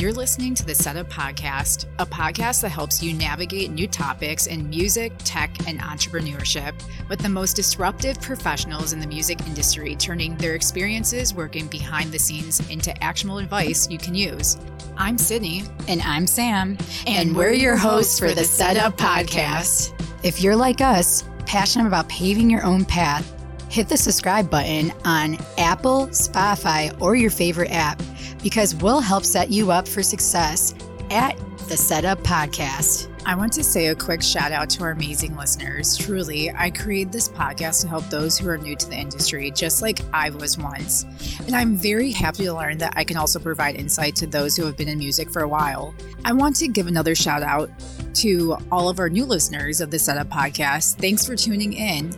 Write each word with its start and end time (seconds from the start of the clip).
You're 0.00 0.14
listening 0.14 0.54
to 0.54 0.64
the 0.64 0.74
Setup 0.74 1.10
Podcast, 1.10 1.84
a 1.98 2.06
podcast 2.06 2.62
that 2.62 2.70
helps 2.70 3.02
you 3.02 3.12
navigate 3.12 3.70
new 3.70 3.86
topics 3.86 4.46
in 4.46 4.66
music, 4.70 5.12
tech, 5.24 5.54
and 5.68 5.78
entrepreneurship 5.78 6.72
with 7.10 7.18
the 7.18 7.28
most 7.28 7.54
disruptive 7.54 8.18
professionals 8.18 8.94
in 8.94 9.00
the 9.00 9.06
music 9.06 9.46
industry, 9.46 9.94
turning 9.96 10.38
their 10.38 10.54
experiences 10.54 11.34
working 11.34 11.66
behind 11.66 12.12
the 12.12 12.18
scenes 12.18 12.66
into 12.70 12.96
actionable 13.04 13.36
advice 13.36 13.90
you 13.90 13.98
can 13.98 14.14
use. 14.14 14.56
I'm 14.96 15.18
Sydney. 15.18 15.64
And 15.86 16.00
I'm 16.00 16.26
Sam. 16.26 16.78
And, 17.06 17.28
and 17.28 17.36
we're 17.36 17.52
your 17.52 17.76
hosts 17.76 18.18
for 18.18 18.30
the 18.30 18.44
Setup 18.44 18.96
Podcast. 18.96 19.92
If 20.24 20.40
you're 20.40 20.56
like 20.56 20.80
us, 20.80 21.24
passionate 21.44 21.86
about 21.86 22.08
paving 22.08 22.48
your 22.48 22.64
own 22.64 22.86
path, 22.86 23.30
hit 23.68 23.90
the 23.90 23.98
subscribe 23.98 24.48
button 24.48 24.94
on 25.04 25.36
Apple, 25.58 26.06
Spotify, 26.06 26.98
or 27.02 27.16
your 27.16 27.30
favorite 27.30 27.70
app 27.70 28.00
because 28.42 28.74
we'll 28.76 29.00
help 29.00 29.24
set 29.24 29.50
you 29.50 29.70
up 29.70 29.86
for 29.86 30.02
success 30.02 30.74
at 31.10 31.36
the 31.68 31.76
Setup 31.76 32.18
Podcast. 32.20 33.08
I 33.26 33.34
want 33.34 33.52
to 33.52 33.62
say 33.62 33.88
a 33.88 33.94
quick 33.94 34.22
shout 34.22 34.50
out 34.50 34.70
to 34.70 34.82
our 34.82 34.90
amazing 34.90 35.36
listeners. 35.36 35.96
Truly, 35.96 36.50
I 36.50 36.70
created 36.70 37.12
this 37.12 37.28
podcast 37.28 37.82
to 37.82 37.88
help 37.88 38.04
those 38.06 38.38
who 38.38 38.48
are 38.48 38.56
new 38.56 38.74
to 38.74 38.88
the 38.88 38.96
industry, 38.96 39.50
just 39.50 39.82
like 39.82 40.00
I 40.12 40.30
was 40.30 40.56
once. 40.56 41.04
And 41.46 41.54
I'm 41.54 41.76
very 41.76 42.10
happy 42.10 42.44
to 42.44 42.54
learn 42.54 42.78
that 42.78 42.94
I 42.96 43.04
can 43.04 43.16
also 43.16 43.38
provide 43.38 43.76
insight 43.76 44.16
to 44.16 44.26
those 44.26 44.56
who 44.56 44.64
have 44.64 44.76
been 44.76 44.88
in 44.88 44.98
music 44.98 45.30
for 45.30 45.42
a 45.42 45.48
while. 45.48 45.94
I 46.24 46.32
want 46.32 46.56
to 46.56 46.68
give 46.68 46.86
another 46.86 47.14
shout 47.14 47.42
out 47.42 47.70
to 48.14 48.56
all 48.72 48.88
of 48.88 48.98
our 48.98 49.10
new 49.10 49.24
listeners 49.24 49.80
of 49.80 49.90
the 49.90 49.98
Setup 49.98 50.28
Podcast. 50.28 50.96
Thanks 50.96 51.26
for 51.26 51.36
tuning 51.36 51.74
in. 51.74 52.12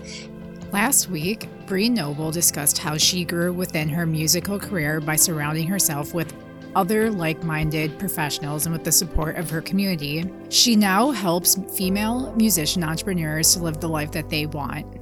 Last 0.73 1.11
week, 1.11 1.49
Bree 1.67 1.89
Noble 1.89 2.31
discussed 2.31 2.79
how 2.79 2.97
she 2.97 3.25
grew 3.25 3.53
within 3.53 3.89
her 3.89 4.07
musical 4.07 4.59
career 4.59 5.01
by 5.01 5.17
surrounding 5.17 5.67
herself 5.67 6.15
with 6.15 6.35
other 6.75 7.11
like 7.11 7.43
minded 7.43 7.99
professionals 7.99 8.67
and 8.67 8.73
with 8.73 8.85
the 8.85 8.93
support 8.93 9.37
of 9.37 9.51
her 9.51 9.61
community. 9.61 10.25
She 10.49 10.77
now 10.77 11.11
helps 11.11 11.59
female 11.77 12.35
musician 12.37 12.83
entrepreneurs 12.83 13.53
to 13.55 13.63
live 13.63 13.81
the 13.81 13.89
life 13.89 14.13
that 14.13 14.31
they 14.31 14.47
want. 14.47 15.02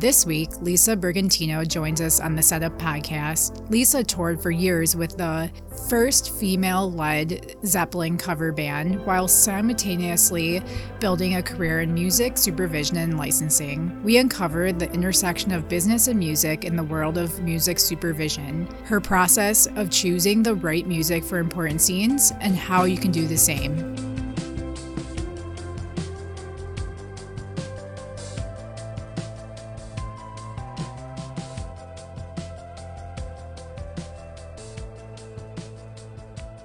This 0.00 0.24
week, 0.24 0.48
Lisa 0.62 0.96
Brigantino 0.96 1.68
joins 1.68 2.00
us 2.00 2.20
on 2.20 2.34
the 2.34 2.42
Setup 2.42 2.78
podcast. 2.78 3.70
Lisa 3.70 4.02
toured 4.02 4.40
for 4.40 4.50
years 4.50 4.96
with 4.96 5.18
the 5.18 5.50
first 5.90 6.32
female 6.36 6.90
led 6.90 7.54
Zeppelin 7.66 8.16
cover 8.16 8.50
band 8.50 9.04
while 9.04 9.28
simultaneously 9.28 10.62
building 11.00 11.34
a 11.34 11.42
career 11.42 11.82
in 11.82 11.92
music, 11.92 12.38
supervision, 12.38 12.96
and 12.96 13.18
licensing. 13.18 14.02
We 14.02 14.16
uncovered 14.16 14.78
the 14.78 14.90
intersection 14.90 15.52
of 15.52 15.68
business 15.68 16.08
and 16.08 16.18
music 16.18 16.64
in 16.64 16.76
the 16.76 16.82
world 16.82 17.18
of 17.18 17.38
music 17.42 17.78
supervision, 17.78 18.68
her 18.84 19.02
process 19.02 19.66
of 19.76 19.90
choosing 19.90 20.42
the 20.42 20.54
right 20.54 20.86
music 20.86 21.22
for 21.22 21.36
important 21.36 21.82
scenes, 21.82 22.32
and 22.40 22.56
how 22.56 22.84
you 22.84 22.96
can 22.96 23.10
do 23.10 23.26
the 23.26 23.36
same. 23.36 24.09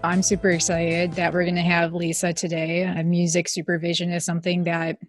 I'm 0.06 0.22
super 0.22 0.52
excited 0.52 1.14
that 1.14 1.34
we're 1.34 1.46
going 1.46 1.56
to 1.56 1.62
have 1.62 1.96
Lisa 1.96 2.32
today. 2.32 2.86
music 3.04 3.48
supervision 3.48 4.12
is 4.12 4.24
something 4.24 4.64
that 4.66 5.00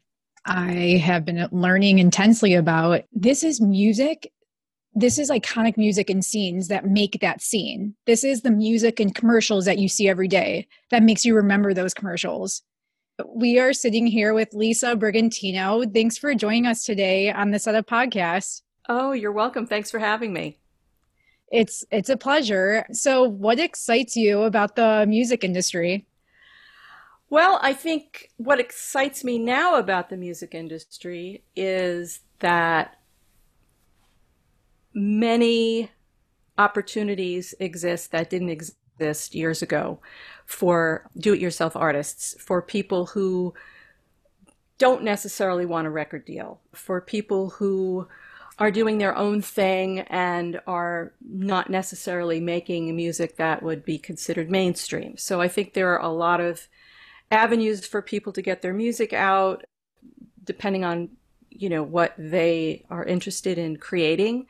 I 0.47 1.03
have 1.05 1.27
been 1.27 1.47
learning 1.53 1.99
intensely 1.99 2.55
about. 2.55 3.03
This 3.13 3.45
is 3.45 3.61
music. 3.61 4.33
This 4.95 5.19
is 5.19 5.31
iconic 5.31 5.77
music 5.77 6.09
and 6.09 6.25
scenes 6.25 6.69
that 6.69 6.87
make 6.87 7.19
that 7.21 7.43
scene. 7.43 7.95
This 8.07 8.25
is 8.25 8.41
the 8.41 8.51
music 8.51 8.99
and 8.99 9.15
commercials 9.15 9.67
that 9.67 9.79
you 9.79 9.87
see 9.87 10.09
every 10.09 10.29
day 10.29 10.67
that 10.91 11.03
makes 11.03 11.27
you 11.27 11.35
remember 11.35 11.75
those 11.75 11.93
commercials. 11.93 12.63
We 13.27 13.59
are 13.59 13.75
sitting 13.75 14.07
here 14.07 14.33
with 14.33 14.55
Lisa 14.55 14.97
Brigantino. 14.97 15.93
Thanks 15.93 16.17
for 16.17 16.35
joining 16.35 16.67
us 16.67 16.85
today 16.85 17.31
on 17.31 17.51
the 17.51 17.59
Set 17.59 17.73
Setup 17.73 17.87
Podcast. 17.87 18.63
Oh, 18.89 19.13
you're 19.13 19.33
welcome. 19.33 19.67
Thanks 19.67 19.91
for 19.91 19.99
having 19.99 20.33
me. 20.33 20.57
It's 21.53 21.85
it's 21.91 22.09
a 22.09 22.17
pleasure. 22.17 22.87
So, 22.93 23.23
what 23.25 23.59
excites 23.59 24.17
you 24.17 24.43
about 24.43 24.77
the 24.77 25.05
music 25.09 25.45
industry? 25.45 26.07
Well, 27.29 27.59
I 27.63 27.73
think 27.73 28.31
what 28.37 28.61
excites 28.61 29.25
me 29.25 29.39
now 29.39 29.77
about 29.77 30.11
the 30.11 30.17
music 30.17 30.55
industry 30.55 31.43
is 31.57 32.21
that 32.39 32.99
many 34.95 35.91
opportunities 36.59 37.55
exist 37.61 38.13
that 38.13 38.31
didn't 38.31 38.49
exist 38.49 39.35
years 39.35 39.61
ago 39.61 40.01
for 40.47 41.11
do 41.19 41.35
it 41.35 41.41
yourself 41.41 41.77
artists, 41.77 42.35
for 42.39 42.63
people 42.63 43.07
who 43.07 43.53
don't 44.79 45.03
necessarily 45.03 45.67
want 45.67 45.87
a 45.87 45.91
record 45.91 46.25
deal, 46.25 46.61
for 46.73 47.01
people 47.01 47.51
who 47.51 48.07
are 48.59 48.71
doing 48.71 48.99
their 48.99 49.17
own 49.17 49.43
thing 49.43 50.01
and 50.01 50.61
are 50.67 51.13
not 51.21 51.69
necessarily 51.69 52.41
making 52.41 52.95
music 52.97 53.37
that 53.37 53.63
would 53.63 53.85
be 53.85 53.99
considered 53.99 54.51
mainstream. 54.51 55.17
So 55.19 55.41
I 55.41 55.49
think 55.49 55.75
there 55.75 55.93
are 55.93 56.03
a 56.03 56.13
lot 56.13 56.41
of 56.41 56.69
avenues 57.31 57.87
for 57.87 58.01
people 58.01 58.33
to 58.33 58.43
get 58.43 58.63
their 58.63 58.73
music 58.73 59.13
out 59.13 59.65
depending 60.45 60.85
on 60.85 61.11
you 61.51 61.69
know 61.69 61.83
what 61.83 62.15
they 62.17 62.85
are 62.91 63.05
interested 63.05 63.59
in 63.59 63.77
creating. 63.77 64.47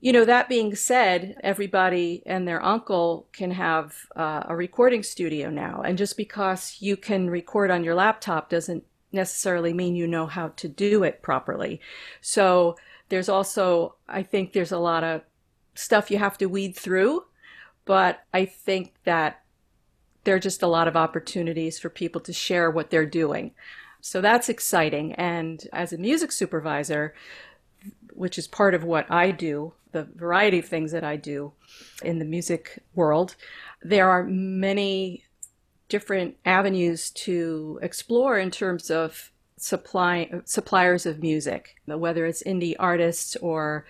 You 0.00 0.12
know 0.12 0.24
that 0.24 0.48
being 0.48 0.74
said 0.74 1.36
everybody 1.42 2.22
and 2.26 2.46
their 2.46 2.62
uncle 2.62 3.28
can 3.32 3.50
have 3.52 3.94
uh, 4.16 4.44
a 4.48 4.56
recording 4.56 5.02
studio 5.02 5.50
now. 5.50 5.82
And 5.82 5.98
just 5.98 6.16
because 6.16 6.76
you 6.80 6.96
can 6.96 7.30
record 7.30 7.70
on 7.70 7.84
your 7.84 7.94
laptop 7.94 8.48
doesn't 8.48 8.84
necessarily 9.12 9.72
mean 9.72 9.96
you 9.96 10.06
know 10.06 10.26
how 10.26 10.48
to 10.48 10.68
do 10.68 11.02
it 11.02 11.22
properly. 11.22 11.80
So 12.20 12.76
there's 13.10 13.28
also, 13.28 13.96
I 14.08 14.22
think 14.22 14.52
there's 14.52 14.72
a 14.72 14.78
lot 14.78 15.04
of 15.04 15.22
stuff 15.74 16.10
you 16.10 16.18
have 16.18 16.38
to 16.38 16.46
weed 16.46 16.74
through, 16.74 17.24
but 17.84 18.24
I 18.32 18.46
think 18.46 18.94
that 19.04 19.42
there 20.24 20.34
are 20.36 20.40
just 20.40 20.62
a 20.62 20.68
lot 20.68 20.88
of 20.88 20.96
opportunities 20.96 21.78
for 21.78 21.90
people 21.90 22.20
to 22.22 22.32
share 22.32 22.70
what 22.70 22.90
they're 22.90 23.06
doing. 23.06 23.52
So 24.00 24.20
that's 24.20 24.48
exciting. 24.48 25.12
And 25.14 25.66
as 25.72 25.92
a 25.92 25.98
music 25.98 26.32
supervisor, 26.32 27.14
which 28.12 28.38
is 28.38 28.48
part 28.48 28.74
of 28.74 28.84
what 28.84 29.10
I 29.10 29.30
do, 29.30 29.74
the 29.92 30.04
variety 30.14 30.60
of 30.60 30.66
things 30.66 30.92
that 30.92 31.04
I 31.04 31.16
do 31.16 31.52
in 32.02 32.18
the 32.18 32.24
music 32.24 32.82
world, 32.94 33.34
there 33.82 34.08
are 34.08 34.24
many 34.24 35.24
different 35.88 36.36
avenues 36.44 37.10
to 37.10 37.78
explore 37.82 38.38
in 38.38 38.50
terms 38.50 38.90
of 38.90 39.32
supply 39.62 40.30
suppliers 40.44 41.06
of 41.06 41.20
music, 41.20 41.76
whether 41.86 42.26
it's 42.26 42.42
indie 42.42 42.74
artists 42.78 43.36
or 43.36 43.86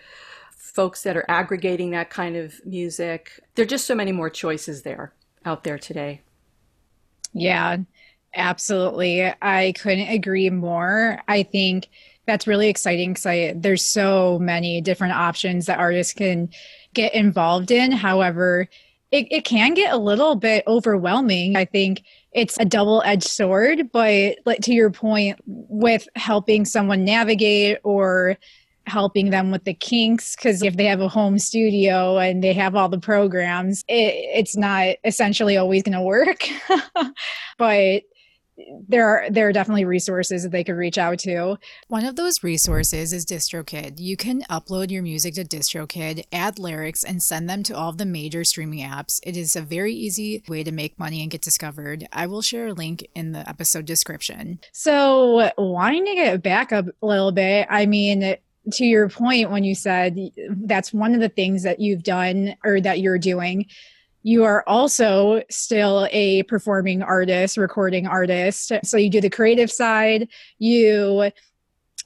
folks 0.57 1.03
that 1.03 1.17
are 1.17 1.25
aggregating 1.29 1.91
that 1.91 2.11
kind 2.11 2.37
of 2.37 2.55
music. 2.65 3.41
There 3.55 3.65
are 3.65 3.69
just 3.69 3.87
so 3.87 3.95
many 3.95 4.13
more 4.13 4.31
choices 4.31 4.83
there 4.83 5.13
out 5.45 5.65
there 5.65 5.79
today. 5.79 6.23
Yeah, 7.33 7.79
absolutely. 8.35 9.33
I 9.43 9.73
couldn't 9.81 10.09
agree 10.09 10.51
more. 10.51 11.21
I 11.29 11.43
think 11.43 11.89
that's 12.27 12.47
really 12.47 12.69
exciting 12.69 13.15
because 13.15 13.55
there's 13.57 13.85
so 13.85 14.39
many 14.39 14.81
different 14.81 15.15
options 15.15 15.67
that 15.67 15.79
artists 15.79 16.13
can 16.13 16.51
get 16.95 17.15
involved 17.15 17.71
in. 17.71 17.93
However, 17.93 18.69
it, 19.11 19.27
it 19.31 19.45
can 19.45 19.75
get 19.75 19.93
a 19.93 19.99
little 19.99 20.37
bit 20.37 20.65
overwhelming. 20.67 21.57
I 21.57 21.65
think 21.65 22.03
it's 22.33 22.59
a 22.59 22.65
double-edged 22.65 23.27
sword 23.27 23.91
but 23.93 24.37
like 24.47 24.61
to 24.61 24.73
your 24.73 24.91
point 24.91 25.39
with 25.47 26.09
helping 26.17 26.65
someone 26.65 27.05
navigate 27.05 27.79
or 27.83 28.37
helping 28.87 29.31
them 29.31 29.51
with 29.51 29.65
the 29.65 29.75
kinks 29.75 30.35
because 30.35 30.63
if 30.63 30.77
they 30.77 30.85
have 30.85 31.01
a 31.01 31.09
home 31.09 31.39
studio 31.39 32.19
and 32.19 32.43
they 32.43 32.53
have 32.53 32.75
all 32.75 32.89
the 32.89 32.99
programs 32.99 33.85
it, 33.89 34.15
it's 34.35 34.57
not 34.57 34.97
essentially 35.05 35.57
always 35.57 35.83
going 35.83 35.93
to 35.93 36.03
work 36.03 36.49
but 37.59 38.03
there 38.89 39.07
are 39.07 39.31
there 39.31 39.49
are 39.49 39.53
definitely 39.53 39.85
resources 39.85 40.43
that 40.43 40.53
they 40.53 40.65
could 40.65 40.77
reach 40.77 40.99
out 40.99 41.19
to. 41.21 41.57
One 41.89 42.05
of 42.05 42.17
those 42.17 42.43
resources 42.43 43.13
is 43.13 43.27
DistroKid. 43.27 43.99
You 43.99 44.17
can 44.17 44.43
upload 44.43 44.91
your 44.91 45.03
music 45.03 45.35
to 45.35 45.45
DistroKid, 45.45 46.25
add 46.33 46.59
lyrics, 46.59 47.05
and 47.05 47.23
send 47.23 47.49
them 47.49 47.63
to 47.65 47.77
all 47.77 47.91
of 47.91 47.99
the 47.99 48.07
major 48.07 48.45
streaming 48.45 48.81
apps. 48.81 49.21
It 49.23 49.37
is 49.37 49.57
a 49.57 49.63
very 49.63 49.95
easy 49.95 50.43
way 50.49 50.65
to 50.65 50.73
make 50.73 50.99
money 50.99 51.23
and 51.23 51.31
get 51.31 51.43
discovered. 51.43 52.07
I 52.13 52.27
will 52.27 52.43
share 52.43 52.69
a 52.69 52.73
link 52.73 53.07
in 53.15 53.33
the 53.33 53.49
episode 53.49 53.85
description. 53.85 54.61
So, 54.73 55.51
wanting 55.57 56.07
to 56.07 56.15
get 56.15 56.43
back 56.43 56.73
up 56.73 56.87
a 57.03 57.07
little 57.07 57.33
bit, 57.33 57.67
I 57.71 57.87
mean, 57.87 58.37
to 58.73 58.85
your 58.85 59.09
point 59.09 59.51
when 59.51 59.65
you 59.65 59.75
said 59.75 60.19
that's 60.49 60.93
one 60.93 61.15
of 61.15 61.21
the 61.21 61.29
things 61.29 61.63
that 61.63 61.81
you've 61.81 62.03
done 62.03 62.55
or 62.65 62.81
that 62.81 63.01
you're 63.01 63.19
doing 63.19 63.67
you 64.23 64.45
are 64.45 64.63
also 64.67 65.43
still 65.51 66.07
a 66.11 66.43
performing 66.45 67.03
artist, 67.03 67.57
recording 67.57 68.07
artist. 68.07 68.73
So 68.85 68.97
you 68.97 69.11
do 69.11 69.21
the 69.21 69.31
creative 69.31 69.71
side, 69.71 70.29
you 70.59 71.31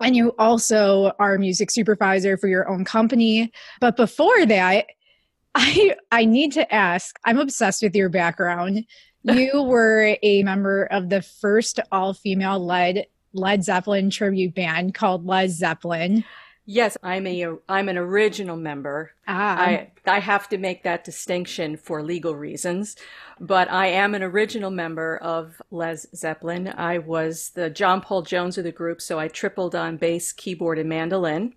and 0.00 0.16
you 0.16 0.34
also 0.38 1.12
are 1.18 1.34
a 1.34 1.38
music 1.38 1.70
supervisor 1.70 2.36
for 2.36 2.48
your 2.48 2.68
own 2.68 2.84
company. 2.84 3.52
But 3.80 3.96
before 3.96 4.46
that, 4.46 4.86
I 5.54 5.94
I 6.10 6.24
need 6.24 6.52
to 6.52 6.74
ask, 6.74 7.16
I'm 7.24 7.38
obsessed 7.38 7.82
with 7.82 7.94
your 7.94 8.08
background. 8.08 8.84
you 9.22 9.62
were 9.62 10.16
a 10.22 10.42
member 10.42 10.84
of 10.84 11.08
the 11.08 11.22
first 11.22 11.80
all-female 11.90 12.64
led 12.64 13.06
Led 13.32 13.64
Zeppelin 13.64 14.10
tribute 14.10 14.54
band 14.54 14.94
called 14.94 15.26
Lez 15.26 15.56
Zeppelin. 15.56 16.24
Yes, 16.66 16.96
I'm 17.02 17.26
a 17.26 17.56
I'm 17.68 17.90
an 17.90 17.98
original 17.98 18.56
member. 18.56 19.12
Ah. 19.28 19.58
I 19.58 19.92
I 20.06 20.20
have 20.20 20.48
to 20.48 20.58
make 20.58 20.82
that 20.82 21.04
distinction 21.04 21.76
for 21.76 22.02
legal 22.02 22.34
reasons, 22.34 22.96
but 23.38 23.70
I 23.70 23.88
am 23.88 24.14
an 24.14 24.22
original 24.22 24.70
member 24.70 25.18
of 25.18 25.60
Lez 25.70 26.06
Zeppelin. 26.14 26.68
I 26.68 26.98
was 26.98 27.50
the 27.50 27.68
John 27.68 28.00
Paul 28.00 28.22
Jones 28.22 28.56
of 28.56 28.64
the 28.64 28.72
group, 28.72 29.02
so 29.02 29.18
I 29.18 29.28
tripled 29.28 29.74
on 29.74 29.98
bass, 29.98 30.32
keyboard, 30.32 30.78
and 30.78 30.88
mandolin. 30.88 31.54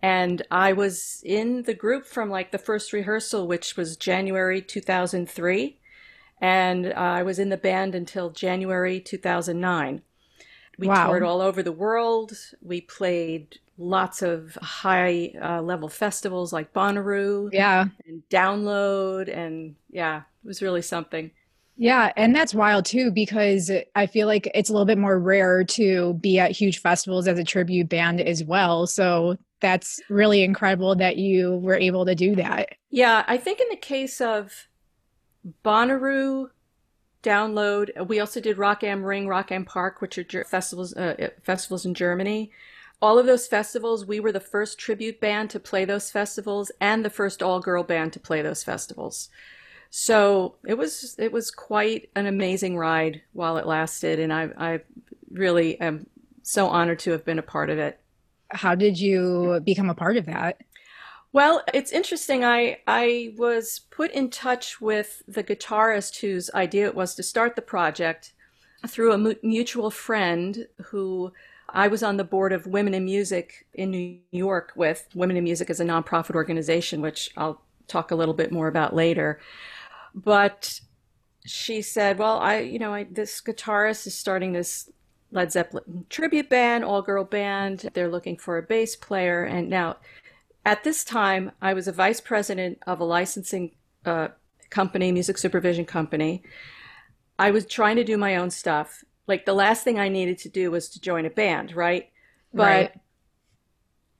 And 0.00 0.42
I 0.50 0.74
was 0.74 1.20
in 1.24 1.62
the 1.62 1.74
group 1.74 2.06
from 2.06 2.30
like 2.30 2.52
the 2.52 2.58
first 2.58 2.92
rehearsal, 2.92 3.48
which 3.48 3.76
was 3.76 3.96
January 3.96 4.62
2003, 4.62 5.80
and 6.40 6.92
I 6.92 7.24
was 7.24 7.40
in 7.40 7.48
the 7.48 7.56
band 7.56 7.96
until 7.96 8.30
January 8.30 9.00
2009. 9.00 10.02
We 10.78 10.88
wow. 10.88 11.06
toured 11.06 11.22
all 11.22 11.40
over 11.40 11.62
the 11.62 11.72
world. 11.72 12.32
We 12.60 12.80
played 12.80 13.58
lots 13.78 14.22
of 14.22 14.56
high 14.60 15.32
uh, 15.40 15.62
level 15.62 15.88
festivals 15.88 16.52
like 16.52 16.72
Bonnaroo, 16.72 17.50
yeah, 17.52 17.86
and 18.06 18.22
Download, 18.30 19.34
and 19.34 19.76
yeah, 19.90 20.18
it 20.18 20.46
was 20.46 20.62
really 20.62 20.82
something. 20.82 21.30
Yeah, 21.76 22.12
and 22.16 22.34
that's 22.34 22.54
wild 22.54 22.84
too 22.84 23.10
because 23.10 23.70
I 23.96 24.06
feel 24.06 24.28
like 24.28 24.48
it's 24.54 24.70
a 24.70 24.72
little 24.72 24.86
bit 24.86 24.98
more 24.98 25.18
rare 25.18 25.64
to 25.64 26.14
be 26.14 26.38
at 26.38 26.52
huge 26.52 26.80
festivals 26.80 27.26
as 27.26 27.38
a 27.38 27.44
tribute 27.44 27.88
band 27.88 28.20
as 28.20 28.44
well. 28.44 28.86
So 28.86 29.36
that's 29.60 30.00
really 30.08 30.44
incredible 30.44 30.94
that 30.96 31.16
you 31.16 31.56
were 31.56 31.74
able 31.74 32.06
to 32.06 32.14
do 32.14 32.36
that. 32.36 32.68
Yeah, 32.90 33.24
I 33.26 33.38
think 33.38 33.60
in 33.60 33.68
the 33.70 33.76
case 33.76 34.20
of 34.20 34.68
Bonnaroo, 35.64 36.50
Download, 37.24 38.06
we 38.06 38.20
also 38.20 38.40
did 38.40 38.58
Rock 38.58 38.84
am 38.84 39.02
Ring, 39.02 39.26
Rock 39.26 39.50
am 39.50 39.64
Park, 39.64 40.00
which 40.00 40.18
are 40.18 40.44
festivals 40.44 40.94
uh, 40.94 41.30
festivals 41.42 41.84
in 41.84 41.94
Germany 41.94 42.52
all 43.04 43.18
of 43.18 43.26
those 43.26 43.46
festivals, 43.46 44.06
we 44.06 44.18
were 44.18 44.32
the 44.32 44.40
first 44.40 44.78
tribute 44.78 45.20
band 45.20 45.50
to 45.50 45.60
play 45.60 45.84
those 45.84 46.10
festivals 46.10 46.72
and 46.80 47.04
the 47.04 47.10
first 47.10 47.42
all 47.42 47.60
girl 47.60 47.82
band 47.82 48.14
to 48.14 48.18
play 48.20 48.40
those 48.40 48.64
festivals. 48.64 49.28
So 49.90 50.56
it 50.66 50.78
was 50.78 51.14
it 51.18 51.30
was 51.30 51.50
quite 51.50 52.08
an 52.16 52.24
amazing 52.24 52.78
ride 52.78 53.20
while 53.34 53.58
it 53.58 53.66
lasted, 53.66 54.18
and 54.18 54.32
I 54.32 54.48
I 54.56 54.80
really 55.30 55.78
am 55.80 56.06
so 56.42 56.66
honored 56.66 56.98
to 57.00 57.10
have 57.10 57.26
been 57.26 57.38
a 57.38 57.42
part 57.42 57.68
of 57.68 57.78
it. 57.78 58.00
How 58.50 58.74
did 58.74 58.98
you 58.98 59.60
become 59.62 59.90
a 59.90 59.94
part 59.94 60.16
of 60.16 60.24
that? 60.24 60.62
Well, 61.34 61.64
it's 61.74 61.90
interesting. 61.90 62.44
I 62.44 62.78
I 62.86 63.34
was 63.36 63.80
put 63.90 64.12
in 64.12 64.30
touch 64.30 64.80
with 64.80 65.24
the 65.26 65.42
guitarist 65.42 66.20
whose 66.20 66.48
idea 66.54 66.86
it 66.86 66.94
was 66.94 67.16
to 67.16 67.24
start 67.24 67.56
the 67.56 67.62
project 67.62 68.32
through 68.86 69.12
a 69.12 69.36
mutual 69.42 69.90
friend 69.90 70.68
who 70.86 71.32
I 71.68 71.88
was 71.88 72.04
on 72.04 72.18
the 72.18 72.24
board 72.24 72.52
of 72.52 72.68
Women 72.68 72.94
in 72.94 73.04
Music 73.04 73.66
in 73.74 73.90
New 73.90 74.20
York 74.30 74.74
with 74.76 75.08
Women 75.12 75.36
in 75.36 75.42
Music 75.42 75.70
as 75.70 75.80
a 75.80 75.84
nonprofit 75.84 76.36
organization, 76.36 77.00
which 77.00 77.30
I'll 77.36 77.60
talk 77.88 78.12
a 78.12 78.14
little 78.14 78.34
bit 78.34 78.52
more 78.52 78.68
about 78.68 78.94
later. 78.94 79.40
But 80.14 80.80
she 81.44 81.82
said, 81.82 82.16
"Well, 82.18 82.38
I, 82.38 82.60
you 82.60 82.78
know, 82.78 82.94
I, 82.94 83.04
this 83.10 83.40
guitarist 83.40 84.06
is 84.06 84.14
starting 84.14 84.52
this 84.52 84.88
Led 85.32 85.50
Zeppelin 85.50 86.06
tribute 86.10 86.48
band, 86.48 86.84
all 86.84 87.02
girl 87.02 87.24
band. 87.24 87.90
They're 87.94 88.08
looking 88.08 88.36
for 88.36 88.56
a 88.56 88.62
bass 88.62 88.94
player." 88.94 89.42
And 89.42 89.68
now, 89.68 89.96
at 90.64 90.84
this 90.84 91.04
time, 91.04 91.52
I 91.60 91.74
was 91.74 91.86
a 91.86 91.92
vice 91.92 92.20
president 92.20 92.78
of 92.86 93.00
a 93.00 93.04
licensing 93.04 93.72
uh, 94.04 94.28
company, 94.70 95.12
music 95.12 95.38
supervision 95.38 95.84
company. 95.84 96.42
I 97.38 97.50
was 97.50 97.66
trying 97.66 97.96
to 97.96 98.04
do 98.04 98.16
my 98.16 98.36
own 98.36 98.50
stuff, 98.50 99.04
like 99.26 99.44
the 99.44 99.54
last 99.54 99.84
thing 99.84 99.98
I 99.98 100.08
needed 100.08 100.38
to 100.38 100.48
do 100.48 100.70
was 100.70 100.88
to 100.90 101.00
join 101.00 101.26
a 101.26 101.30
band, 101.30 101.74
right? 101.74 102.10
But 102.52 102.62
right. 102.62 103.00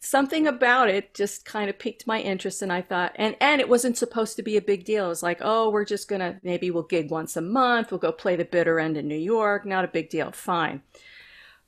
something 0.00 0.46
about 0.46 0.88
it 0.88 1.14
just 1.14 1.44
kind 1.44 1.70
of 1.70 1.78
piqued 1.78 2.06
my 2.06 2.20
interest 2.20 2.62
and 2.62 2.72
I 2.72 2.82
thought 2.82 3.12
and 3.14 3.36
and 3.40 3.60
it 3.60 3.68
wasn't 3.68 3.96
supposed 3.96 4.36
to 4.36 4.42
be 4.42 4.56
a 4.56 4.62
big 4.62 4.84
deal. 4.84 5.06
It 5.06 5.08
was 5.08 5.22
like, 5.22 5.38
"Oh, 5.40 5.70
we're 5.70 5.84
just 5.84 6.08
going 6.08 6.20
to 6.20 6.40
maybe 6.42 6.70
we'll 6.70 6.82
gig 6.82 7.10
once 7.10 7.36
a 7.36 7.40
month, 7.40 7.90
we'll 7.90 8.00
go 8.00 8.12
play 8.12 8.36
the 8.36 8.44
bitter 8.44 8.80
end 8.80 8.96
in 8.96 9.06
New 9.06 9.16
York, 9.16 9.64
not 9.64 9.84
a 9.84 9.88
big 9.88 10.10
deal, 10.10 10.32
fine." 10.32 10.82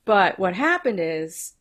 But 0.03 0.39
what 0.39 0.55
happened 0.55 0.99
is 0.99 1.53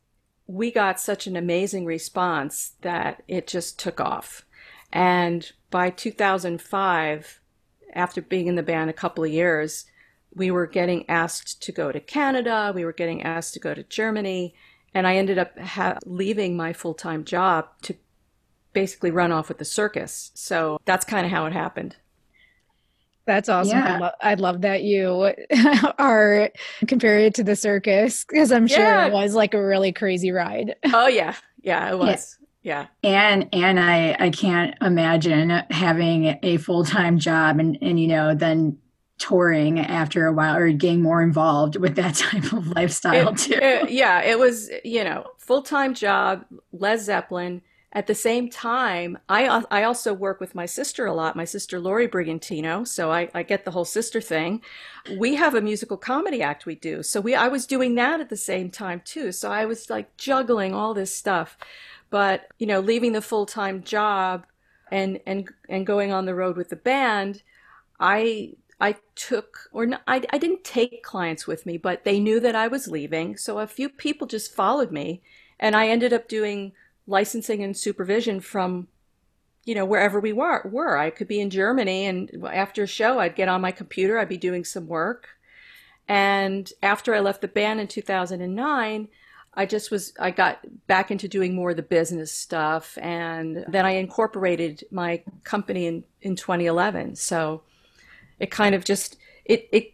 we 0.47 0.71
got 0.71 1.01
such 1.01 1.27
an 1.27 1.37
amazing 1.37 1.85
response 1.85 2.73
that 2.83 3.23
it 3.27 3.47
just 3.47 3.79
took 3.79 4.01
off. 4.01 4.45
And 4.93 5.51
by 5.71 5.91
2005, 5.91 7.41
after 7.93 8.23
being 8.23 8.47
in 8.47 8.55
the 8.55 8.63
band 8.63 8.91
a 8.91 8.95
couple 8.95 9.25
of 9.25 9.31
years, 9.31 9.87
we 10.35 10.51
were 10.51 10.67
getting 10.67 11.09
asked 11.09 11.63
to 11.63 11.73
go 11.73 11.91
to 11.91 11.99
Canada, 11.99 12.73
we 12.75 12.85
were 12.85 12.93
getting 12.93 13.23
asked 13.23 13.55
to 13.55 13.61
go 13.61 13.75
to 13.75 13.83
Germany, 13.83 14.55
and 14.95 15.07
I 15.07 15.17
ended 15.17 15.39
up 15.39 15.59
ha- 15.59 15.99
leaving 16.05 16.57
my 16.57 16.73
full 16.73 16.95
time 16.95 17.25
job 17.25 17.69
to 17.83 17.97
basically 18.73 19.11
run 19.11 19.33
off 19.33 19.49
with 19.49 19.59
the 19.59 19.65
circus. 19.65 20.31
So 20.35 20.79
that's 20.85 21.05
kind 21.05 21.25
of 21.25 21.33
how 21.33 21.47
it 21.47 21.53
happened. 21.53 21.97
That's 23.27 23.49
awesome. 23.49 23.79
Yeah. 23.79 23.95
I, 23.95 23.99
lo- 23.99 24.11
I, 24.23 24.35
love 24.35 24.61
that 24.61 24.83
you 24.85 25.33
are 25.99 26.51
compared 26.87 27.23
it 27.23 27.35
to 27.35 27.45
the 27.45 27.57
circus 27.57 28.25
because 28.25 28.53
I'm 28.53 28.69
sure 28.69 28.79
yeah. 28.79 29.07
it 29.07 29.13
was 29.13 29.35
like 29.35 29.53
a 29.53 29.65
really 29.65 29.93
crazy 29.93 30.31
ride. 30.31 30.77
Oh 30.93 31.09
yeah, 31.09 31.35
yeah, 31.63 31.91
it 31.91 31.99
was. 31.99 32.39
Yeah. 32.63 32.87
yeah. 33.03 33.11
And 33.11 33.49
and 33.53 33.79
I 33.81 34.17
I 34.19 34.31
can't 34.31 34.75
imagine 34.81 35.51
having 35.71 36.39
a 36.43 36.57
full 36.59 36.85
time 36.85 37.19
job 37.19 37.59
and 37.59 37.77
and 37.83 38.01
you 38.01 38.07
know 38.07 38.35
then 38.35 38.79
touring 39.19 39.81
after 39.81 40.27
a 40.27 40.33
while 40.33 40.57
or 40.57 40.71
getting 40.71 41.03
more 41.03 41.23
involved 41.23 41.77
with 41.77 41.97
that 41.97 42.15
type 42.17 42.53
of 42.53 42.69
lifestyle 42.69 43.31
it, 43.31 43.39
too. 43.39 43.55
It, 43.55 43.91
yeah, 43.91 44.23
it 44.23 44.39
was, 44.39 44.71
you 44.85 45.05
know, 45.05 45.27
full-time 45.39 45.95
job, 45.95 46.45
Lez 46.73 47.05
Zeppelin. 47.05 47.63
At 47.97 48.07
the 48.07 48.15
same 48.15 48.51
time, 48.51 49.17
I 49.27 49.47
uh, 49.47 49.63
I 49.71 49.85
also 49.85 50.13
work 50.13 50.39
with 50.39 50.55
my 50.55 50.67
sister 50.67 51.07
a 51.07 51.15
lot, 51.15 51.35
my 51.35 51.47
sister 51.47 51.81
Lori 51.81 52.07
Brigantino, 52.07 52.87
so 52.87 53.11
I, 53.11 53.31
I 53.35 53.43
get 53.43 53.65
the 53.65 53.71
whole 53.71 53.87
sister 53.87 54.21
thing. 54.21 54.61
We 55.19 55.37
have 55.37 55.55
a 55.55 55.63
musical 55.71 55.97
comedy 55.97 56.43
act 56.43 56.67
we 56.67 56.75
do. 56.75 57.03
So 57.03 57.23
we 57.23 57.35
I 57.35 57.49
was 57.49 57.67
doing 57.67 57.95
that 57.95 58.21
at 58.21 58.29
the 58.29 58.37
same 58.37 58.69
time 58.71 59.01
too. 59.03 59.33
So 59.33 59.51
I 59.51 59.65
was 59.65 59.89
like 59.89 60.15
juggling 60.19 60.75
all 60.75 60.93
this 60.93 61.15
stuff. 61.15 61.57
But, 62.11 62.49
you 62.59 62.67
know, 62.67 62.81
leaving 62.81 63.13
the 63.15 63.23
full-time 63.23 63.83
job 63.83 64.47
and 64.93 65.19
and 65.27 65.49
and 65.69 65.87
going 65.87 66.13
on 66.13 66.27
the 66.27 66.35
road 66.35 66.57
with 66.57 66.69
the 66.69 66.77
band, 66.77 67.43
I 67.99 68.53
I 68.79 68.97
took, 69.15 69.71
or 69.73 69.87
no, 69.87 69.99
I, 70.07 70.23
I 70.35 70.39
didn't 70.39 70.65
take 70.65 71.03
clients 71.03 71.47
with 71.47 71.65
me, 71.65 71.79
but 71.79 72.05
they 72.05 72.21
knew 72.21 72.41
that 72.41 72.55
I 72.55 72.69
was 72.69 72.89
leaving. 72.89 73.39
So 73.39 73.59
a 73.59 73.67
few 73.67 73.89
people 73.89 74.27
just 74.27 74.55
followed 74.55 74.93
me, 74.93 75.23
and 75.59 75.75
I 75.75 75.89
ended 75.89 76.13
up 76.13 76.29
doing 76.29 76.73
licensing 77.07 77.63
and 77.63 77.77
supervision 77.77 78.41
from, 78.41 78.89
you 79.65 79.75
know, 79.75 79.85
wherever 79.85 80.21
we 80.21 80.33
were. 80.33 80.69
Were 80.71 80.97
I 80.97 81.11
could 81.11 81.29
be 81.29 81.41
in 81.41 81.51
Germany, 81.51 82.07
and 82.07 82.31
after 82.51 82.83
a 82.83 82.87
show, 82.87 83.19
I'd 83.19 83.37
get 83.37 83.49
on 83.49 83.61
my 83.61 83.73
computer, 83.73 84.19
I'd 84.19 84.29
be 84.29 84.37
doing 84.37 84.65
some 84.65 84.87
work. 84.87 85.29
And 86.09 86.71
after 86.83 87.15
I 87.15 87.21
left 87.21 87.41
the 87.41 87.49
band 87.49 87.81
in 87.81 87.89
2009, 87.89 89.09
I 89.55 89.67
just 89.67 89.91
was, 89.91 90.13
I 90.21 90.31
got 90.31 90.61
back 90.87 91.11
into 91.11 91.27
doing 91.27 91.55
more 91.55 91.71
of 91.71 91.77
the 91.77 91.83
business 91.83 92.31
stuff. 92.31 92.97
And 93.01 93.65
then 93.67 93.85
I 93.85 93.93
incorporated 93.93 94.85
my 94.93 95.25
company 95.43 95.87
in, 95.87 96.05
in 96.21 96.37
2011. 96.37 97.17
So 97.17 97.63
it 98.39 98.51
kind 98.51 98.75
of 98.75 98.85
just 98.85 99.17
it 99.45 99.69
it 99.73 99.93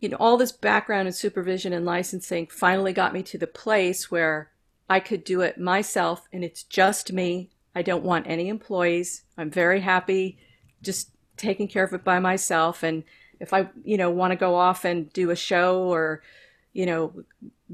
you 0.00 0.08
know 0.08 0.16
all 0.18 0.36
this 0.36 0.52
background 0.52 1.06
and 1.06 1.14
supervision 1.14 1.72
and 1.72 1.84
licensing 1.84 2.46
finally 2.46 2.92
got 2.92 3.12
me 3.12 3.22
to 3.22 3.38
the 3.38 3.46
place 3.46 4.10
where 4.10 4.50
I 4.88 5.00
could 5.00 5.24
do 5.24 5.40
it 5.40 5.58
myself 5.58 6.28
and 6.32 6.44
it's 6.44 6.62
just 6.62 7.12
me. 7.12 7.50
I 7.74 7.82
don't 7.82 8.04
want 8.04 8.26
any 8.28 8.48
employees. 8.48 9.22
I'm 9.36 9.50
very 9.50 9.80
happy 9.80 10.38
just 10.82 11.10
taking 11.36 11.66
care 11.66 11.84
of 11.84 11.92
it 11.92 12.04
by 12.04 12.18
myself 12.18 12.82
and 12.82 13.04
if 13.40 13.52
I, 13.52 13.68
you 13.82 13.96
know, 13.96 14.10
want 14.10 14.30
to 14.30 14.36
go 14.36 14.54
off 14.54 14.84
and 14.84 15.12
do 15.12 15.30
a 15.30 15.36
show 15.36 15.82
or 15.82 16.22
you 16.74 16.86
know, 16.86 17.24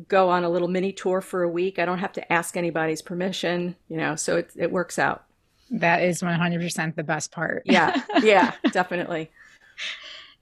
go 0.09 0.29
on 0.29 0.45
a 0.45 0.49
little 0.49 0.69
mini 0.69 0.93
tour 0.93 1.21
for 1.21 1.43
a 1.43 1.49
week, 1.49 1.79
I 1.79 1.85
don't 1.87 1.99
have 1.99 2.13
to 2.13 2.33
ask 2.33 2.57
anybody's 2.57 3.03
permission, 3.03 3.75
you 3.89 3.97
know, 3.97 4.15
so 4.15 4.37
it 4.37 4.51
it 4.57 4.71
works 4.71 4.99
out. 4.99 5.25
That 5.71 6.03
is 6.03 6.21
100% 6.21 6.97
the 6.97 7.03
best 7.03 7.33
part. 7.33 7.63
yeah. 7.65 8.03
Yeah, 8.23 8.55
definitely. 8.73 9.31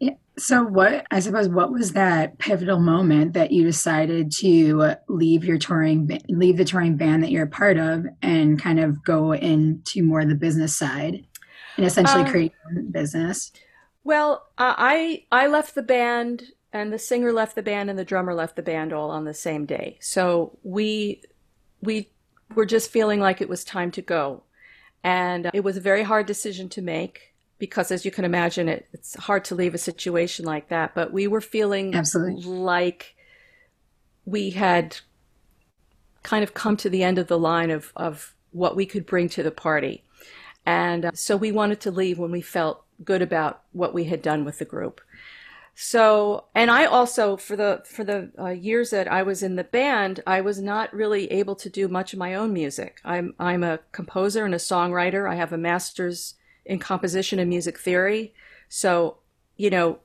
Yeah. 0.01 0.15
So 0.37 0.63
what 0.63 1.07
I 1.11 1.21
suppose 1.21 1.49
what 1.49 1.73
was 1.73 1.93
that 1.93 2.39
pivotal 2.39 2.79
moment 2.79 3.33
that 3.33 3.51
you 3.51 3.65
decided 3.65 4.31
to 4.39 4.95
leave 5.09 5.45
your 5.45 5.59
touring 5.59 6.21
leave 6.29 6.57
the 6.57 6.65
touring 6.65 6.97
band 6.97 7.23
that 7.25 7.31
you're 7.31 7.45
a 7.45 7.49
part 7.49 7.79
of 7.79 8.07
and 8.23 8.61
kind 8.61 8.79
of 8.79 9.05
go 9.05 9.33
into 9.33 10.03
more 10.03 10.21
of 10.21 10.29
the 10.29 10.35
business 10.35 10.77
side 10.77 11.25
and 11.77 11.87
essentially 11.87 12.25
um, 12.25 12.31
create 12.31 12.53
business? 12.91 13.53
Well, 14.05 14.47
uh, 14.59 14.75
I 14.77 15.25
I 15.33 15.47
left 15.47 15.75
the 15.75 15.83
band 15.83 16.45
and 16.73 16.93
the 16.93 16.99
singer 16.99 17.33
left 17.33 17.55
the 17.55 17.63
band 17.63 17.91
and 17.91 17.99
the 17.99 18.05
drummer 18.05 18.35
left 18.35 18.57
the 18.57 18.63
band 18.63 18.93
all 18.93 19.11
on 19.11 19.25
the 19.25 19.35
same 19.35 19.65
day. 19.65 19.99
So 20.01 20.59
we 20.63 21.23
we 21.81 22.11
were 22.55 22.67
just 22.67 22.91
feeling 22.91 23.21
like 23.21 23.41
it 23.41 23.49
was 23.49 23.65
time 23.65 23.91
to 23.93 24.03
go. 24.03 24.43
And 25.05 25.51
it 25.55 25.63
was 25.63 25.77
a 25.77 25.81
very 25.81 26.03
hard 26.03 26.27
decision 26.27 26.69
to 26.71 26.83
make 26.83 27.28
because 27.59 27.91
as 27.91 28.05
you 28.05 28.11
can 28.11 28.25
imagine, 28.25 28.69
it, 28.69 28.87
it's 28.93 29.15
hard 29.17 29.45
to 29.47 29.55
leave 29.55 29.75
a 29.75 29.79
situation 29.79 30.45
like 30.45 30.69
that. 30.69 30.95
But 30.95 31.13
we 31.13 31.27
were 31.27 31.41
feeling 31.41 31.95
Absolutely. 31.95 32.45
like 32.45 33.17
we 34.25 34.51
had 34.51 34.99
kind 36.23 36.45
of 36.45 36.55
come 36.55 36.77
to 36.77 36.91
the 36.91 37.03
end 37.03 37.19
of 37.19 37.27
the 37.27 37.39
line 37.39 37.71
of, 37.71 37.93
of 37.97 38.35
what 38.53 38.77
we 38.77 38.87
could 38.87 39.07
bring 39.07 39.29
to 39.31 39.43
the 39.43 39.51
party. 39.51 40.05
And 40.67 41.07
uh, 41.07 41.11
so 41.15 41.37
we 41.37 41.53
wanted 41.53 41.81
to 41.81 41.91
leave 41.91 42.19
when 42.19 42.31
we 42.31 42.43
felt 42.43 42.85
good 43.05 43.23
about 43.23 43.63
what 43.73 43.95
we 43.95 44.05
had 44.05 44.23
done 44.23 44.45
with 44.45 44.59
the 44.59 44.65
group. 44.65 45.01
So, 45.81 46.47
and 46.57 46.73
I 46.73 46.87
also 46.87 47.37
for 47.37 47.55
the 47.55 47.83
for 47.85 48.03
the 48.03 48.33
uh, 48.37 48.49
years 48.49 48.91
that 48.91 49.07
I 49.07 49.23
was 49.23 49.45
in 49.45 49.55
the 49.55 49.63
band, 49.63 50.21
I 50.27 50.41
was 50.41 50.61
not 50.61 50.93
really 50.93 51.31
able 51.31 51.55
to 51.55 51.71
do 51.71 51.87
much 51.87 52.13
of 52.13 52.19
my 52.19 52.35
own 52.35 52.53
music. 52.53 53.01
I'm 53.05 53.33
I'm 53.39 53.63
a 53.63 53.79
composer 53.93 54.45
and 54.45 54.55
a 54.55 54.59
songwriter. 54.59 55.31
I 55.31 55.37
have 55.37 55.53
a 55.53 55.57
master's 55.57 56.35
in 56.69 56.79
composition 56.79 57.41
and 57.41 57.49
music 57.49 57.79
theory. 57.79 58.35
So, 58.69 59.17
you 59.57 59.71
know, 59.71 59.99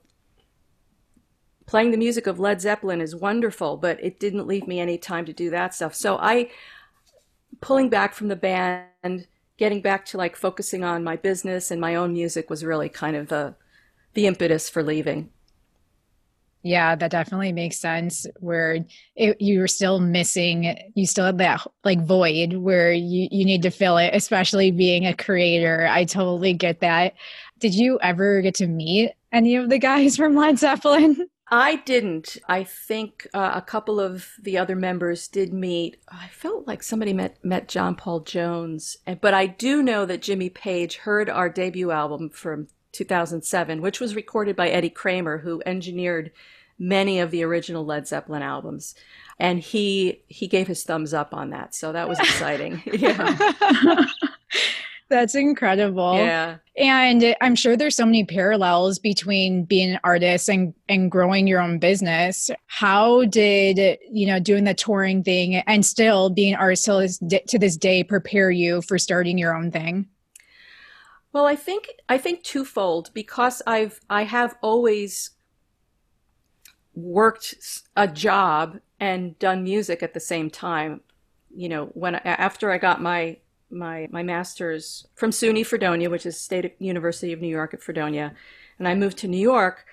playing 1.66 1.92
the 1.92 1.96
music 1.96 2.26
of 2.26 2.40
Led 2.40 2.60
Zeppelin 2.60 3.00
is 3.00 3.14
wonderful, 3.14 3.76
but 3.76 4.02
it 4.02 4.18
didn't 4.18 4.48
leave 4.48 4.66
me 4.66 4.80
any 4.80 4.98
time 4.98 5.26
to 5.26 5.32
do 5.32 5.50
that 5.50 5.74
stuff. 5.74 5.94
So 5.94 6.16
I 6.16 6.50
pulling 7.60 7.88
back 7.88 8.14
from 8.14 8.28
the 8.28 8.36
band, 8.36 9.26
getting 9.58 9.80
back 9.80 10.04
to 10.06 10.16
like 10.16 10.36
focusing 10.36 10.82
on 10.82 11.04
my 11.04 11.16
business 11.16 11.70
and 11.70 11.80
my 11.80 11.94
own 11.94 12.12
music 12.12 12.50
was 12.50 12.64
really 12.64 12.88
kind 12.88 13.14
of 13.14 13.28
the 13.28 13.54
the 14.14 14.26
impetus 14.26 14.70
for 14.70 14.82
leaving. 14.82 15.30
Yeah, 16.64 16.96
that 16.96 17.10
definitely 17.10 17.52
makes 17.52 17.78
sense. 17.78 18.26
Where 18.40 18.78
it, 19.16 19.38
you 19.38 19.60
were 19.60 19.68
still 19.68 20.00
missing, 20.00 20.74
you 20.94 21.06
still 21.06 21.26
had 21.26 21.36
that 21.36 21.60
like 21.84 22.02
void 22.02 22.54
where 22.54 22.90
you 22.90 23.28
you 23.30 23.44
need 23.44 23.62
to 23.62 23.70
fill 23.70 23.98
it, 23.98 24.14
especially 24.14 24.70
being 24.70 25.06
a 25.06 25.14
creator. 25.14 25.86
I 25.86 26.04
totally 26.04 26.54
get 26.54 26.80
that. 26.80 27.14
Did 27.60 27.74
you 27.74 27.98
ever 28.00 28.40
get 28.40 28.54
to 28.56 28.66
meet 28.66 29.12
any 29.30 29.56
of 29.56 29.68
the 29.68 29.78
guys 29.78 30.16
from 30.18 30.34
Led 30.34 30.58
Zeppelin? 30.58 31.28
I 31.48 31.76
didn't. 31.76 32.38
I 32.48 32.64
think 32.64 33.26
uh, 33.34 33.52
a 33.54 33.60
couple 33.60 34.00
of 34.00 34.30
the 34.40 34.56
other 34.56 34.74
members 34.74 35.28
did 35.28 35.52
meet. 35.52 35.98
I 36.08 36.28
felt 36.28 36.66
like 36.66 36.82
somebody 36.82 37.12
met 37.12 37.44
met 37.44 37.68
John 37.68 37.94
Paul 37.94 38.20
Jones, 38.20 38.96
but 39.20 39.34
I 39.34 39.44
do 39.46 39.82
know 39.82 40.06
that 40.06 40.22
Jimmy 40.22 40.48
Page 40.48 40.96
heard 40.96 41.28
our 41.28 41.50
debut 41.50 41.90
album 41.90 42.30
from 42.30 42.68
2007, 42.92 43.82
which 43.82 44.00
was 44.00 44.16
recorded 44.16 44.56
by 44.56 44.70
Eddie 44.70 44.88
Kramer, 44.88 45.38
who 45.38 45.62
engineered 45.66 46.30
many 46.78 47.20
of 47.20 47.30
the 47.30 47.42
original 47.44 47.84
Led 47.84 48.06
Zeppelin 48.06 48.42
albums. 48.42 48.94
And 49.38 49.58
he 49.58 50.22
he 50.28 50.46
gave 50.46 50.68
his 50.68 50.84
thumbs 50.84 51.12
up 51.12 51.34
on 51.34 51.50
that. 51.50 51.74
So 51.74 51.92
that 51.92 52.08
was 52.08 52.20
exciting. 52.20 52.82
yeah. 52.92 54.06
That's 55.10 55.34
incredible. 55.34 56.16
Yeah. 56.16 56.56
And 56.76 57.36
I'm 57.40 57.54
sure 57.54 57.76
there's 57.76 57.94
so 57.94 58.06
many 58.06 58.24
parallels 58.24 58.98
between 58.98 59.64
being 59.64 59.92
an 59.92 60.00
artist 60.02 60.48
and, 60.48 60.72
and 60.88 61.10
growing 61.10 61.46
your 61.46 61.60
own 61.60 61.78
business. 61.78 62.50
How 62.66 63.24
did, 63.26 63.98
you 64.10 64.26
know, 64.26 64.40
doing 64.40 64.64
the 64.64 64.74
touring 64.74 65.22
thing 65.22 65.56
and 65.56 65.84
still 65.84 66.30
being 66.30 66.54
an 66.54 66.60
artist 66.60 66.86
this, 66.86 67.20
to 67.48 67.58
this 67.58 67.76
day 67.76 68.02
prepare 68.02 68.50
you 68.50 68.80
for 68.82 68.98
starting 68.98 69.36
your 69.36 69.54
own 69.54 69.70
thing? 69.70 70.08
Well, 71.32 71.46
I 71.46 71.56
think 71.56 71.88
I 72.08 72.16
think 72.16 72.44
twofold 72.44 73.10
because 73.12 73.60
I've 73.66 74.00
I 74.08 74.22
have 74.22 74.56
always 74.62 75.30
worked 76.94 77.82
a 77.96 78.08
job 78.08 78.78
and 79.00 79.38
done 79.38 79.64
music 79.64 80.02
at 80.02 80.14
the 80.14 80.20
same 80.20 80.50
time. 80.50 81.00
You 81.54 81.68
know, 81.68 81.86
when 81.86 82.16
after 82.16 82.70
I 82.70 82.78
got 82.78 83.02
my 83.02 83.38
my 83.70 84.08
my 84.10 84.22
master's 84.22 85.06
from 85.14 85.30
SUNY 85.30 85.64
Fredonia, 85.66 86.10
which 86.10 86.26
is 86.26 86.40
State 86.40 86.74
University 86.78 87.32
of 87.32 87.40
New 87.40 87.48
York 87.48 87.74
at 87.74 87.82
Fredonia, 87.82 88.34
and 88.78 88.88
I 88.88 88.94
moved 88.94 89.18
to 89.18 89.28
New 89.28 89.40
York. 89.40 89.86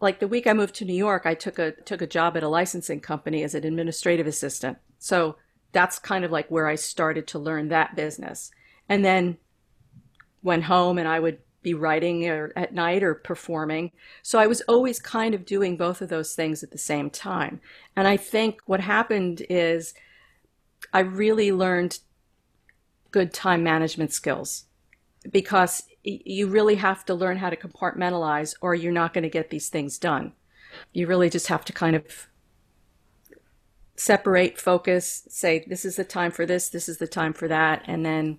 Like 0.00 0.18
the 0.18 0.28
week 0.28 0.46
I 0.46 0.52
moved 0.52 0.74
to 0.76 0.84
New 0.84 0.94
York, 0.94 1.26
I 1.26 1.34
took 1.34 1.58
a 1.58 1.72
took 1.72 2.02
a 2.02 2.06
job 2.06 2.36
at 2.36 2.42
a 2.42 2.48
licensing 2.48 3.00
company 3.00 3.42
as 3.42 3.54
an 3.54 3.64
administrative 3.64 4.26
assistant. 4.26 4.78
So 4.98 5.36
that's 5.72 5.98
kind 5.98 6.24
of 6.24 6.30
like 6.30 6.50
where 6.50 6.66
I 6.66 6.74
started 6.74 7.26
to 7.28 7.38
learn 7.38 7.68
that 7.68 7.96
business. 7.96 8.50
And 8.88 9.04
then 9.04 9.38
went 10.42 10.64
home 10.64 10.98
and 10.98 11.08
I 11.08 11.20
would 11.20 11.38
be 11.62 11.74
writing 11.74 12.28
or 12.28 12.52
at 12.56 12.74
night 12.74 13.02
or 13.02 13.14
performing. 13.14 13.92
So 14.22 14.38
I 14.38 14.46
was 14.46 14.60
always 14.62 14.98
kind 14.98 15.34
of 15.34 15.44
doing 15.44 15.76
both 15.76 16.02
of 16.02 16.08
those 16.08 16.34
things 16.34 16.62
at 16.62 16.70
the 16.70 16.78
same 16.78 17.10
time. 17.10 17.60
And 17.96 18.08
I 18.08 18.16
think 18.16 18.60
what 18.66 18.80
happened 18.80 19.46
is 19.48 19.94
I 20.92 21.00
really 21.00 21.52
learned 21.52 21.98
good 23.10 23.32
time 23.32 23.62
management 23.62 24.12
skills 24.12 24.64
because 25.30 25.84
you 26.02 26.48
really 26.48 26.76
have 26.76 27.04
to 27.04 27.14
learn 27.14 27.36
how 27.36 27.50
to 27.50 27.56
compartmentalize 27.56 28.54
or 28.60 28.74
you're 28.74 28.90
not 28.90 29.14
going 29.14 29.22
to 29.22 29.30
get 29.30 29.50
these 29.50 29.68
things 29.68 29.98
done. 29.98 30.32
You 30.92 31.06
really 31.06 31.30
just 31.30 31.46
have 31.46 31.64
to 31.66 31.72
kind 31.72 31.94
of 31.94 32.28
separate, 33.94 34.58
focus, 34.58 35.26
say, 35.28 35.64
this 35.68 35.84
is 35.84 35.96
the 35.96 36.04
time 36.04 36.32
for 36.32 36.44
this, 36.44 36.70
this 36.70 36.88
is 36.88 36.98
the 36.98 37.06
time 37.06 37.32
for 37.32 37.46
that, 37.46 37.82
and 37.86 38.04
then, 38.04 38.38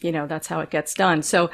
you 0.00 0.10
know, 0.10 0.26
that's 0.26 0.48
how 0.48 0.60
it 0.60 0.70
gets 0.70 0.94
done. 0.94 1.22
So, 1.22 1.50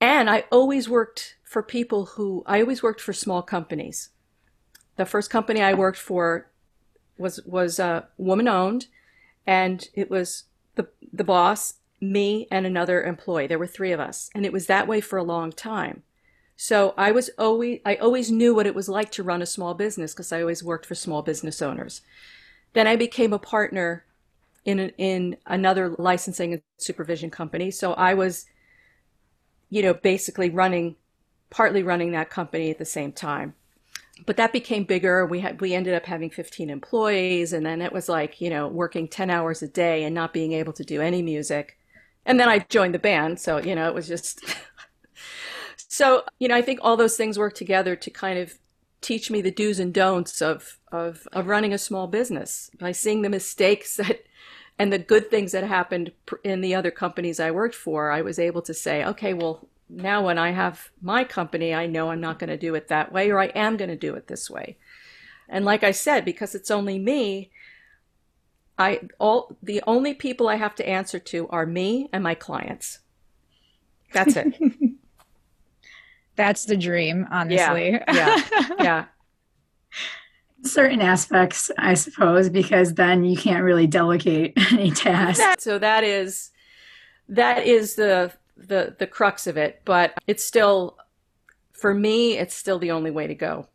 and 0.00 0.30
I 0.30 0.44
always 0.50 0.88
worked 0.88 1.36
for 1.44 1.62
people 1.62 2.06
who, 2.06 2.42
I 2.46 2.60
always 2.60 2.82
worked 2.82 3.00
for 3.00 3.12
small 3.12 3.42
companies. 3.42 4.10
The 4.96 5.06
first 5.06 5.30
company 5.30 5.60
I 5.60 5.74
worked 5.74 5.98
for 5.98 6.50
was, 7.18 7.40
was 7.44 7.78
uh, 7.78 8.02
woman 8.16 8.48
owned, 8.48 8.86
and 9.46 9.88
it 9.94 10.10
was 10.10 10.44
the, 10.76 10.88
the 11.12 11.24
boss, 11.24 11.74
me, 12.00 12.46
and 12.50 12.66
another 12.66 13.02
employee. 13.02 13.46
There 13.46 13.58
were 13.58 13.66
three 13.66 13.92
of 13.92 14.00
us. 14.00 14.30
And 14.34 14.46
it 14.46 14.52
was 14.52 14.66
that 14.66 14.88
way 14.88 15.00
for 15.00 15.18
a 15.18 15.22
long 15.22 15.52
time. 15.52 16.02
So 16.56 16.94
I 16.96 17.10
was 17.10 17.30
always, 17.38 17.80
I 17.84 17.96
always 17.96 18.30
knew 18.30 18.54
what 18.54 18.66
it 18.66 18.74
was 18.74 18.88
like 18.88 19.10
to 19.12 19.22
run 19.22 19.42
a 19.42 19.46
small 19.46 19.74
business 19.74 20.12
because 20.12 20.30
I 20.30 20.40
always 20.40 20.62
worked 20.62 20.86
for 20.86 20.94
small 20.94 21.22
business 21.22 21.62
owners. 21.62 22.02
Then 22.74 22.86
I 22.86 22.96
became 22.96 23.32
a 23.32 23.38
partner 23.38 24.04
in, 24.64 24.78
in 24.98 25.36
another 25.46 25.94
licensing 25.98 26.52
and 26.52 26.62
supervision 26.78 27.30
company. 27.30 27.70
So 27.70 27.94
I 27.94 28.14
was, 28.14 28.46
you 29.70 29.82
know, 29.82 29.94
basically 29.94 30.50
running, 30.50 30.96
partly 31.48 31.82
running 31.82 32.12
that 32.12 32.28
company 32.28 32.70
at 32.70 32.78
the 32.78 32.84
same 32.84 33.12
time 33.12 33.54
but 34.26 34.36
that 34.36 34.52
became 34.52 34.84
bigger. 34.84 35.26
We 35.26 35.40
had 35.40 35.60
we 35.60 35.74
ended 35.74 35.94
up 35.94 36.06
having 36.06 36.30
15 36.30 36.70
employees, 36.70 37.52
and 37.52 37.64
then 37.64 37.80
it 37.82 37.92
was 37.92 38.08
like 38.08 38.40
you 38.40 38.50
know 38.50 38.68
working 38.68 39.08
10 39.08 39.30
hours 39.30 39.62
a 39.62 39.68
day 39.68 40.04
and 40.04 40.14
not 40.14 40.32
being 40.32 40.52
able 40.52 40.72
to 40.74 40.84
do 40.84 41.00
any 41.00 41.22
music. 41.22 41.78
And 42.26 42.38
then 42.38 42.48
I 42.48 42.60
joined 42.60 42.94
the 42.94 42.98
band, 42.98 43.40
so 43.40 43.58
you 43.58 43.74
know 43.74 43.88
it 43.88 43.94
was 43.94 44.08
just. 44.08 44.44
so 45.76 46.24
you 46.38 46.48
know 46.48 46.56
I 46.56 46.62
think 46.62 46.80
all 46.82 46.96
those 46.96 47.16
things 47.16 47.38
work 47.38 47.54
together 47.54 47.96
to 47.96 48.10
kind 48.10 48.38
of 48.38 48.58
teach 49.00 49.30
me 49.30 49.40
the 49.40 49.50
do's 49.50 49.80
and 49.80 49.94
don'ts 49.94 50.42
of 50.42 50.78
of 50.92 51.26
of 51.32 51.46
running 51.46 51.72
a 51.72 51.78
small 51.78 52.06
business 52.06 52.70
by 52.78 52.92
seeing 52.92 53.22
the 53.22 53.30
mistakes 53.30 53.96
that 53.96 54.24
and 54.80 54.90
the 54.90 54.98
good 54.98 55.30
things 55.30 55.52
that 55.52 55.62
happened 55.62 56.10
in 56.42 56.62
the 56.62 56.74
other 56.74 56.90
companies 56.90 57.38
I 57.38 57.50
worked 57.50 57.74
for. 57.74 58.10
I 58.10 58.22
was 58.22 58.38
able 58.38 58.62
to 58.62 58.72
say, 58.72 59.04
okay, 59.04 59.34
well 59.34 59.68
now 59.90 60.24
when 60.24 60.38
I 60.38 60.52
have 60.52 60.88
my 61.02 61.22
company, 61.22 61.74
I 61.74 61.86
know 61.86 62.10
I'm 62.10 62.20
not 62.22 62.38
going 62.38 62.48
to 62.48 62.56
do 62.56 62.74
it 62.74 62.88
that 62.88 63.12
way 63.12 63.30
or 63.30 63.38
I 63.38 63.48
am 63.48 63.76
going 63.76 63.90
to 63.90 63.96
do 63.96 64.14
it 64.14 64.26
this 64.26 64.48
way. 64.48 64.78
And 65.50 65.66
like 65.66 65.84
I 65.84 65.90
said, 65.90 66.24
because 66.24 66.54
it's 66.54 66.70
only 66.70 66.98
me, 66.98 67.50
I 68.78 69.02
all 69.18 69.54
the 69.62 69.82
only 69.86 70.14
people 70.14 70.48
I 70.48 70.54
have 70.54 70.74
to 70.76 70.88
answer 70.88 71.18
to 71.18 71.46
are 71.48 71.66
me 71.66 72.08
and 72.10 72.24
my 72.24 72.34
clients. 72.34 73.00
That's 74.14 74.34
it. 74.34 74.54
That's 76.36 76.64
the 76.64 76.78
dream, 76.78 77.26
honestly. 77.30 77.90
Yeah. 77.90 78.04
Yeah. 78.14 78.68
yeah. 78.80 79.04
Certain 80.62 81.00
aspects, 81.00 81.70
I 81.78 81.94
suppose, 81.94 82.50
because 82.50 82.94
then 82.94 83.24
you 83.24 83.36
can't 83.36 83.64
really 83.64 83.86
delegate 83.86 84.52
any 84.72 84.90
tasks. 84.90 85.64
So 85.64 85.78
that 85.78 86.04
is 86.04 86.50
that 87.28 87.66
is 87.66 87.94
the 87.94 88.32
the 88.56 88.94
the 88.98 89.06
crux 89.06 89.46
of 89.46 89.56
it, 89.56 89.82
but 89.84 90.14
it's 90.26 90.44
still 90.44 90.98
for 91.72 91.94
me 91.94 92.36
it's 92.36 92.54
still 92.54 92.78
the 92.78 92.90
only 92.90 93.10
way 93.10 93.26
to 93.26 93.34
go. 93.34 93.66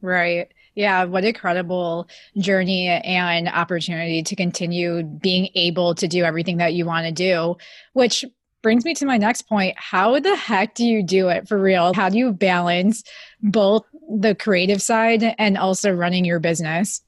Right. 0.00 0.52
Yeah, 0.74 1.04
what 1.04 1.24
incredible 1.24 2.08
journey 2.38 2.88
and 2.88 3.46
opportunity 3.46 4.22
to 4.22 4.34
continue 4.34 5.02
being 5.02 5.48
able 5.54 5.94
to 5.96 6.08
do 6.08 6.24
everything 6.24 6.56
that 6.56 6.72
you 6.72 6.86
want 6.86 7.06
to 7.06 7.12
do, 7.12 7.56
which 7.92 8.24
brings 8.62 8.84
me 8.84 8.94
to 8.94 9.06
my 9.06 9.18
next 9.18 9.42
point. 9.42 9.74
How 9.76 10.18
the 10.18 10.36
heck 10.36 10.74
do 10.74 10.84
you 10.84 11.02
do 11.02 11.28
it 11.28 11.48
for 11.48 11.58
real? 11.58 11.92
How 11.94 12.08
do 12.08 12.18
you 12.18 12.32
balance 12.32 13.02
both 13.42 13.84
the 14.08 14.34
creative 14.34 14.80
side 14.80 15.34
and 15.38 15.58
also 15.58 15.92
running 15.92 16.24
your 16.24 16.40
business? 16.40 17.02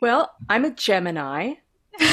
Well, 0.00 0.30
I'm 0.48 0.64
a 0.64 0.70
Gemini. 0.70 1.54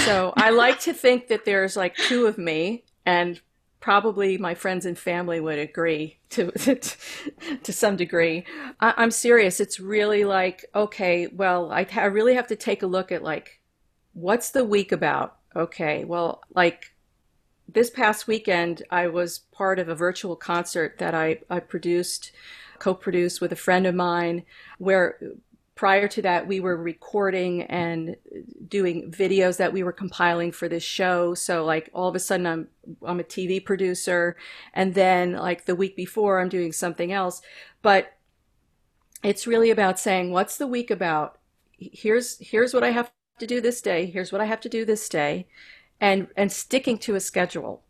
So 0.06 0.34
I 0.38 0.52
like 0.52 0.80
to 0.82 0.94
think 0.94 1.28
that 1.28 1.46
there's 1.46 1.76
like 1.76 1.96
two 1.96 2.28
of 2.28 2.38
me 2.38 2.86
and 3.06 3.42
probably 3.80 4.38
my 4.38 4.54
friends 4.54 4.86
and 4.86 4.98
family 4.98 5.40
would 5.40 5.58
agree 5.58 6.20
to 6.30 6.52
to 7.64 7.74
some 7.74 7.96
degree. 7.96 8.46
I, 8.80 9.04
am 9.04 9.12
serious. 9.12 9.60
It's 9.60 9.80
really 9.80 10.24
like 10.24 10.66
okay, 10.74 11.28
well, 11.28 11.72
I, 11.72 11.86
I 11.96 12.06
really 12.06 12.36
have 12.36 12.48
to 12.48 12.56
take 12.56 12.84
a 12.84 12.88
look 12.88 13.12
at 13.12 13.24
like 13.24 13.60
what's 14.14 14.52
the 14.52 14.64
week 14.64 14.92
about. 14.92 15.38
Okay, 15.56 16.06
well, 16.06 16.42
like 16.54 16.94
this 17.74 17.90
past 17.90 18.28
weekend, 18.28 18.84
I 18.90 19.08
was 19.08 19.40
part 19.52 19.80
of 19.80 19.90
a 19.90 19.96
virtual 19.96 20.36
concert 20.36 20.98
that 21.00 21.14
I, 21.14 21.40
I 21.50 21.60
produced, 21.60 22.32
co 22.80 22.94
produced 22.94 23.42
with 23.42 23.52
a 23.52 23.56
friend 23.58 23.86
of 23.86 23.96
mine, 23.96 24.44
where 24.78 25.18
prior 25.76 26.08
to 26.08 26.22
that, 26.22 26.48
we 26.48 26.60
were 26.60 26.78
recording 26.78 27.64
and 27.64 28.16
doing 28.68 29.12
videos 29.12 29.58
that 29.58 29.74
we 29.74 29.84
were 29.84 29.92
compiling 29.92 30.52
for 30.52 30.68
this 30.68 30.84
show. 30.84 31.34
So, 31.34 31.66
like, 31.66 31.90
all 31.94 32.08
of 32.08 32.16
a 32.16 32.20
sudden, 32.20 32.46
I'm, 32.46 32.68
I'm 33.04 33.20
a 33.20 33.24
TV 33.24 33.64
producer. 33.64 34.38
And 34.74 34.94
then, 34.94 35.34
like, 35.34 35.66
the 35.66 35.76
week 35.76 35.96
before, 35.96 36.40
I'm 36.40 36.50
doing 36.50 36.72
something 36.72 37.12
else. 37.12 37.42
But 37.82 38.14
it's 39.24 39.48
really 39.48 39.72
about 39.72 40.00
saying, 40.00 40.32
what's 40.32 40.58
the 40.58 40.68
week 40.68 40.92
about? 40.92 41.40
Here's, 41.78 42.38
here's 42.40 42.74
what 42.74 42.84
I 42.84 42.92
have 42.92 43.12
to 43.40 43.48
do 43.48 43.60
this 43.60 43.82
day. 43.82 44.06
Here's 44.06 44.32
what 44.32 44.42
I 44.42 44.46
have 44.46 44.62
to 44.62 44.70
do 44.70 44.86
this 44.86 45.10
day 45.10 45.48
and 46.02 46.28
and 46.36 46.52
sticking 46.52 46.98
to 46.98 47.16
a 47.16 47.22
schedule. 47.22 47.84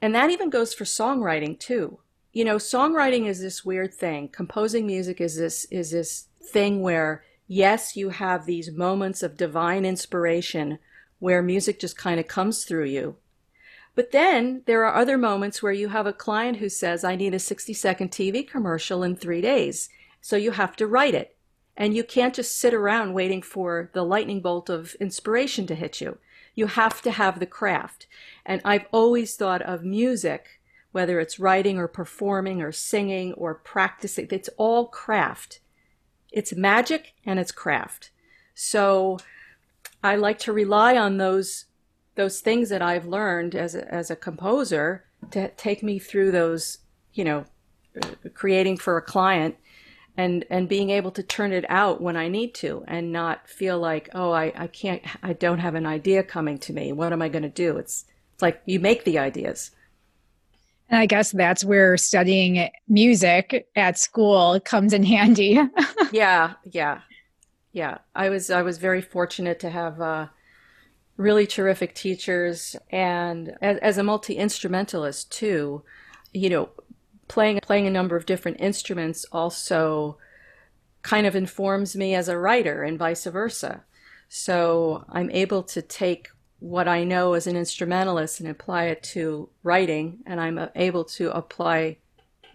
And 0.00 0.14
that 0.14 0.30
even 0.30 0.50
goes 0.50 0.74
for 0.74 0.84
songwriting 0.84 1.58
too. 1.58 1.98
You 2.32 2.44
know, 2.44 2.56
songwriting 2.56 3.26
is 3.26 3.40
this 3.40 3.64
weird 3.64 3.94
thing. 3.94 4.28
Composing 4.28 4.86
music 4.86 5.20
is 5.20 5.36
this 5.36 5.64
is 5.64 5.90
this 5.90 6.26
thing 6.40 6.82
where 6.82 7.24
yes, 7.48 7.96
you 7.96 8.10
have 8.10 8.44
these 8.44 8.70
moments 8.70 9.22
of 9.22 9.36
divine 9.36 9.84
inspiration 9.84 10.78
where 11.18 11.42
music 11.42 11.80
just 11.80 11.96
kind 11.96 12.20
of 12.20 12.28
comes 12.28 12.64
through 12.64 12.84
you. 12.84 13.16
But 13.94 14.12
then 14.12 14.62
there 14.66 14.84
are 14.84 14.94
other 14.94 15.16
moments 15.16 15.62
where 15.62 15.72
you 15.72 15.88
have 15.88 16.06
a 16.06 16.12
client 16.12 16.58
who 16.58 16.68
says, 16.68 17.02
I 17.02 17.16
need 17.16 17.32
a 17.32 17.38
60 17.38 17.72
second 17.72 18.10
TV 18.10 18.46
commercial 18.46 19.02
in 19.02 19.16
three 19.16 19.40
days. 19.40 19.88
So 20.20 20.36
you 20.36 20.50
have 20.52 20.76
to 20.76 20.86
write 20.86 21.14
it. 21.14 21.36
And 21.78 21.94
you 21.94 22.04
can't 22.04 22.34
just 22.34 22.58
sit 22.58 22.74
around 22.74 23.14
waiting 23.14 23.42
for 23.42 23.90
the 23.94 24.02
lightning 24.02 24.40
bolt 24.40 24.68
of 24.68 24.94
inspiration 24.96 25.66
to 25.68 25.74
hit 25.74 26.00
you. 26.00 26.18
You 26.56 26.66
have 26.66 27.00
to 27.02 27.12
have 27.12 27.38
the 27.38 27.46
craft. 27.46 28.08
And 28.44 28.60
I've 28.64 28.86
always 28.90 29.36
thought 29.36 29.62
of 29.62 29.84
music, 29.84 30.60
whether 30.90 31.20
it's 31.20 31.38
writing 31.38 31.78
or 31.78 31.86
performing 31.86 32.60
or 32.60 32.72
singing 32.72 33.34
or 33.34 33.54
practicing, 33.54 34.26
it's 34.32 34.50
all 34.56 34.88
craft. 34.88 35.60
It's 36.32 36.56
magic 36.56 37.14
and 37.24 37.38
it's 37.38 37.52
craft. 37.52 38.10
So 38.54 39.18
I 40.02 40.16
like 40.16 40.38
to 40.40 40.52
rely 40.52 40.96
on 40.96 41.18
those 41.18 41.66
those 42.14 42.40
things 42.40 42.70
that 42.70 42.80
I've 42.80 43.04
learned 43.04 43.54
as 43.54 43.74
a, 43.74 43.92
as 43.92 44.10
a 44.10 44.16
composer 44.16 45.04
to 45.32 45.48
take 45.50 45.82
me 45.82 45.98
through 45.98 46.30
those, 46.30 46.78
you 47.12 47.24
know, 47.24 47.44
creating 48.32 48.78
for 48.78 48.96
a 48.96 49.02
client 49.02 49.56
and 50.16 50.44
and 50.50 50.68
being 50.68 50.90
able 50.90 51.10
to 51.12 51.22
turn 51.22 51.52
it 51.52 51.64
out 51.68 52.00
when 52.00 52.16
I 52.16 52.28
need 52.28 52.54
to 52.56 52.84
and 52.88 53.12
not 53.12 53.48
feel 53.48 53.78
like 53.78 54.08
oh 54.14 54.32
I, 54.32 54.52
I 54.56 54.66
can't 54.66 55.02
I 55.22 55.32
don't 55.32 55.58
have 55.58 55.74
an 55.74 55.86
idea 55.86 56.22
coming 56.22 56.58
to 56.58 56.72
me. 56.72 56.92
What 56.92 57.12
am 57.12 57.22
I 57.22 57.28
going 57.28 57.42
to 57.42 57.48
do? 57.48 57.76
It's 57.76 58.04
it's 58.34 58.42
like 58.42 58.62
you 58.66 58.80
make 58.80 59.04
the 59.04 59.18
ideas. 59.18 59.70
And 60.88 61.00
I 61.00 61.06
guess 61.06 61.32
that's 61.32 61.64
where 61.64 61.96
studying 61.96 62.70
music 62.88 63.68
at 63.74 63.98
school 63.98 64.60
comes 64.60 64.92
in 64.92 65.04
handy. 65.04 65.60
Yeah 66.12 66.54
yeah 66.70 67.00
yeah. 67.72 67.98
I 68.14 68.30
was 68.30 68.50
I 68.50 68.62
was 68.62 68.78
very 68.78 69.02
fortunate 69.02 69.60
to 69.60 69.70
have 69.70 70.00
uh, 70.00 70.28
really 71.16 71.46
terrific 71.46 71.94
teachers 71.94 72.76
and 72.90 73.56
as, 73.60 73.78
as 73.78 73.98
a 73.98 74.02
multi 74.02 74.34
instrumentalist 74.36 75.32
too 75.32 75.82
you 76.32 76.50
know 76.50 76.68
playing 77.28 77.60
playing 77.62 77.86
a 77.86 77.90
number 77.90 78.16
of 78.16 78.26
different 78.26 78.60
instruments 78.60 79.24
also 79.32 80.18
kind 81.02 81.26
of 81.26 81.36
informs 81.36 81.94
me 81.96 82.14
as 82.14 82.28
a 82.28 82.38
writer 82.38 82.82
and 82.82 82.98
vice 82.98 83.24
versa. 83.24 83.84
So 84.28 85.04
I'm 85.08 85.30
able 85.30 85.62
to 85.64 85.82
take 85.82 86.28
what 86.58 86.88
I 86.88 87.04
know 87.04 87.34
as 87.34 87.46
an 87.46 87.56
instrumentalist 87.56 88.40
and 88.40 88.48
apply 88.48 88.84
it 88.86 89.02
to 89.14 89.48
writing, 89.62 90.18
and 90.26 90.40
I'm 90.40 90.58
uh, 90.58 90.68
able 90.74 91.04
to 91.04 91.30
apply 91.30 91.98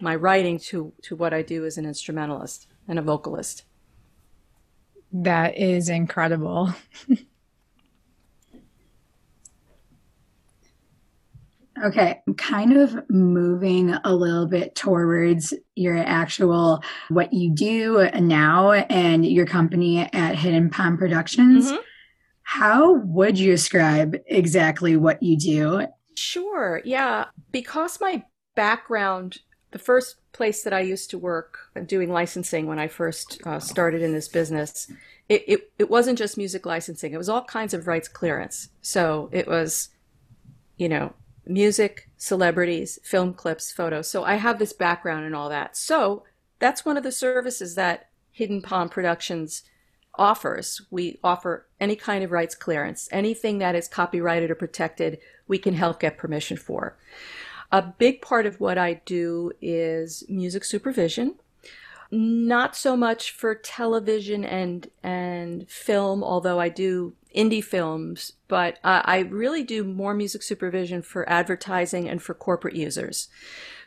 my 0.00 0.14
writing 0.14 0.58
to, 0.58 0.92
to 1.02 1.16
what 1.16 1.32
I 1.32 1.42
do 1.42 1.64
as 1.64 1.78
an 1.78 1.86
instrumentalist 1.86 2.66
and 2.88 2.98
a 2.98 3.02
vocalist. 3.02 3.64
That 5.12 5.56
is 5.56 5.88
incredible. 5.88 6.74
Okay, 11.82 12.20
I'm 12.28 12.34
kind 12.34 12.76
of 12.76 13.10
moving 13.10 13.92
a 14.04 14.14
little 14.14 14.46
bit 14.46 14.76
towards 14.76 15.52
your 15.74 15.96
actual 15.96 16.82
what 17.08 17.32
you 17.32 17.52
do 17.52 18.08
now 18.20 18.70
and 18.70 19.26
your 19.26 19.46
company 19.46 19.98
at 20.12 20.36
Hidden 20.36 20.70
Pond 20.70 20.98
Productions. 20.98 21.72
Mm-hmm. 21.72 21.80
How 22.44 22.94
would 22.94 23.36
you 23.36 23.50
describe 23.50 24.16
exactly 24.26 24.96
what 24.96 25.22
you 25.22 25.36
do? 25.36 25.86
Sure. 26.14 26.80
Yeah. 26.84 27.26
Because 27.50 28.00
my 28.00 28.22
background, 28.54 29.38
the 29.72 29.78
first 29.78 30.16
place 30.32 30.62
that 30.62 30.72
I 30.72 30.80
used 30.80 31.10
to 31.10 31.18
work 31.18 31.58
doing 31.86 32.12
licensing 32.12 32.66
when 32.66 32.78
I 32.78 32.86
first 32.86 33.40
uh, 33.44 33.58
started 33.58 34.02
in 34.02 34.12
this 34.12 34.28
business, 34.28 34.90
it, 35.28 35.44
it, 35.48 35.72
it 35.78 35.90
wasn't 35.90 36.18
just 36.18 36.36
music 36.36 36.64
licensing, 36.64 37.12
it 37.12 37.18
was 37.18 37.28
all 37.28 37.42
kinds 37.44 37.74
of 37.74 37.86
rights 37.86 38.08
clearance. 38.08 38.68
So 38.82 39.30
it 39.32 39.48
was, 39.48 39.88
you 40.76 40.88
know, 40.88 41.14
music, 41.46 42.08
celebrities, 42.16 42.98
film 43.02 43.34
clips, 43.34 43.72
photos. 43.72 44.08
So 44.08 44.24
I 44.24 44.36
have 44.36 44.58
this 44.58 44.72
background 44.72 45.24
and 45.24 45.34
all 45.34 45.48
that. 45.48 45.76
So 45.76 46.24
that's 46.58 46.84
one 46.84 46.96
of 46.96 47.02
the 47.02 47.12
services 47.12 47.74
that 47.74 48.08
Hidden 48.30 48.62
Pond 48.62 48.90
Productions 48.90 49.62
offers. 50.14 50.82
We 50.90 51.18
offer 51.24 51.66
any 51.80 51.96
kind 51.96 52.22
of 52.22 52.30
rights 52.30 52.54
clearance, 52.54 53.08
anything 53.12 53.58
that 53.58 53.74
is 53.74 53.88
copyrighted 53.88 54.50
or 54.50 54.54
protected, 54.54 55.18
we 55.48 55.58
can 55.58 55.74
help 55.74 56.00
get 56.00 56.18
permission 56.18 56.56
for. 56.56 56.96
A 57.70 57.82
big 57.82 58.20
part 58.20 58.46
of 58.46 58.60
what 58.60 58.78
I 58.78 58.94
do 59.06 59.52
is 59.60 60.24
music 60.28 60.64
supervision. 60.64 61.36
Not 62.10 62.76
so 62.76 62.94
much 62.96 63.30
for 63.32 63.54
television 63.54 64.44
and 64.44 64.90
and 65.02 65.66
film, 65.70 66.22
although 66.22 66.60
I 66.60 66.68
do 66.68 67.14
indie 67.34 67.64
films, 67.64 68.32
but 68.48 68.78
uh, 68.84 69.02
I 69.04 69.20
really 69.20 69.62
do 69.62 69.84
more 69.84 70.14
music 70.14 70.42
supervision 70.42 71.02
for 71.02 71.28
advertising 71.28 72.08
and 72.08 72.22
for 72.22 72.34
corporate 72.34 72.76
users. 72.76 73.28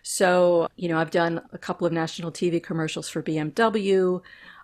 So, 0.04 0.68
you 0.76 0.88
know, 0.88 1.00
I've 1.00 1.12
done 1.12 1.42
a 1.52 1.58
couple 1.58 1.88
of 1.88 1.94
national 1.94 2.32
TV 2.32 2.62
commercials 2.62 3.10
for 3.10 3.24
BMW. 3.24 4.22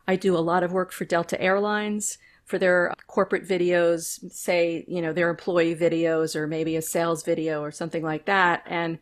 I 0.07 0.15
do 0.15 0.35
a 0.35 0.39
lot 0.39 0.63
of 0.63 0.71
work 0.71 0.91
for 0.91 1.05
Delta 1.05 1.41
Airlines 1.41 2.17
for 2.45 2.59
their 2.59 2.93
corporate 3.07 3.47
videos, 3.47 4.29
say, 4.31 4.83
you 4.87 5.01
know, 5.01 5.13
their 5.13 5.29
employee 5.29 5.75
videos 5.75 6.35
or 6.35 6.47
maybe 6.47 6.75
a 6.75 6.81
sales 6.81 7.23
video 7.23 7.61
or 7.61 7.71
something 7.71 8.03
like 8.03 8.25
that. 8.25 8.63
And 8.65 8.99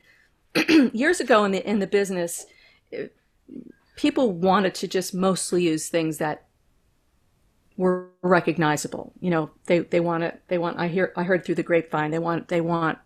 years 0.93 1.19
ago 1.19 1.45
in 1.45 1.51
the 1.51 1.67
in 1.67 1.79
the 1.79 1.87
business, 1.87 2.45
people 3.95 4.31
wanted 4.31 4.75
to 4.75 4.87
just 4.87 5.13
mostly 5.13 5.63
use 5.63 5.89
things 5.89 6.19
that 6.19 6.45
were 7.79 8.09
recognizable. 8.21 9.13
You 9.21 9.29
know, 9.29 9.51
they 9.67 9.79
they 9.79 10.01
want 10.01 10.23
it. 10.23 10.41
They 10.49 10.57
want. 10.57 10.77
I 10.77 10.89
hear. 10.89 11.13
I 11.15 11.23
heard 11.23 11.45
through 11.45 11.55
the 11.55 11.63
grapevine. 11.63 12.11
They 12.11 12.19
want. 12.19 12.49
They 12.49 12.59
want. 12.59 12.99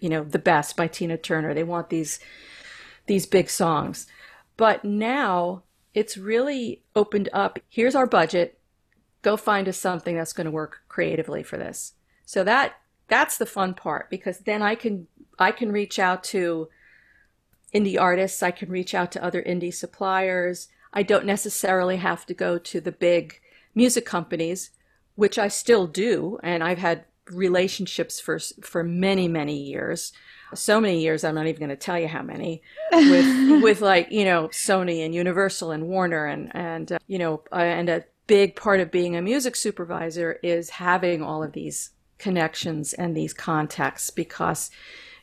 You 0.00 0.08
know, 0.08 0.24
the 0.24 0.38
best 0.38 0.78
by 0.78 0.88
Tina 0.88 1.18
Turner. 1.18 1.52
They 1.52 1.62
want 1.62 1.90
these 1.90 2.18
these 3.06 3.26
big 3.26 3.50
songs. 3.50 4.06
But 4.56 4.82
now 4.82 5.62
it's 5.92 6.16
really 6.16 6.82
opened 6.96 7.28
up. 7.34 7.58
Here's 7.68 7.94
our 7.94 8.06
budget. 8.06 8.58
Go 9.20 9.36
find 9.36 9.68
us 9.68 9.76
something 9.76 10.16
that's 10.16 10.32
going 10.32 10.46
to 10.46 10.50
work 10.50 10.80
creatively 10.88 11.42
for 11.42 11.58
this. 11.58 11.92
So 12.24 12.44
that 12.44 12.76
that's 13.08 13.36
the 13.36 13.46
fun 13.46 13.74
part 13.74 14.08
because 14.08 14.38
then 14.38 14.62
I 14.62 14.74
can 14.74 15.06
I 15.38 15.52
can 15.52 15.70
reach 15.70 15.98
out 15.98 16.24
to 16.24 16.70
indie 17.74 18.00
artists. 18.00 18.42
I 18.42 18.52
can 18.52 18.70
reach 18.70 18.94
out 18.94 19.12
to 19.12 19.22
other 19.22 19.42
indie 19.42 19.74
suppliers. 19.74 20.68
I 20.94 21.02
don't 21.02 21.26
necessarily 21.26 21.98
have 21.98 22.24
to 22.24 22.32
go 22.32 22.56
to 22.56 22.80
the 22.80 22.92
big 22.92 23.40
music 23.74 24.04
companies, 24.04 24.70
which 25.14 25.38
I 25.38 25.48
still 25.48 25.86
do, 25.86 26.38
and 26.42 26.62
I've 26.62 26.78
had 26.78 27.04
relationships 27.30 28.20
for 28.20 28.38
for 28.38 28.82
many 28.82 29.28
many 29.28 29.56
years. 29.56 30.12
So 30.54 30.80
many 30.80 31.00
years 31.00 31.24
i'm 31.24 31.34
not 31.34 31.48
even 31.48 31.58
going 31.58 31.70
to 31.70 31.76
tell 31.76 31.98
you 31.98 32.06
how 32.06 32.22
many 32.22 32.62
with 32.92 33.62
with 33.62 33.80
like 33.80 34.12
you 34.12 34.24
know 34.24 34.46
sony 34.48 35.04
and 35.04 35.12
universal 35.12 35.72
and 35.72 35.88
warner 35.88 36.26
and 36.26 36.54
and 36.54 36.92
uh, 36.92 36.98
you 37.08 37.18
know 37.18 37.42
uh, 37.50 37.56
and 37.56 37.88
a 37.88 38.04
big 38.28 38.54
part 38.54 38.78
of 38.78 38.92
being 38.92 39.16
a 39.16 39.22
music 39.22 39.56
supervisor 39.56 40.38
is 40.44 40.70
having 40.70 41.22
all 41.22 41.42
of 41.42 41.52
these 41.52 41.90
connections 42.18 42.92
and 42.92 43.16
these 43.16 43.34
contacts 43.34 44.10
because 44.10 44.70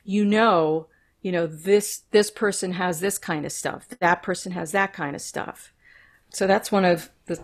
you 0.04 0.26
know 0.26 0.88
you 1.22 1.32
know 1.32 1.48
this 1.48 2.02
this 2.12 2.30
person 2.30 2.74
has 2.74 3.00
this 3.00 3.18
kind 3.18 3.46
of 3.46 3.52
stuff 3.52 3.88
that 4.00 4.22
person 4.24 4.52
has 4.52 4.72
that 4.72 4.94
kind 4.94 5.16
of 5.16 5.22
stuff. 5.22 5.74
So 6.34 6.48
that's 6.48 6.72
one 6.72 6.86
of 6.86 7.10
the 7.26 7.42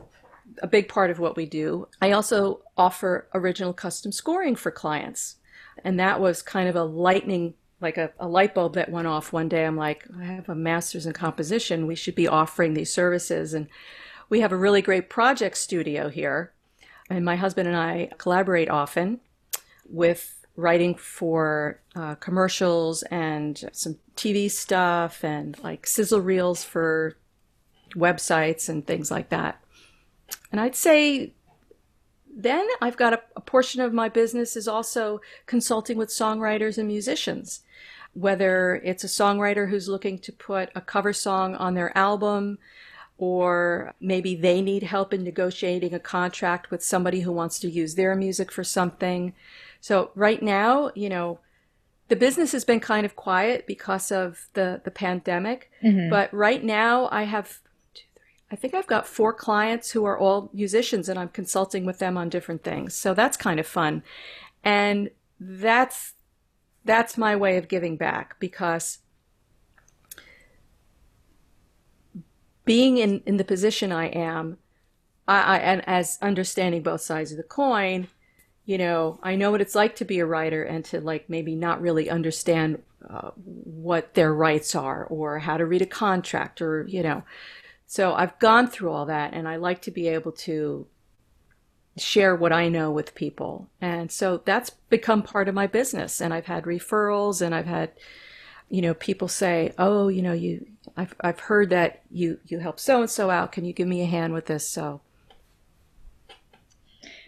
a 0.61 0.67
big 0.67 0.87
part 0.89 1.11
of 1.11 1.19
what 1.19 1.35
we 1.35 1.45
do. 1.45 1.87
I 2.01 2.11
also 2.11 2.61
offer 2.75 3.27
original 3.33 3.73
custom 3.73 4.11
scoring 4.11 4.55
for 4.55 4.71
clients. 4.71 5.35
And 5.83 5.99
that 5.99 6.19
was 6.19 6.41
kind 6.41 6.67
of 6.67 6.75
a 6.75 6.83
lightning, 6.83 7.53
like 7.79 7.97
a, 7.97 8.11
a 8.19 8.27
light 8.27 8.55
bulb 8.55 8.73
that 8.73 8.91
went 8.91 9.07
off 9.07 9.31
one 9.31 9.47
day. 9.47 9.65
I'm 9.65 9.77
like, 9.77 10.05
I 10.19 10.23
have 10.23 10.49
a 10.49 10.55
master's 10.55 11.05
in 11.05 11.13
composition. 11.13 11.87
We 11.87 11.95
should 11.95 12.15
be 12.15 12.27
offering 12.27 12.73
these 12.73 12.91
services. 12.91 13.53
And 13.53 13.67
we 14.29 14.41
have 14.41 14.51
a 14.51 14.57
really 14.57 14.81
great 14.81 15.09
project 15.09 15.57
studio 15.57 16.09
here. 16.09 16.53
And 17.09 17.23
my 17.23 17.35
husband 17.35 17.67
and 17.67 17.77
I 17.77 18.09
collaborate 18.17 18.69
often 18.69 19.21
with 19.87 20.45
writing 20.55 20.95
for 20.95 21.79
uh, 21.95 22.15
commercials 22.15 23.03
and 23.03 23.69
some 23.71 23.97
TV 24.15 24.49
stuff 24.49 25.23
and 25.23 25.57
like 25.63 25.85
sizzle 25.85 26.19
reels 26.19 26.63
for 26.63 27.15
websites 27.95 28.67
and 28.67 28.85
things 28.85 29.09
like 29.11 29.29
that. 29.29 29.63
And 30.51 30.61
I'd 30.61 30.75
say 30.75 31.33
then 32.37 32.67
I've 32.81 32.97
got 32.97 33.13
a, 33.13 33.21
a, 33.35 33.41
portion 33.41 33.81
of 33.81 33.93
my 33.93 34.09
business 34.09 34.55
is 34.55 34.67
also 34.67 35.21
consulting 35.47 35.97
with 35.97 36.09
songwriters 36.09 36.77
and 36.77 36.87
musicians. 36.87 37.61
Whether 38.13 38.75
it's 38.83 39.03
a 39.03 39.07
songwriter 39.07 39.69
who's 39.69 39.89
looking 39.89 40.19
to 40.19 40.31
put 40.31 40.69
a 40.75 40.81
cover 40.81 41.13
song 41.13 41.55
on 41.55 41.73
their 41.73 41.95
album, 41.97 42.59
or 43.17 43.93
maybe 43.99 44.35
they 44.35 44.61
need 44.61 44.83
help 44.83 45.13
in 45.13 45.23
negotiating 45.23 45.93
a 45.93 45.99
contract 45.99 46.69
with 46.69 46.83
somebody 46.83 47.21
who 47.21 47.31
wants 47.31 47.59
to 47.59 47.69
use 47.69 47.95
their 47.95 48.15
music 48.15 48.51
for 48.51 48.63
something. 48.63 49.33
So 49.81 50.11
right 50.15 50.41
now, 50.41 50.91
you 50.95 51.09
know, 51.09 51.39
the 52.07 52.15
business 52.15 52.51
has 52.51 52.63
been 52.63 52.79
kind 52.79 53.05
of 53.05 53.15
quiet 53.15 53.67
because 53.67 54.11
of 54.11 54.47
the 54.53 54.81
the 54.83 54.91
pandemic, 54.91 55.71
mm-hmm. 55.83 56.09
but 56.09 56.33
right 56.33 56.63
now 56.63 57.09
I 57.11 57.23
have 57.23 57.59
I 58.49 58.55
think 58.55 58.73
I've 58.73 58.87
got 58.87 59.07
four 59.07 59.33
clients 59.33 59.91
who 59.91 60.05
are 60.05 60.17
all 60.17 60.49
musicians 60.53 61.09
and 61.09 61.19
I'm 61.19 61.29
consulting 61.29 61.85
with 61.85 61.99
them 61.99 62.17
on 62.17 62.29
different 62.29 62.63
things. 62.63 62.93
So 62.93 63.13
that's 63.13 63.35
kind 63.35 63.59
of 63.59 63.67
fun. 63.67 64.03
And 64.63 65.09
that's 65.39 66.13
that's 66.85 67.17
my 67.17 67.35
way 67.35 67.57
of 67.57 67.67
giving 67.67 67.97
back 67.97 68.39
because 68.39 68.99
being 72.63 72.97
in, 72.97 73.21
in 73.25 73.37
the 73.37 73.43
position 73.43 73.91
I 73.91 74.07
am, 74.07 74.57
I, 75.27 75.41
I, 75.41 75.57
and 75.57 75.87
as 75.87 76.17
understanding 76.21 76.83
both 76.83 77.01
sides 77.01 77.31
of 77.31 77.37
the 77.37 77.43
coin, 77.43 78.07
you 78.65 78.77
know, 78.77 79.19
I 79.23 79.35
know 79.35 79.51
what 79.51 79.61
it's 79.61 79.75
like 79.75 79.95
to 79.97 80.05
be 80.05 80.19
a 80.19 80.25
writer 80.25 80.63
and 80.63 80.83
to 80.85 81.01
like 81.01 81.29
maybe 81.29 81.55
not 81.55 81.81
really 81.81 82.09
understand 82.09 82.81
uh, 83.09 83.31
what 83.35 84.13
their 84.13 84.33
rights 84.33 84.75
are 84.75 85.05
or 85.05 85.39
how 85.39 85.57
to 85.57 85.65
read 85.65 85.81
a 85.81 85.85
contract 85.85 86.61
or, 86.61 86.85
you 86.87 87.03
know, 87.03 87.23
so 87.87 88.13
I've 88.13 88.37
gone 88.39 88.67
through 88.67 88.91
all 88.91 89.05
that 89.05 89.33
and 89.33 89.47
I 89.47 89.55
like 89.55 89.81
to 89.83 89.91
be 89.91 90.09
able 90.09 90.33
to 90.33 90.85
share 91.97 92.35
what 92.35 92.51
I 92.51 92.67
know 92.67 92.91
with 92.91 93.15
people. 93.15 93.69
And 93.79 94.11
so 94.11 94.41
that's 94.43 94.69
become 94.69 95.23
part 95.23 95.47
of 95.47 95.55
my 95.55 95.67
business. 95.67 96.21
And 96.21 96.33
I've 96.33 96.45
had 96.45 96.65
referrals 96.65 97.41
and 97.41 97.55
I've 97.55 97.65
had, 97.65 97.93
you 98.69 98.81
know, 98.81 98.93
people 98.93 99.29
say, 99.29 99.73
Oh, 99.79 100.09
you 100.09 100.21
know, 100.21 100.33
you, 100.33 100.67
I've, 100.97 101.15
I've 101.21 101.39
heard 101.39 101.69
that 101.69 102.01
you, 102.11 102.39
you 102.45 102.59
help 102.59 102.77
so 102.77 102.99
and 102.99 103.09
so 103.09 103.29
out. 103.29 103.53
Can 103.53 103.63
you 103.63 103.71
give 103.71 103.87
me 103.87 104.01
a 104.01 104.05
hand 104.05 104.33
with 104.33 104.47
this? 104.47 104.67
So. 104.69 104.99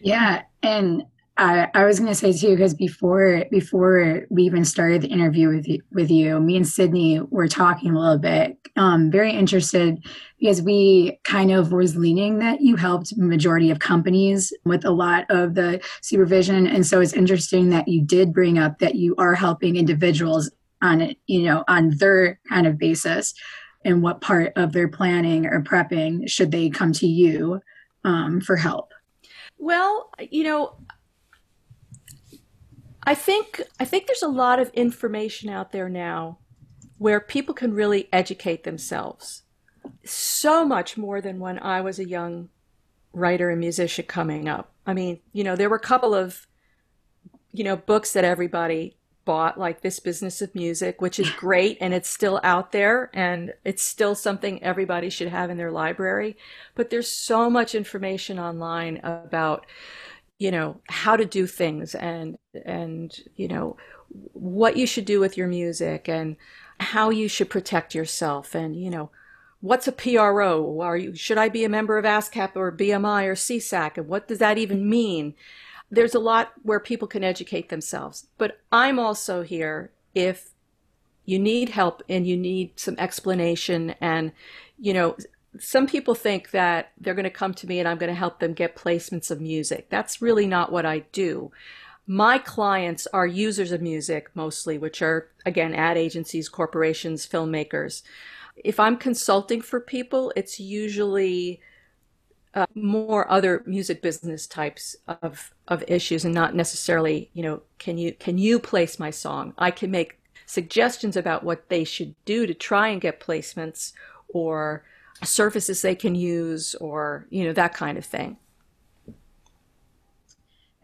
Yeah. 0.02 0.44
And 0.62 1.04
I, 1.40 1.70
I 1.74 1.86
was 1.86 2.00
going 2.00 2.12
to 2.12 2.16
say 2.16 2.34
too, 2.34 2.58
because 2.58 2.74
before 2.74 3.46
before 3.50 4.26
we 4.30 4.44
even 4.44 4.66
started 4.66 5.02
the 5.02 5.08
interview 5.08 5.48
with 5.48 5.70
you, 5.70 5.82
with 5.90 6.12
you, 6.12 6.38
me 6.42 6.58
and 6.58 6.68
Sydney 6.68 7.22
were 7.22 7.48
talking 7.48 7.96
a 7.96 8.00
little 8.00 8.18
bit. 8.18 8.58
Um, 8.76 9.10
very 9.10 9.32
interested 9.32 10.06
because 10.38 10.62
we 10.62 11.18
kind 11.24 11.52
of 11.52 11.72
was 11.72 11.96
leaning 11.96 12.40
that 12.40 12.60
you 12.60 12.76
helped 12.76 13.18
majority 13.18 13.72
of 13.72 13.80
companies 13.80 14.52
with 14.66 14.84
a 14.84 14.92
lot 14.92 15.26
of 15.30 15.56
the 15.56 15.82
supervision, 16.02 16.68
and 16.68 16.86
so 16.86 17.00
it's 17.00 17.14
interesting 17.14 17.70
that 17.70 17.88
you 17.88 18.02
did 18.02 18.34
bring 18.34 18.60
up 18.60 18.80
that 18.80 18.96
you 18.96 19.16
are 19.18 19.34
helping 19.34 19.78
individuals 19.78 20.52
on 20.82 21.00
it, 21.00 21.18
you 21.28 21.44
know 21.44 21.64
on 21.70 21.92
their 22.00 22.38
kind 22.50 22.68
of 22.68 22.78
basis, 22.78 23.34
and 23.86 24.04
what 24.04 24.20
part 24.20 24.52
of 24.58 24.74
their 24.74 24.90
planning 24.90 25.46
or 25.46 25.62
prepping 25.62 26.30
should 26.30 26.52
they 26.52 26.70
come 26.70 26.92
to 26.92 27.08
you 27.08 27.62
um, 28.04 28.42
for 28.42 28.58
help. 28.58 28.94
Well, 29.58 30.10
you 30.32 30.46
know, 30.46 30.76
I 33.04 33.16
think 33.16 33.62
I 33.80 33.86
think 33.86 34.08
there's 34.08 34.24
a 34.24 34.28
lot 34.28 34.60
of 34.60 34.70
information 34.70 35.50
out 35.50 35.72
there 35.72 35.90
now 35.90 36.40
where 36.98 37.20
people 37.20 37.56
can 37.56 37.74
really 37.74 38.10
educate 38.12 38.64
themselves. 38.64 39.44
So 40.04 40.66
much 40.66 40.98
more 40.98 41.22
than 41.22 41.40
when 41.40 41.58
I 41.60 41.82
was 41.82 41.98
a 41.98 42.08
young 42.08 42.50
writer 43.14 43.50
and 43.50 43.60
musician 43.60 44.06
coming 44.06 44.48
up. 44.50 44.72
I 44.86 44.94
mean, 44.94 45.20
you 45.32 45.44
know, 45.44 45.56
there 45.56 45.70
were 45.70 45.78
a 45.78 45.80
couple 45.80 46.14
of 46.14 46.48
you 47.52 47.64
know, 47.64 47.76
books 47.76 48.14
that 48.14 48.24
everybody 48.24 48.96
bought 49.26 49.60
like 49.60 49.82
This 49.82 50.00
Business 50.00 50.42
of 50.42 50.54
Music, 50.56 51.02
which 51.02 51.20
is 51.20 51.30
great 51.38 51.78
and 51.82 51.94
it's 51.94 52.10
still 52.10 52.40
out 52.44 52.72
there 52.72 53.10
and 53.14 53.54
it's 53.64 53.84
still 53.84 54.16
something 54.16 54.62
everybody 54.64 55.10
should 55.10 55.28
have 55.28 55.50
in 55.50 55.58
their 55.58 55.72
library, 55.72 56.38
but 56.76 56.90
there's 56.90 57.10
so 57.10 57.50
much 57.50 57.76
information 57.76 58.40
online 58.40 59.00
about 59.04 59.66
you 60.40 60.50
know 60.50 60.80
how 60.88 61.16
to 61.16 61.26
do 61.26 61.46
things 61.46 61.94
and 61.94 62.38
and 62.66 63.20
you 63.36 63.48
know 63.48 63.78
what 64.34 64.78
you 64.78 64.88
should 64.88 65.06
do 65.06 65.20
with 65.20 65.38
your 65.38 65.48
music 65.48 66.10
and 66.10 66.36
how 66.80 67.10
you 67.10 67.28
should 67.28 67.50
protect 67.50 67.94
yourself 67.94 68.56
and 68.56 68.76
you 68.76 68.90
know 68.90 69.12
what's 69.62 69.88
a 69.88 69.92
PRO 69.92 70.80
are 70.80 70.98
you 70.98 71.14
should 71.14 71.38
I 71.38 71.50
be 71.50 71.66
a 71.66 71.70
member 71.70 71.98
of 71.98 72.06
ASCAP 72.06 72.56
or 72.56 72.72
BMI 72.72 73.26
or 73.26 73.36
SESAC 73.36 73.98
and 73.98 74.08
what 74.08 74.28
does 74.28 74.40
that 74.40 74.58
even 74.58 74.90
mean? 74.90 75.36
There's 75.92 76.16
a 76.16 76.20
lot 76.20 76.54
where 76.64 76.80
people 76.80 77.08
can 77.08 77.24
educate 77.24 77.70
themselves 77.70 78.28
but 78.38 78.62
I'm 78.72 78.98
also 78.98 79.44
here 79.44 79.92
if 80.16 80.52
you 81.26 81.38
need 81.38 81.70
help 81.70 82.02
and 82.08 82.26
you 82.26 82.38
need 82.38 82.80
some 82.80 82.96
explanation 82.98 83.96
and 84.00 84.32
you 84.80 84.94
know 84.94 85.18
some 85.58 85.88
people 85.88 86.14
think 86.14 86.52
that 86.52 86.92
they're 87.00 87.16
going 87.16 87.24
to 87.24 87.30
come 87.30 87.54
to 87.56 87.68
me 87.68 87.80
and 87.80 87.88
I'm 87.88 87.98
going 87.98 88.12
to 88.12 88.18
help 88.18 88.40
them 88.40 88.54
get 88.54 88.76
placements 88.76 89.32
of 89.32 89.42
music. 89.42 89.88
That's 89.90 90.22
really 90.22 90.46
not 90.46 90.72
what 90.72 90.86
I 90.86 91.00
do. 91.12 91.52
My 92.06 92.38
clients 92.38 93.08
are 93.14 93.26
users 93.26 93.72
of 93.72 93.82
music 93.82 94.30
mostly, 94.36 94.78
which 94.78 95.02
are, 95.02 95.30
again, 95.46 95.74
ad 95.74 95.98
agencies, 95.98 96.50
corporations, 96.50 97.28
filmmakers. 97.28 98.04
If 98.56 98.80
I'm 98.80 98.98
consulting 98.98 99.62
for 99.62 99.80
people, 99.80 100.34
it's 100.36 100.60
usually 100.60 101.62
uh, 102.54 102.66
more 102.74 103.30
other 103.32 103.64
music 103.66 104.02
business 104.02 104.48
types 104.48 104.96
of, 105.08 105.54
of 105.68 105.84
issues 105.88 106.26
and 106.26 106.34
not 106.34 106.56
necessarily, 106.56 107.30
you 107.34 107.44
know, 107.44 107.62
can 107.78 107.98
you, 107.98 108.14
can 108.14 108.38
you 108.38 108.60
place 108.60 109.00
my 109.00 109.12
song? 109.12 109.54
I 109.58 109.72
can 109.72 109.92
make 109.92 110.20
suggestions 110.46 111.16
about 111.16 111.44
what 111.44 111.70
they 111.70 111.84
should 111.84 112.16
do 112.26 112.48
to 112.48 112.54
try 112.56 112.88
and 112.88 113.00
get 113.00 113.20
placements 113.20 113.94
or 114.30 114.84
services 115.24 115.82
they 115.82 115.96
can 115.96 116.16
use 116.16 116.76
or 116.76 117.28
you 117.30 117.44
know 117.44 117.54
that 117.54 117.74
kind 117.74 117.98
of 117.98 118.06
thing 118.06 118.38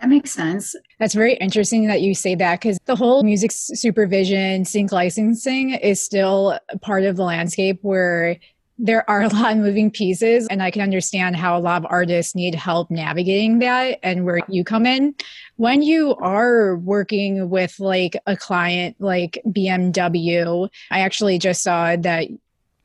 that 0.02 0.10
makes 0.10 0.32
sense. 0.32 0.76
That's 1.00 1.14
very 1.14 1.36
interesting 1.36 1.88
that 1.88 2.02
you 2.02 2.14
say 2.14 2.36
that 2.36 2.60
because 2.60 2.78
the 2.86 2.96
whole 2.96 3.24
music 3.24 3.52
supervision, 3.52 4.66
sync 4.66 4.92
licensing 4.92 5.72
is 5.72 6.02
still 6.02 6.60
part 6.82 7.06
of 7.06 7.16
the 7.16 7.24
landscape 7.24 7.80
where 7.82 8.38
there 8.78 9.10
are 9.10 9.22
a 9.22 9.28
lot 9.34 9.54
of 9.54 9.58
moving 9.60 9.90
pieces. 9.90 10.48
And 10.48 10.62
I 10.62 10.70
can 10.70 10.82
understand 10.82 11.38
how 11.38 11.58
a 11.58 11.60
lot 11.60 11.84
of 11.84 11.90
artists 11.90 12.36
need 12.36 12.56
help 12.56 12.92
navigating 12.92 13.60
that 13.60 14.00
and 14.04 14.26
where 14.26 14.42
you 14.50 14.64
come 14.64 14.86
in. 14.86 15.16
When 15.56 15.82
you 15.82 16.16
are 16.18 16.76
working 16.78 17.50
with 17.50 17.80
like 17.80 18.18
a 18.28 18.36
client 18.36 18.98
like 19.00 19.42
BMW, 19.48 20.70
I 20.92 21.00
actually 21.00 21.40
just 21.40 21.64
saw 21.64 21.96
that 21.96 22.28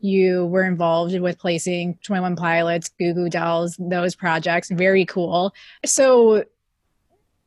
you 0.00 0.46
were 0.46 0.64
involved 0.64 1.18
with 1.18 1.38
placing 1.38 1.98
21 2.02 2.36
Pilots, 2.36 2.88
Goo 2.98 3.14
Goo 3.14 3.28
Dolls, 3.28 3.76
those 3.78 4.14
projects. 4.14 4.70
Very 4.70 5.04
cool. 5.04 5.54
So, 5.84 6.44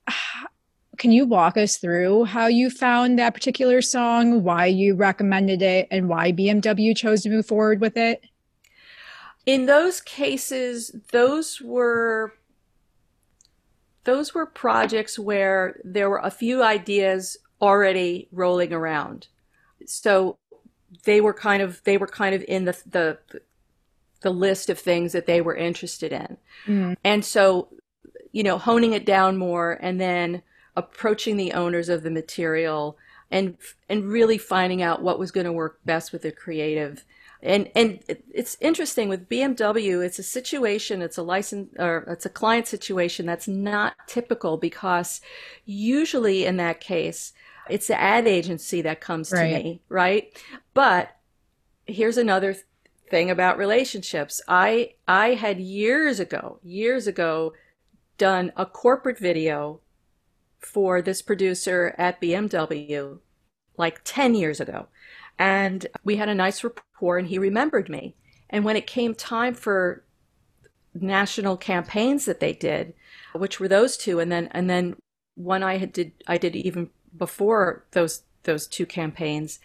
can 0.97 1.11
you 1.11 1.25
walk 1.25 1.57
us 1.57 1.77
through 1.77 2.25
how 2.25 2.47
you 2.47 2.69
found 2.69 3.17
that 3.17 3.33
particular 3.33 3.81
song, 3.81 4.43
why 4.43 4.67
you 4.67 4.95
recommended 4.95 5.61
it, 5.61 5.87
and 5.89 6.07
why 6.07 6.31
BMW 6.31 6.95
chose 6.95 7.23
to 7.23 7.29
move 7.29 7.45
forward 7.45 7.81
with 7.81 7.97
it? 7.97 8.23
In 9.45 9.65
those 9.65 9.99
cases, 9.99 10.95
those 11.11 11.59
were 11.61 12.33
those 14.05 14.33
were 14.33 14.45
projects 14.45 15.17
where 15.17 15.79
there 15.83 16.09
were 16.09 16.21
a 16.21 16.29
few 16.29 16.61
ideas 16.61 17.37
already 17.61 18.27
rolling 18.31 18.73
around. 18.73 19.27
So 19.85 20.37
they 21.03 21.21
were 21.21 21.33
kind 21.33 21.61
of 21.61 21.83
they 21.83 21.97
were 21.97 22.07
kind 22.07 22.35
of 22.35 22.43
in 22.47 22.65
the 22.65 22.77
the 22.89 23.17
the 24.23 24.31
list 24.31 24.69
of 24.69 24.79
things 24.79 25.11
that 25.11 25.27
they 25.27 25.41
were 25.41 25.55
interested 25.55 26.11
in. 26.11 26.37
Mm. 26.65 26.95
And 27.03 27.23
so, 27.23 27.67
you 28.31 28.41
know, 28.41 28.57
honing 28.57 28.93
it 28.93 29.05
down 29.05 29.37
more 29.37 29.77
and 29.81 30.01
then 30.01 30.41
approaching 30.75 31.37
the 31.37 31.53
owners 31.53 31.89
of 31.89 32.01
the 32.01 32.09
material 32.09 32.97
and 33.29 33.57
and 33.89 34.05
really 34.05 34.37
finding 34.37 34.81
out 34.81 35.03
what 35.03 35.19
was 35.19 35.31
going 35.31 35.45
to 35.45 35.51
work 35.51 35.79
best 35.85 36.11
with 36.11 36.23
the 36.23 36.31
creative. 36.31 37.03
And 37.41 37.69
and 37.75 37.99
it's 38.07 38.57
interesting 38.61 39.09
with 39.09 39.27
BMW, 39.27 40.03
it's 40.03 40.19
a 40.19 40.23
situation, 40.23 41.01
it's 41.01 41.17
a 41.17 41.23
license 41.23 41.75
or 41.77 42.05
it's 42.07 42.25
a 42.25 42.29
client 42.29 42.67
situation 42.67 43.25
that's 43.25 43.47
not 43.47 43.95
typical 44.07 44.57
because 44.57 45.19
usually 45.65 46.45
in 46.45 46.57
that 46.57 46.79
case, 46.79 47.33
it's 47.69 47.87
the 47.87 47.99
ad 47.99 48.27
agency 48.27 48.81
that 48.81 49.01
comes 49.01 49.31
right. 49.31 49.47
to 49.49 49.63
me, 49.63 49.81
right? 49.89 50.41
But 50.73 51.15
here's 51.85 52.17
another 52.17 52.55
thing 53.09 53.29
about 53.29 53.57
relationships. 53.57 54.41
I 54.47 54.93
I 55.07 55.35
had 55.35 55.59
years 55.59 56.19
ago, 56.19 56.59
years 56.63 57.07
ago 57.07 57.53
done 58.17 58.51
a 58.55 58.65
corporate 58.65 59.19
video 59.19 59.81
for 60.59 61.01
this 61.01 61.21
producer 61.21 61.93
at 61.97 62.21
BMW 62.21 63.19
like 63.77 64.01
10 64.03 64.35
years 64.35 64.59
ago. 64.59 64.87
And 65.39 65.87
we 66.03 66.17
had 66.17 66.29
a 66.29 66.35
nice 66.35 66.63
rapport, 66.63 67.17
and 67.17 67.27
he 67.27 67.39
remembered 67.39 67.89
me. 67.89 68.15
And 68.49 68.63
when 68.63 68.75
it 68.75 68.85
came 68.85 69.15
time 69.15 69.55
for 69.55 70.03
national 70.93 71.57
campaigns 71.57 72.25
that 72.25 72.39
they 72.39 72.53
did, 72.53 72.93
which 73.33 73.59
were 73.59 73.67
those 73.67 73.97
two, 73.97 74.19
and 74.19 74.31
then 74.31 74.47
and 74.51 74.69
then 74.69 74.95
one 75.35 75.63
I 75.63 75.77
had 75.77 75.91
did 75.91 76.11
I 76.27 76.37
did 76.37 76.55
even 76.55 76.91
before 77.17 77.85
those 77.91 78.23
those 78.43 78.67
two 78.67 78.85
campaigns, 78.85 79.59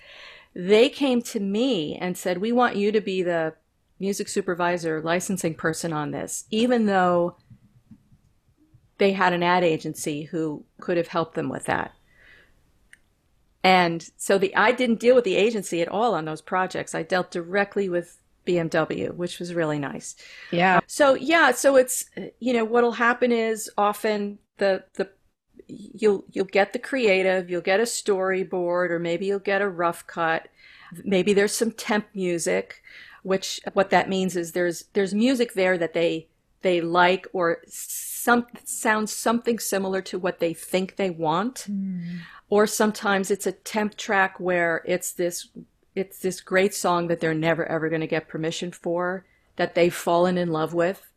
they 0.55 0.89
came 0.89 1.23
to 1.23 1.41
me 1.41 1.97
and 1.97 2.17
said, 2.17 2.39
"We 2.39 2.53
want 2.53 2.77
you 2.77 2.93
to 2.93 3.01
be 3.01 3.23
the 3.23 3.55
music 3.99 4.29
supervisor, 4.29 5.01
licensing 5.03 5.55
person 5.55 5.93
on 5.93 6.11
this," 6.11 6.45
even 6.51 6.87
though 6.87 7.37
they 8.99 9.13
had 9.13 9.33
an 9.33 9.43
ad 9.43 9.65
agency 9.65 10.25
who 10.25 10.65
could 10.81 10.97
have 10.97 11.09
helped 11.09 11.35
them 11.35 11.49
with 11.49 11.65
that. 11.65 11.93
And 13.65 14.09
so 14.17 14.39
the 14.39 14.55
I 14.55 14.73
didn't 14.73 15.01
deal 15.01 15.15
with 15.15 15.25
the 15.25 15.37
agency 15.37 15.81
at 15.83 15.89
all 15.89 16.15
on 16.15 16.25
those 16.25 16.41
projects. 16.41 16.95
I 16.95 17.03
dealt 17.03 17.31
directly 17.31 17.89
with 17.89 18.19
BMW, 18.47 19.15
which 19.15 19.39
was 19.39 19.53
really 19.53 19.79
nice. 19.79 20.17
Yeah. 20.51 20.81
So 20.87 21.15
yeah, 21.15 21.53
so 21.53 21.77
it's 21.77 22.07
you 22.41 22.53
know 22.53 22.65
what'll 22.65 22.93
happen 22.93 23.33
is 23.33 23.71
often 23.77 24.39
the 24.59 24.85
the 24.95 25.11
you'll 25.69 26.25
you'll 26.33 26.47
get 26.47 26.73
the 26.73 26.79
creative, 26.79 27.51
you'll 27.51 27.61
get 27.61 27.81
a 27.81 27.85
storyboard, 27.85 28.91
or 28.91 28.99
maybe 28.99 29.27
you'll 29.27 29.39
get 29.39 29.63
a 29.63 29.69
rough 29.69 30.07
cut. 30.07 30.49
Maybe 31.05 31.33
there's 31.33 31.53
some 31.53 31.73
temp 31.73 32.07
music, 32.15 32.83
which 33.23 33.61
what 33.75 33.91
that 33.91 34.09
means 34.09 34.37
is 34.37 34.53
there's 34.53 34.85
there's 34.95 35.15
music 35.15 35.55
there 35.55 35.77
that 35.79 35.93
they 35.93 36.29
they 36.63 36.81
like 36.81 37.27
or 37.33 37.59
some 37.69 38.47
sounds 38.65 39.13
something 39.13 39.59
similar 39.59 40.03
to 40.03 40.19
what 40.19 40.39
they 40.41 40.55
think 40.55 40.97
they 40.97 41.11
want. 41.11 41.67
Mm. 41.71 42.21
Or 42.51 42.67
sometimes 42.67 43.31
it's 43.31 43.47
a 43.47 43.53
temp 43.53 43.97
track 43.97 44.41
where 44.41 44.83
it's 44.87 45.13
this 45.13 45.49
it's 45.95 46.19
this 46.21 46.41
great 46.41 46.75
song 46.75 47.09
that 47.09 47.21
they're 47.21 47.35
never 47.35 47.67
ever 47.67 47.89
going 47.89 48.01
to 48.01 48.07
get 48.07 48.29
permission 48.29 48.73
for 48.73 49.25
that 49.57 49.75
they've 49.75 49.95
fallen 49.95 50.39
in 50.39 50.51
love 50.51 50.73
with 50.73 51.11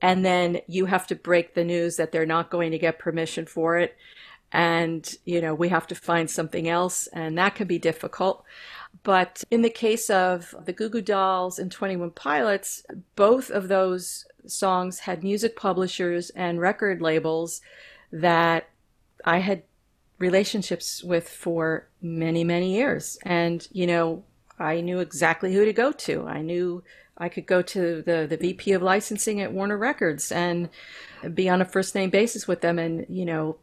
and 0.00 0.24
then 0.24 0.60
you 0.66 0.86
have 0.86 1.06
to 1.06 1.14
break 1.14 1.54
the 1.54 1.64
news 1.64 1.96
that 1.96 2.12
they're 2.12 2.26
not 2.26 2.50
going 2.50 2.70
to 2.72 2.78
get 2.78 2.98
permission 2.98 3.46
for 3.46 3.78
it. 3.78 3.96
And 4.52 5.12
you 5.24 5.40
know 5.40 5.54
we 5.54 5.68
have 5.70 5.86
to 5.88 5.94
find 5.94 6.30
something 6.30 6.68
else 6.68 7.08
and 7.08 7.36
that 7.38 7.54
can 7.56 7.66
be 7.66 7.78
difficult. 7.78 8.44
But 9.02 9.42
in 9.50 9.62
the 9.62 9.70
case 9.70 10.08
of 10.08 10.54
the 10.64 10.72
Goo 10.72 10.88
Goo 10.88 11.02
Dolls 11.02 11.58
and 11.58 11.72
21 11.72 12.10
Pilots 12.12 12.84
both 13.16 13.50
of 13.50 13.68
those 13.68 14.26
songs 14.46 15.00
had 15.00 15.24
music 15.24 15.56
publishers 15.56 16.30
and 16.30 16.60
record 16.60 17.00
labels 17.02 17.62
that 18.12 18.68
I 19.24 19.38
had 19.38 19.62
relationships 20.18 21.02
with 21.02 21.28
for 21.28 21.88
many 22.00 22.44
many 22.44 22.76
years. 22.76 23.18
And 23.24 23.66
you 23.72 23.88
know 23.88 24.22
I 24.58 24.80
knew 24.80 25.00
exactly 25.00 25.52
who 25.52 25.64
to 25.64 25.72
go 25.72 25.90
to. 25.90 26.26
I 26.26 26.42
knew 26.42 26.84
I 27.16 27.28
could 27.28 27.46
go 27.46 27.62
to 27.62 28.02
the, 28.02 28.26
the 28.28 28.36
VP 28.36 28.72
of 28.72 28.82
licensing 28.82 29.40
at 29.40 29.52
Warner 29.52 29.78
Records 29.78 30.32
and 30.32 30.68
be 31.32 31.48
on 31.48 31.62
a 31.62 31.64
first 31.64 31.94
name 31.94 32.10
basis 32.10 32.48
with 32.48 32.60
them. 32.60 32.78
And, 32.78 33.06
you 33.08 33.24
know, 33.24 33.56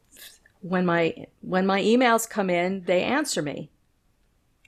when 0.61 0.85
my, 0.85 1.25
when 1.41 1.65
my 1.65 1.81
emails 1.81 2.29
come 2.29 2.49
in, 2.49 2.83
they 2.85 3.03
answer 3.03 3.41
me 3.41 3.69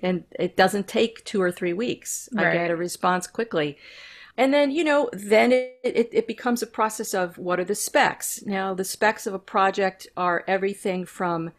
and 0.01 0.25
it 0.37 0.57
doesn't 0.57 0.87
take 0.87 1.23
two 1.23 1.41
or 1.41 1.51
three 1.51 1.73
weeks. 1.73 2.27
Right. 2.33 2.47
I 2.47 2.53
get 2.53 2.71
a 2.71 2.75
response 2.75 3.25
quickly. 3.25 3.77
And 4.35 4.53
then, 4.53 4.71
you 4.71 4.83
know, 4.83 5.09
then 5.13 5.51
it, 5.51 5.79
it, 5.83 6.09
it, 6.11 6.27
becomes 6.27 6.61
a 6.61 6.67
process 6.67 7.13
of 7.13 7.37
what 7.37 7.59
are 7.59 7.63
the 7.63 7.75
specs? 7.75 8.43
Now, 8.45 8.73
the 8.73 8.83
specs 8.83 9.27
of 9.27 9.33
a 9.33 9.39
project 9.39 10.07
are 10.17 10.43
everything 10.47 11.05
from 11.05 11.51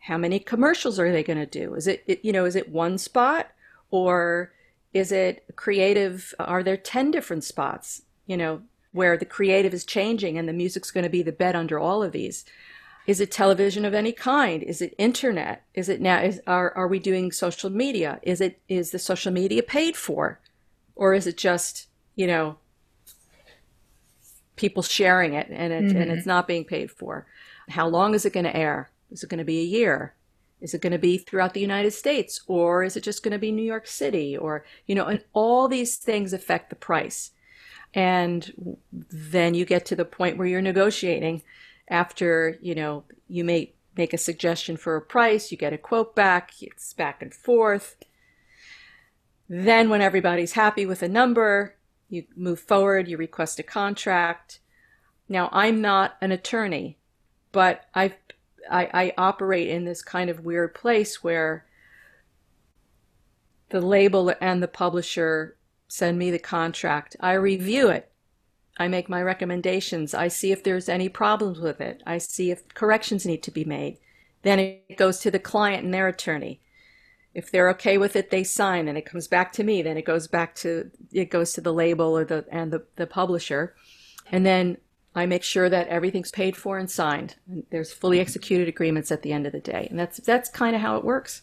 how 0.00 0.16
many 0.16 0.38
commercials 0.38 0.98
are 0.98 1.12
they 1.12 1.22
going 1.22 1.38
to 1.38 1.46
do? 1.46 1.74
Is 1.74 1.86
it, 1.86 2.02
it, 2.06 2.24
you 2.24 2.32
know, 2.32 2.46
is 2.46 2.56
it 2.56 2.70
one 2.70 2.96
spot 2.96 3.50
or 3.90 4.52
is 4.96 5.12
it 5.12 5.44
creative? 5.56 6.34
Are 6.38 6.62
there 6.62 6.76
10 6.76 7.10
different 7.10 7.44
spots, 7.44 8.02
you 8.26 8.36
know, 8.36 8.62
where 8.92 9.18
the 9.18 9.26
creative 9.26 9.74
is 9.74 9.84
changing 9.84 10.38
and 10.38 10.48
the 10.48 10.54
music's 10.54 10.90
going 10.90 11.04
to 11.04 11.10
be 11.10 11.22
the 11.22 11.32
bed 11.32 11.54
under 11.54 11.78
all 11.78 12.02
of 12.02 12.12
these? 12.12 12.44
Is 13.06 13.20
it 13.20 13.30
television 13.30 13.84
of 13.84 13.94
any 13.94 14.12
kind? 14.12 14.62
Is 14.62 14.80
it 14.80 14.94
internet? 14.98 15.64
Is 15.74 15.88
it 15.88 16.00
now, 16.00 16.22
is, 16.22 16.40
are, 16.46 16.72
are 16.76 16.88
we 16.88 16.98
doing 16.98 17.30
social 17.30 17.70
media? 17.70 18.18
Is 18.22 18.40
it, 18.40 18.58
is 18.68 18.90
the 18.90 18.98
social 18.98 19.32
media 19.32 19.62
paid 19.62 19.96
for? 19.96 20.40
Or 20.96 21.12
is 21.12 21.26
it 21.26 21.36
just, 21.36 21.88
you 22.14 22.26
know, 22.26 22.56
people 24.56 24.82
sharing 24.82 25.34
it 25.34 25.48
and, 25.50 25.72
it, 25.72 25.84
mm-hmm. 25.84 26.00
and 26.00 26.10
it's 26.10 26.26
not 26.26 26.48
being 26.48 26.64
paid 26.64 26.90
for? 26.90 27.26
How 27.68 27.86
long 27.86 28.14
is 28.14 28.24
it 28.24 28.32
going 28.32 28.44
to 28.44 28.56
air? 28.56 28.90
Is 29.10 29.22
it 29.22 29.28
going 29.28 29.38
to 29.38 29.44
be 29.44 29.60
a 29.60 29.64
year? 29.64 30.14
Is 30.60 30.72
it 30.72 30.80
going 30.80 30.92
to 30.92 30.98
be 30.98 31.18
throughout 31.18 31.54
the 31.54 31.60
United 31.60 31.92
States 31.92 32.40
or 32.46 32.82
is 32.82 32.96
it 32.96 33.02
just 33.02 33.22
going 33.22 33.32
to 33.32 33.38
be 33.38 33.52
New 33.52 33.62
York 33.62 33.86
City 33.86 34.36
or, 34.36 34.64
you 34.86 34.94
know, 34.94 35.04
and 35.04 35.22
all 35.32 35.68
these 35.68 35.96
things 35.96 36.32
affect 36.32 36.70
the 36.70 36.76
price. 36.76 37.32
And 37.92 38.76
then 38.92 39.54
you 39.54 39.64
get 39.64 39.84
to 39.86 39.96
the 39.96 40.04
point 40.04 40.38
where 40.38 40.46
you're 40.46 40.62
negotiating 40.62 41.42
after, 41.88 42.58
you 42.60 42.74
know, 42.74 43.04
you 43.28 43.44
may 43.44 43.72
make 43.96 44.12
a 44.12 44.18
suggestion 44.18 44.76
for 44.76 44.96
a 44.96 45.00
price, 45.00 45.50
you 45.50 45.56
get 45.56 45.72
a 45.72 45.78
quote 45.78 46.14
back, 46.14 46.52
it's 46.60 46.92
back 46.92 47.22
and 47.22 47.32
forth. 47.32 47.96
Then 49.48 49.88
when 49.88 50.02
everybody's 50.02 50.52
happy 50.52 50.84
with 50.84 51.02
a 51.02 51.08
number, 51.08 51.76
you 52.08 52.24
move 52.36 52.60
forward, 52.60 53.08
you 53.08 53.16
request 53.16 53.58
a 53.58 53.62
contract. 53.62 54.60
Now, 55.28 55.48
I'm 55.52 55.80
not 55.80 56.16
an 56.20 56.32
attorney, 56.32 56.98
but 57.52 57.84
I've 57.94 58.14
I, 58.70 58.90
I 58.92 59.12
operate 59.18 59.68
in 59.68 59.84
this 59.84 60.02
kind 60.02 60.30
of 60.30 60.44
weird 60.44 60.74
place 60.74 61.22
where 61.22 61.66
the 63.70 63.80
label 63.80 64.32
and 64.40 64.62
the 64.62 64.68
publisher 64.68 65.56
send 65.88 66.18
me 66.18 66.30
the 66.30 66.38
contract. 66.38 67.16
I 67.20 67.32
review 67.34 67.88
it. 67.88 68.10
I 68.78 68.88
make 68.88 69.08
my 69.08 69.22
recommendations. 69.22 70.14
I 70.14 70.28
see 70.28 70.52
if 70.52 70.62
there's 70.62 70.88
any 70.88 71.08
problems 71.08 71.58
with 71.58 71.80
it. 71.80 72.02
I 72.06 72.18
see 72.18 72.50
if 72.50 72.68
corrections 72.74 73.24
need 73.24 73.42
to 73.44 73.50
be 73.50 73.64
made. 73.64 73.98
Then 74.42 74.58
it 74.58 74.96
goes 74.96 75.18
to 75.20 75.30
the 75.30 75.38
client 75.38 75.84
and 75.84 75.94
their 75.94 76.08
attorney. 76.08 76.60
If 77.34 77.50
they're 77.50 77.70
okay 77.70 77.98
with 77.98 78.16
it, 78.16 78.30
they 78.30 78.44
sign 78.44 78.88
and 78.88 78.96
it 78.96 79.06
comes 79.06 79.28
back 79.28 79.52
to 79.54 79.64
me. 79.64 79.82
Then 79.82 79.96
it 79.96 80.04
goes 80.04 80.26
back 80.26 80.54
to 80.56 80.90
it 81.12 81.30
goes 81.30 81.52
to 81.54 81.60
the 81.60 81.72
label 81.72 82.16
or 82.16 82.24
the 82.24 82.46
and 82.50 82.72
the, 82.72 82.84
the 82.96 83.06
publisher. 83.06 83.74
And 84.30 84.44
then 84.44 84.78
I 85.16 85.24
make 85.26 85.42
sure 85.42 85.70
that 85.70 85.88
everything's 85.88 86.30
paid 86.30 86.56
for 86.56 86.78
and 86.78 86.90
signed. 86.90 87.36
And 87.48 87.64
there's 87.70 87.92
fully 87.92 88.20
executed 88.20 88.68
agreements 88.68 89.10
at 89.10 89.22
the 89.22 89.32
end 89.32 89.46
of 89.46 89.52
the 89.52 89.60
day. 89.60 89.86
And 89.90 89.98
that's 89.98 90.18
that's 90.18 90.50
kind 90.50 90.76
of 90.76 90.82
how 90.82 90.96
it 90.96 91.04
works. 91.04 91.42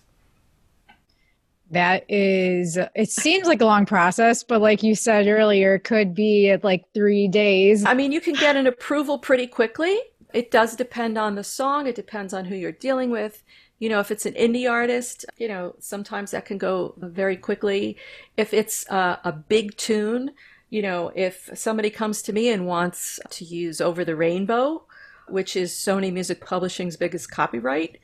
That 1.71 2.05
is 2.07 2.77
it 2.95 3.09
seems 3.09 3.47
like 3.47 3.61
a 3.61 3.65
long 3.65 3.87
process, 3.87 4.43
but 4.43 4.61
like 4.61 4.83
you 4.83 4.93
said 4.93 5.27
earlier, 5.27 5.75
it 5.75 5.83
could 5.85 6.13
be 6.13 6.51
at 6.51 6.63
like 6.63 6.85
3 6.93 7.27
days. 7.29 7.83
I 7.83 7.95
mean, 7.95 8.11
you 8.11 8.21
can 8.21 8.35
get 8.35 8.55
an 8.55 8.67
approval 8.67 9.17
pretty 9.17 9.47
quickly. 9.47 9.99
It 10.33 10.51
does 10.51 10.75
depend 10.75 11.17
on 11.17 11.33
the 11.33 11.43
song, 11.43 11.87
it 11.87 11.95
depends 11.95 12.33
on 12.33 12.45
who 12.45 12.55
you're 12.55 12.71
dealing 12.71 13.09
with. 13.09 13.43
You 13.79 13.89
know, 13.89 13.99
if 13.99 14.11
it's 14.11 14.25
an 14.25 14.33
indie 14.33 14.69
artist, 14.69 15.25
you 15.37 15.47
know, 15.47 15.75
sometimes 15.79 16.31
that 16.31 16.45
can 16.45 16.57
go 16.57 16.93
very 16.97 17.35
quickly. 17.35 17.97
If 18.37 18.53
it's 18.53 18.87
a, 18.89 19.19
a 19.23 19.31
big 19.31 19.75
tune, 19.77 20.31
you 20.73 20.81
know, 20.81 21.11
if 21.13 21.51
somebody 21.53 21.91
comes 21.91 22.23
to 22.23 22.33
me 22.33 22.49
and 22.49 22.65
wants 22.65 23.19
to 23.29 23.45
use 23.45 23.79
Over 23.79 24.03
the 24.03 24.15
Rainbow, 24.15 24.83
which 25.27 25.55
is 25.55 25.71
Sony 25.71 26.11
Music 26.11 26.43
Publishing's 26.43 26.97
biggest 26.97 27.29
copyright, 27.29 27.99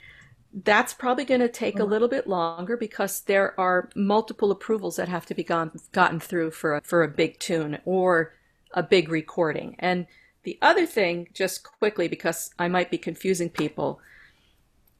that's 0.53 0.93
probably 0.93 1.25
going 1.25 1.39
to 1.41 1.49
take 1.49 1.77
a 1.77 1.82
mm-hmm. 1.82 1.89
little 1.89 2.08
bit 2.08 2.27
longer 2.27 2.77
because 2.77 3.21
there 3.21 3.60
are 3.60 3.89
multiple 3.95 4.51
approvals 4.51 4.97
that 4.97 5.10
have 5.10 5.25
to 5.25 5.34
be 5.34 5.43
gone, 5.43 5.71
gotten 5.93 6.19
through 6.19 6.51
for 6.51 6.75
a, 6.75 6.82
for 6.82 7.01
a 7.01 7.08
big 7.08 7.39
tune 7.39 7.79
or 7.86 8.36
a 8.75 8.84
big 8.84 9.10
recording. 9.10 9.75
And 9.79 10.05
the 10.43 10.60
other 10.62 10.86
thing, 10.86 11.29
just 11.34 11.63
quickly, 11.63 12.08
because 12.08 12.51
I 12.60 12.67
might 12.67 12.91
be 12.91 12.99
confusing 12.99 13.49
people, 13.49 13.99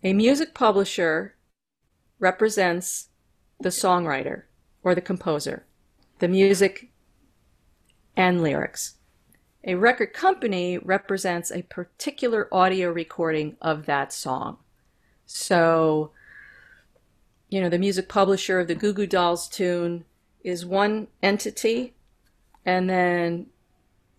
a 0.04 0.14
music 0.14 0.56
publisher 0.56 1.36
represents 2.18 3.10
the 3.60 3.70
songwriter 3.70 4.46
or 4.82 4.96
the 4.96 5.02
composer. 5.02 5.68
The 6.18 6.28
music 6.28 6.89
and 8.20 8.44
lyrics. 8.44 8.96
A 9.64 9.76
record 9.76 10.12
company 10.14 10.78
represents 10.78 11.52
a 11.52 11.62
particular 11.64 12.54
audio 12.54 12.92
recording 12.92 13.56
of 13.62 13.86
that 13.86 14.12
song. 14.12 14.58
So, 15.26 16.12
you 17.48 17.62
know, 17.62 17.70
the 17.70 17.80
music 17.80 18.10
publisher 18.10 18.60
of 18.60 18.68
the 18.68 18.76
Goo 18.76 18.92
Goo 18.92 19.08
Dolls 19.08 19.48
tune 19.48 20.04
is 20.44 20.66
one 20.66 21.08
entity, 21.24 21.96
and 22.66 22.90
then 22.90 23.48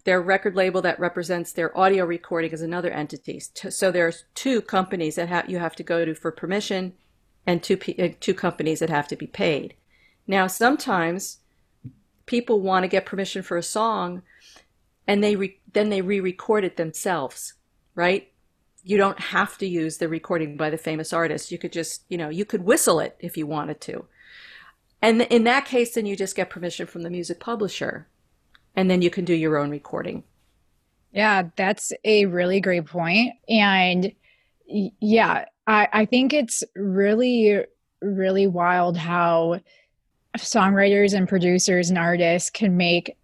their 0.05 0.23
record 0.23 0.57
label 0.57 0.81
that 0.81 0.99
represents 0.99 1.53
their 1.53 1.77
audio 1.77 2.07
recording 2.07 2.53
is 2.53 2.63
another 2.63 2.91
entity. 2.91 3.39
So 3.39 3.91
there's 3.91 4.25
two 4.35 4.63
companies 4.63 5.17
that 5.17 5.29
ha- 5.29 5.45
you 5.47 5.59
have 5.59 5.77
to 5.77 5.83
go 5.83 6.07
to 6.07 6.15
for 6.15 6.33
permission, 6.33 6.95
and 7.47 7.63
two 7.63 7.79
uh, 7.99 8.09
two 8.19 8.35
companies 8.35 8.79
that 8.79 8.89
have 8.89 9.09
to 9.09 9.17
be 9.17 9.27
paid. 9.27 9.75
Now, 10.27 10.47
sometimes 10.47 11.40
people 12.31 12.61
want 12.61 12.85
to 12.85 12.89
get 12.89 13.05
permission 13.05 13.43
for 13.43 13.59
a 13.59 13.63
song 13.63 14.23
and 15.07 15.23
they 15.23 15.37
re- 15.37 15.61
then 15.73 15.91
they 15.91 16.01
re-record 16.01 16.65
it 16.65 16.77
themselves 16.77 17.55
right 17.95 18.31
you 18.83 18.97
don't 18.97 19.21
have 19.21 19.59
to 19.59 19.67
use 19.67 19.99
the 19.99 20.09
recording 20.09 20.57
by 20.57 20.71
the 20.71 20.79
famous 20.79 21.13
artist. 21.13 21.53
You 21.53 21.59
could 21.59 21.73
just, 21.73 22.05
you 22.09 22.17
know, 22.17 22.29
you 22.29 22.45
could 22.45 22.65
whistle 22.65 23.01
it 23.01 23.17
if 23.21 23.37
you 23.37 23.47
wanted 23.47 23.81
to. 23.83 24.07
And 25.03 25.23
in 25.23 25.45
that 25.45 25.65
case, 25.65 25.95
then 25.95 26.07
you 26.07 26.17
just 26.17 26.37
get 26.37 26.51
permission 26.51 26.87
from 26.87 27.03
the 27.03 27.11
music 27.11 27.41
publisher 27.41 28.09
and 28.75 28.91
then 28.91 29.03
you 29.03 29.11
can 29.11 29.25
do 29.25 29.35
your 29.35 29.59
own 29.59 29.71
recording. 29.71 30.25
Yeah, 31.13 31.49
that's 31.57 31.93
a 32.05 32.27
really 32.27 32.61
great 32.61 32.87
point. 32.87 33.35
And 33.49 34.13
yeah, 34.67 35.47
I, 35.67 35.89
I 35.93 36.05
think 36.07 36.33
it's 36.33 36.63
really, 36.77 37.65
really 38.01 38.47
wild 38.47 38.97
how 38.97 39.61
songwriters 40.39 41.15
and 41.15 41.29
producers 41.29 41.91
and 41.91 41.99
artists 41.99 42.51
can 42.51 42.77
make 42.77 43.17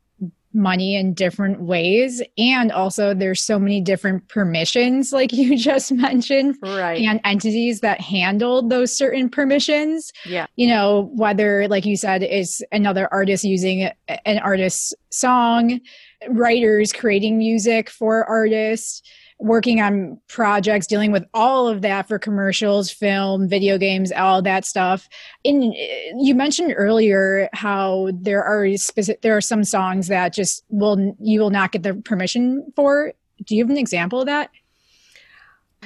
money 0.57 0.97
in 0.97 1.13
different 1.13 1.61
ways. 1.61 2.23
And 2.39 2.73
also 2.73 3.15
there's 3.15 3.43
so 3.45 3.59
many 3.59 3.81
different 3.81 4.27
permissions 4.29 5.13
like 5.13 5.33
you 5.33 5.57
just 5.57 5.93
mentioned 5.93 6.57
right. 6.63 7.01
and 7.01 7.21
entities 7.25 7.81
that 7.81 8.01
handle 8.01 8.67
those 8.67 8.97
certain 8.97 9.29
permissions. 9.29 10.13
Yeah. 10.25 10.47
You 10.57 10.69
know 10.69 11.11
whether 11.15 11.69
like 11.69 11.85
you 11.85 11.97
said 11.97 12.23
is 12.23 12.65
another 12.73 13.09
artist 13.13 13.45
using 13.45 13.91
an 14.09 14.39
artist's 14.39 14.95
song 15.11 15.81
writers 16.29 16.93
creating 16.93 17.37
music 17.39 17.91
for 17.91 18.25
artists 18.25 19.03
working 19.39 19.81
on 19.81 20.19
projects 20.29 20.87
dealing 20.87 21.13
with 21.13 21.25
all 21.35 21.69
of 21.69 21.83
that 21.83 22.09
for 22.09 22.19
commercials 22.19 22.91
film 22.91 23.49
video 23.49 23.77
games 23.77 24.11
all 24.13 24.41
that 24.41 24.65
stuff. 24.65 25.09
And 25.45 25.75
uh, 25.75 25.77
you 26.19 26.35
mentioned 26.35 26.75
earlier 26.77 27.49
how 27.53 28.11
there 28.15 28.43
are 28.43 28.77
specific 28.77 29.23
there 29.23 29.37
are 29.37 29.43
some 29.43 29.65
songs 29.65 30.09
that 30.09 30.33
just 30.33 30.65
will 30.69 31.15
you 31.21 31.41
will 31.41 31.51
not 31.51 31.73
get 31.73 31.83
the 31.83 31.95
permission 31.95 32.73
for. 32.75 33.13
Do 33.45 33.55
you 33.55 33.63
have 33.63 33.71
an 33.71 33.77
example 33.77 34.21
of 34.21 34.27
that? 34.27 34.51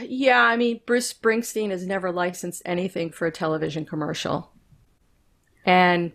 Yeah 0.00 0.40
i 0.40 0.56
mean 0.56 0.80
bruce 0.86 1.12
springsteen 1.12 1.70
has 1.70 1.84
never 1.86 2.12
licensed 2.12 2.62
anything 2.64 3.10
for 3.10 3.26
a 3.26 3.32
television 3.32 3.84
commercial. 3.84 4.52
And 5.64 6.12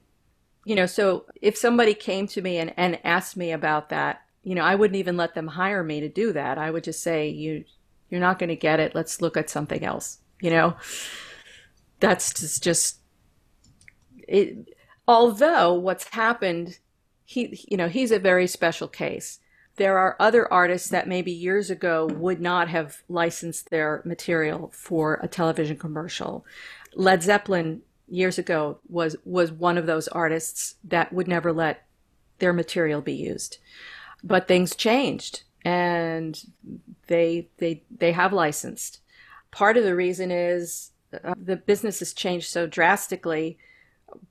you 0.64 0.76
know 0.76 0.86
so 0.86 1.26
if 1.42 1.58
somebody 1.58 1.94
came 1.94 2.28
to 2.28 2.42
me 2.42 2.58
and, 2.58 2.74
and 2.78 3.00
asked 3.04 3.36
me 3.36 3.52
about 3.52 3.90
that 3.90 4.25
you 4.46 4.54
know, 4.54 4.62
I 4.62 4.76
wouldn't 4.76 4.98
even 4.98 5.18
let 5.18 5.34
them 5.34 5.48
hire 5.48 5.84
me 5.84 6.00
to 6.02 6.08
do 6.08 6.32
that. 6.32 6.60
I 6.60 6.70
would 6.70 6.84
just 6.84 7.02
say, 7.02 7.28
you, 7.28 7.66
you're 8.10 8.22
not 8.22 8.38
going 8.38 8.50
to 8.50 8.56
get 8.56 8.80
it. 8.80 8.94
Let's 8.94 9.20
look 9.20 9.36
at 9.36 9.50
something 9.50 9.84
else. 9.84 10.20
You 10.40 10.52
know, 10.52 10.78
that's 12.00 12.32
just, 12.32 12.64
just 12.64 13.00
it. 14.28 14.70
Although 15.08 15.74
what's 15.74 16.08
happened, 16.10 16.78
he, 17.26 17.66
you 17.68 17.76
know, 17.76 17.90
he's 17.90 18.12
a 18.12 18.20
very 18.20 18.46
special 18.46 18.88
case. 18.88 19.40
There 19.78 19.98
are 19.98 20.16
other 20.20 20.52
artists 20.54 20.90
that 20.90 21.08
maybe 21.08 21.32
years 21.32 21.72
ago 21.72 22.06
would 22.06 22.40
not 22.40 22.70
have 22.70 23.02
licensed 23.10 23.72
their 23.72 24.04
material 24.06 24.72
for 24.74 25.20
a 25.24 25.28
television 25.28 25.78
commercial. 25.78 26.46
Led 26.94 27.24
Zeppelin 27.24 27.82
years 28.08 28.38
ago 28.38 28.78
was 28.88 29.16
was 29.26 29.52
one 29.52 29.80
of 29.80 29.88
those 29.88 30.08
artists 30.08 30.76
that 30.84 31.12
would 31.12 31.28
never 31.28 31.52
let 31.52 31.88
their 32.38 32.54
material 32.54 33.02
be 33.02 33.14
used 33.14 33.58
but 34.26 34.48
things 34.48 34.76
changed 34.76 35.44
and 35.64 36.44
they 37.08 37.48
they 37.58 37.84
they 37.96 38.12
have 38.12 38.34
licensed. 38.34 39.00
Part 39.52 39.78
of 39.78 39.84
the 39.84 39.96
reason 39.96 40.32
is 40.32 40.92
uh, 41.24 41.36
the 41.42 41.56
business 41.56 42.00
has 42.00 42.14
changed 42.14 42.50
so 42.50 42.68
drastically 42.68 43.58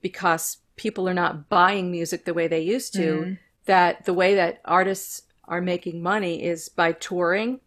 because 0.02 0.58
people 0.76 1.08
are 1.08 1.14
not 1.14 1.48
buying 1.48 1.90
music 1.90 2.24
the 2.24 2.34
way 2.34 2.48
they 2.48 2.60
used 2.60 2.92
to 2.94 3.12
mm-hmm. 3.12 3.32
that 3.66 4.04
the 4.04 4.12
way 4.12 4.34
that 4.34 4.60
artists 4.64 5.22
are 5.44 5.60
making 5.60 6.02
money 6.02 6.42
is 6.42 6.68
by 6.68 6.92
touring 6.92 7.60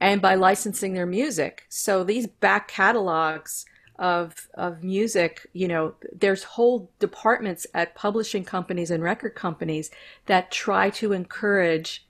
and 0.00 0.20
by 0.20 0.34
licensing 0.34 0.94
their 0.94 1.06
music. 1.06 1.64
So 1.68 2.02
these 2.02 2.26
back 2.26 2.68
catalogs 2.68 3.66
of 3.98 4.48
of 4.54 4.82
music 4.82 5.46
you 5.52 5.68
know 5.68 5.94
there's 6.12 6.44
whole 6.44 6.90
departments 6.98 7.66
at 7.74 7.94
publishing 7.94 8.44
companies 8.44 8.90
and 8.90 9.02
record 9.02 9.34
companies 9.34 9.90
that 10.26 10.50
try 10.50 10.88
to 10.90 11.12
encourage 11.12 12.06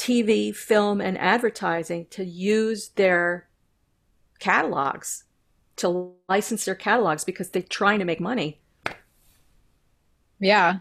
TV, 0.00 0.56
film 0.56 1.02
and 1.02 1.18
advertising 1.18 2.06
to 2.08 2.24
use 2.24 2.88
their 2.94 3.46
catalogs 4.38 5.24
to 5.76 6.14
license 6.26 6.64
their 6.64 6.74
catalogs 6.74 7.22
because 7.22 7.50
they're 7.50 7.60
trying 7.60 7.98
to 7.98 8.06
make 8.06 8.18
money. 8.18 8.58
Yeah. 10.38 10.78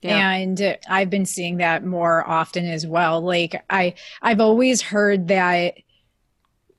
Yeah. 0.00 0.32
And 0.32 0.76
I've 0.90 1.08
been 1.08 1.24
seeing 1.24 1.58
that 1.58 1.84
more 1.84 2.28
often 2.28 2.66
as 2.66 2.84
well. 2.84 3.20
Like 3.20 3.62
I 3.70 3.94
I've 4.20 4.40
always 4.40 4.82
heard 4.82 5.28
that 5.28 5.74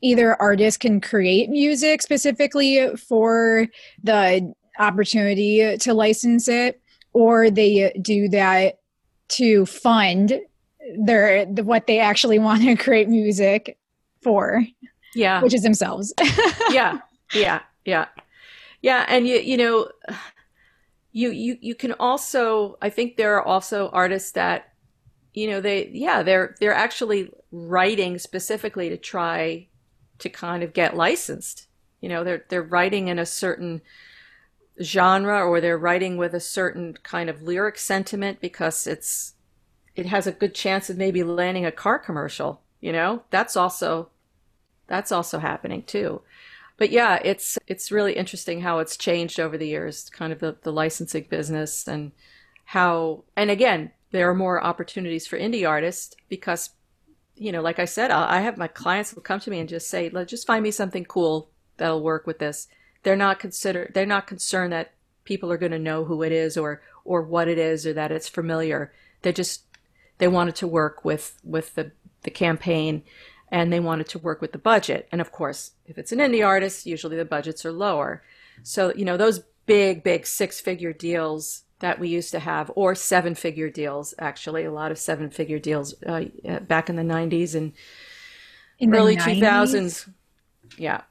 either 0.03 0.39
artists 0.41 0.77
can 0.77 1.01
create 1.01 1.49
music 1.49 2.01
specifically 2.01 2.95
for 2.95 3.67
the 4.03 4.53
opportunity 4.79 5.77
to 5.77 5.93
license 5.93 6.47
it 6.47 6.81
or 7.13 7.49
they 7.49 7.93
do 8.01 8.27
that 8.29 8.79
to 9.29 9.65
fund 9.65 10.39
their 10.97 11.45
what 11.45 11.87
they 11.87 11.99
actually 11.99 12.39
want 12.39 12.61
to 12.61 12.75
create 12.75 13.07
music 13.07 13.77
for 14.21 14.65
yeah. 15.15 15.41
which 15.41 15.53
is 15.53 15.63
themselves. 15.63 16.13
Yeah. 16.71 16.99
Yeah. 17.33 17.61
Yeah. 17.85 18.07
Yeah. 18.81 19.05
And 19.07 19.27
you 19.27 19.37
you 19.37 19.57
know 19.57 19.89
you 21.11 21.29
you 21.29 21.57
you 21.61 21.75
can 21.75 21.93
also 21.93 22.75
i 22.81 22.89
think 22.89 23.17
there 23.17 23.35
are 23.35 23.43
also 23.43 23.89
artists 23.89 24.31
that 24.31 24.73
you 25.35 25.47
know 25.47 25.61
they 25.61 25.87
yeah 25.93 26.23
they're 26.23 26.55
they're 26.59 26.73
actually 26.73 27.29
writing 27.51 28.17
specifically 28.17 28.89
to 28.89 28.97
try 28.97 29.67
to 30.23 30.29
kind 30.29 30.63
of 30.63 30.73
get 30.73 30.97
licensed. 30.97 31.67
You 32.01 32.09
know, 32.09 32.23
they're 32.23 32.43
they're 32.49 32.63
writing 32.63 33.07
in 33.07 33.19
a 33.19 33.25
certain 33.25 33.81
genre 34.81 35.45
or 35.45 35.61
they're 35.61 35.77
writing 35.77 36.17
with 36.17 36.33
a 36.33 36.39
certain 36.39 36.97
kind 37.03 37.29
of 37.29 37.43
lyric 37.43 37.77
sentiment 37.77 38.41
because 38.41 38.87
it's 38.87 39.35
it 39.95 40.07
has 40.07 40.25
a 40.25 40.31
good 40.31 40.55
chance 40.55 40.89
of 40.89 40.97
maybe 40.97 41.23
landing 41.23 41.65
a 41.65 41.71
car 41.71 41.99
commercial, 41.99 42.61
you 42.81 42.91
know? 42.91 43.23
That's 43.29 43.55
also 43.55 44.09
that's 44.87 45.11
also 45.11 45.39
happening 45.39 45.83
too. 45.83 46.21
But 46.77 46.89
yeah, 46.89 47.19
it's 47.23 47.59
it's 47.67 47.91
really 47.91 48.13
interesting 48.13 48.61
how 48.61 48.79
it's 48.79 48.97
changed 48.97 49.39
over 49.39 49.57
the 49.57 49.67
years, 49.67 50.09
kind 50.09 50.33
of 50.33 50.39
the, 50.39 50.57
the 50.63 50.71
licensing 50.71 51.27
business 51.29 51.87
and 51.87 52.11
how 52.65 53.23
and 53.35 53.51
again, 53.51 53.91
there 54.11 54.29
are 54.29 54.35
more 54.35 54.63
opportunities 54.63 55.27
for 55.27 55.37
indie 55.37 55.67
artists 55.67 56.15
because 56.29 56.71
you 57.35 57.51
know, 57.51 57.61
like 57.61 57.79
I 57.79 57.85
said, 57.85 58.11
i 58.11 58.39
have 58.39 58.57
my 58.57 58.67
clients 58.67 59.13
will 59.13 59.23
come 59.23 59.39
to 59.41 59.49
me 59.49 59.59
and 59.59 59.69
just 59.69 59.89
say, 59.89 60.09
"Let 60.09 60.27
just 60.27 60.47
find 60.47 60.63
me 60.63 60.71
something 60.71 61.05
cool 61.05 61.49
that'll 61.77 62.03
work 62.03 62.27
with 62.27 62.39
this." 62.39 62.67
They're 63.03 63.15
not 63.15 63.39
consider 63.39 63.89
they're 63.93 64.05
not 64.05 64.27
concerned 64.27 64.73
that 64.73 64.93
people 65.23 65.51
are 65.51 65.57
going 65.57 65.71
to 65.71 65.79
know 65.79 66.05
who 66.05 66.23
it 66.23 66.31
is 66.31 66.57
or 66.57 66.81
or 67.05 67.21
what 67.21 67.47
it 67.47 67.57
is 67.57 67.85
or 67.85 67.93
that 67.93 68.11
it's 68.11 68.29
familiar. 68.29 68.93
They 69.21 69.33
just 69.33 69.63
they 70.19 70.27
wanted 70.27 70.55
to 70.57 70.67
work 70.67 71.03
with 71.03 71.39
with 71.43 71.75
the 71.75 71.91
the 72.21 72.31
campaign 72.31 73.03
and 73.49 73.71
they 73.71 73.79
wanted 73.79 74.07
to 74.09 74.19
work 74.19 74.41
with 74.41 74.51
the 74.51 74.57
budget. 74.57 75.07
And 75.11 75.21
of 75.21 75.31
course, 75.31 75.71
if 75.85 75.97
it's 75.97 76.11
an 76.11 76.19
indie 76.19 76.45
artist, 76.45 76.85
usually 76.85 77.17
the 77.17 77.25
budgets 77.25 77.65
are 77.65 77.71
lower. 77.71 78.23
So, 78.63 78.93
you 78.95 79.05
know, 79.05 79.17
those 79.17 79.43
big 79.65 80.03
big 80.03 80.25
six-figure 80.25 80.93
deals 80.93 81.63
that 81.83 81.99
we 81.99 82.07
used 82.07 82.31
to 82.31 82.39
have, 82.39 82.71
or 82.75 82.95
seven 82.95 83.35
figure 83.35 83.69
deals, 83.69 84.13
actually, 84.17 84.63
a 84.63 84.71
lot 84.71 84.89
of 84.89 84.97
seven 84.97 85.29
figure 85.29 85.59
deals 85.59 85.93
uh, 86.03 86.23
back 86.61 86.89
in 86.89 86.95
the 86.95 87.03
90s 87.03 87.55
and 87.55 87.73
in 88.79 88.95
early 88.95 89.17
2000s. 89.17 90.09
Yeah. 90.77 91.01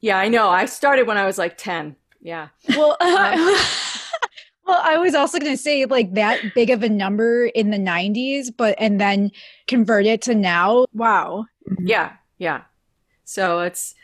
Yeah, 0.00 0.16
I 0.18 0.28
know. 0.28 0.50
I 0.50 0.66
started 0.66 1.08
when 1.08 1.16
I 1.16 1.26
was 1.26 1.36
like 1.36 1.58
10. 1.58 1.96
Yeah. 2.20 2.46
Well, 2.68 2.96
uh, 3.00 3.34
well, 4.64 4.80
I 4.84 4.98
was 4.98 5.16
also 5.16 5.40
going 5.40 5.52
to 5.52 5.60
say 5.60 5.84
like 5.84 6.14
that 6.14 6.54
big 6.54 6.70
of 6.70 6.84
a 6.84 6.88
number 6.88 7.46
in 7.46 7.72
the 7.72 7.76
90s, 7.76 8.52
but 8.56 8.76
and 8.78 9.00
then 9.00 9.32
convert 9.66 10.06
it 10.06 10.22
to 10.22 10.34
now. 10.36 10.86
Wow. 10.94 11.46
Yeah. 11.80 12.12
Yeah. 12.38 12.62
So 13.24 13.62
it's, 13.62 13.96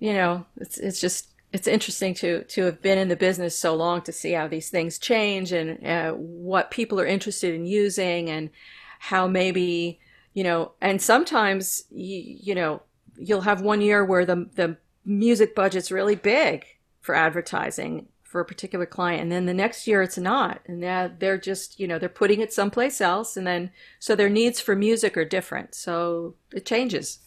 you 0.00 0.14
know, 0.14 0.46
it's, 0.56 0.78
it's 0.78 1.00
just, 1.00 1.28
it's 1.52 1.66
interesting 1.66 2.14
to 2.14 2.44
to 2.44 2.64
have 2.64 2.80
been 2.82 2.98
in 2.98 3.08
the 3.08 3.16
business 3.16 3.58
so 3.58 3.74
long 3.74 4.02
to 4.02 4.12
see 4.12 4.32
how 4.32 4.48
these 4.48 4.70
things 4.70 4.98
change 4.98 5.52
and 5.52 5.86
uh, 5.86 6.12
what 6.12 6.70
people 6.70 7.00
are 7.00 7.06
interested 7.06 7.54
in 7.54 7.66
using 7.66 8.30
and 8.30 8.50
how 8.98 9.26
maybe 9.26 10.00
you 10.34 10.42
know 10.42 10.72
and 10.80 11.02
sometimes 11.02 11.84
you, 11.90 12.38
you 12.40 12.54
know 12.54 12.82
you'll 13.18 13.42
have 13.42 13.60
one 13.60 13.80
year 13.80 14.04
where 14.04 14.24
the 14.24 14.48
the 14.54 14.76
music 15.04 15.54
budget's 15.54 15.90
really 15.90 16.14
big 16.14 16.64
for 17.00 17.14
advertising 17.14 18.06
for 18.22 18.40
a 18.40 18.46
particular 18.46 18.86
client 18.86 19.20
and 19.20 19.30
then 19.30 19.44
the 19.44 19.52
next 19.52 19.86
year 19.86 20.00
it's 20.00 20.16
not. 20.16 20.62
And 20.66 20.82
they're 20.82 21.36
just 21.36 21.78
you 21.78 21.86
know 21.86 21.98
they're 21.98 22.08
putting 22.08 22.40
it 22.40 22.52
someplace 22.52 23.00
else 23.00 23.36
and 23.36 23.46
then 23.46 23.70
so 23.98 24.14
their 24.14 24.30
needs 24.30 24.58
for 24.58 24.74
music 24.74 25.16
are 25.18 25.24
different. 25.24 25.74
So 25.74 26.34
it 26.50 26.64
changes 26.64 27.18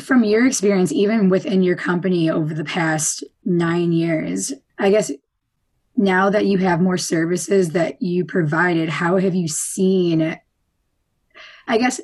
from 0.00 0.24
your 0.24 0.46
experience, 0.46 0.92
even 0.92 1.28
within 1.28 1.62
your 1.62 1.76
company 1.76 2.30
over 2.30 2.52
the 2.54 2.64
past 2.64 3.24
nine 3.44 3.92
years, 3.92 4.52
I 4.78 4.90
guess 4.90 5.10
now 5.96 6.30
that 6.30 6.46
you 6.46 6.58
have 6.58 6.80
more 6.80 6.98
services 6.98 7.70
that 7.70 8.02
you 8.02 8.24
provided, 8.24 8.88
how 8.88 9.16
have 9.16 9.34
you 9.34 9.46
seen 9.46 10.36
I 11.66 11.78
guess 11.78 12.00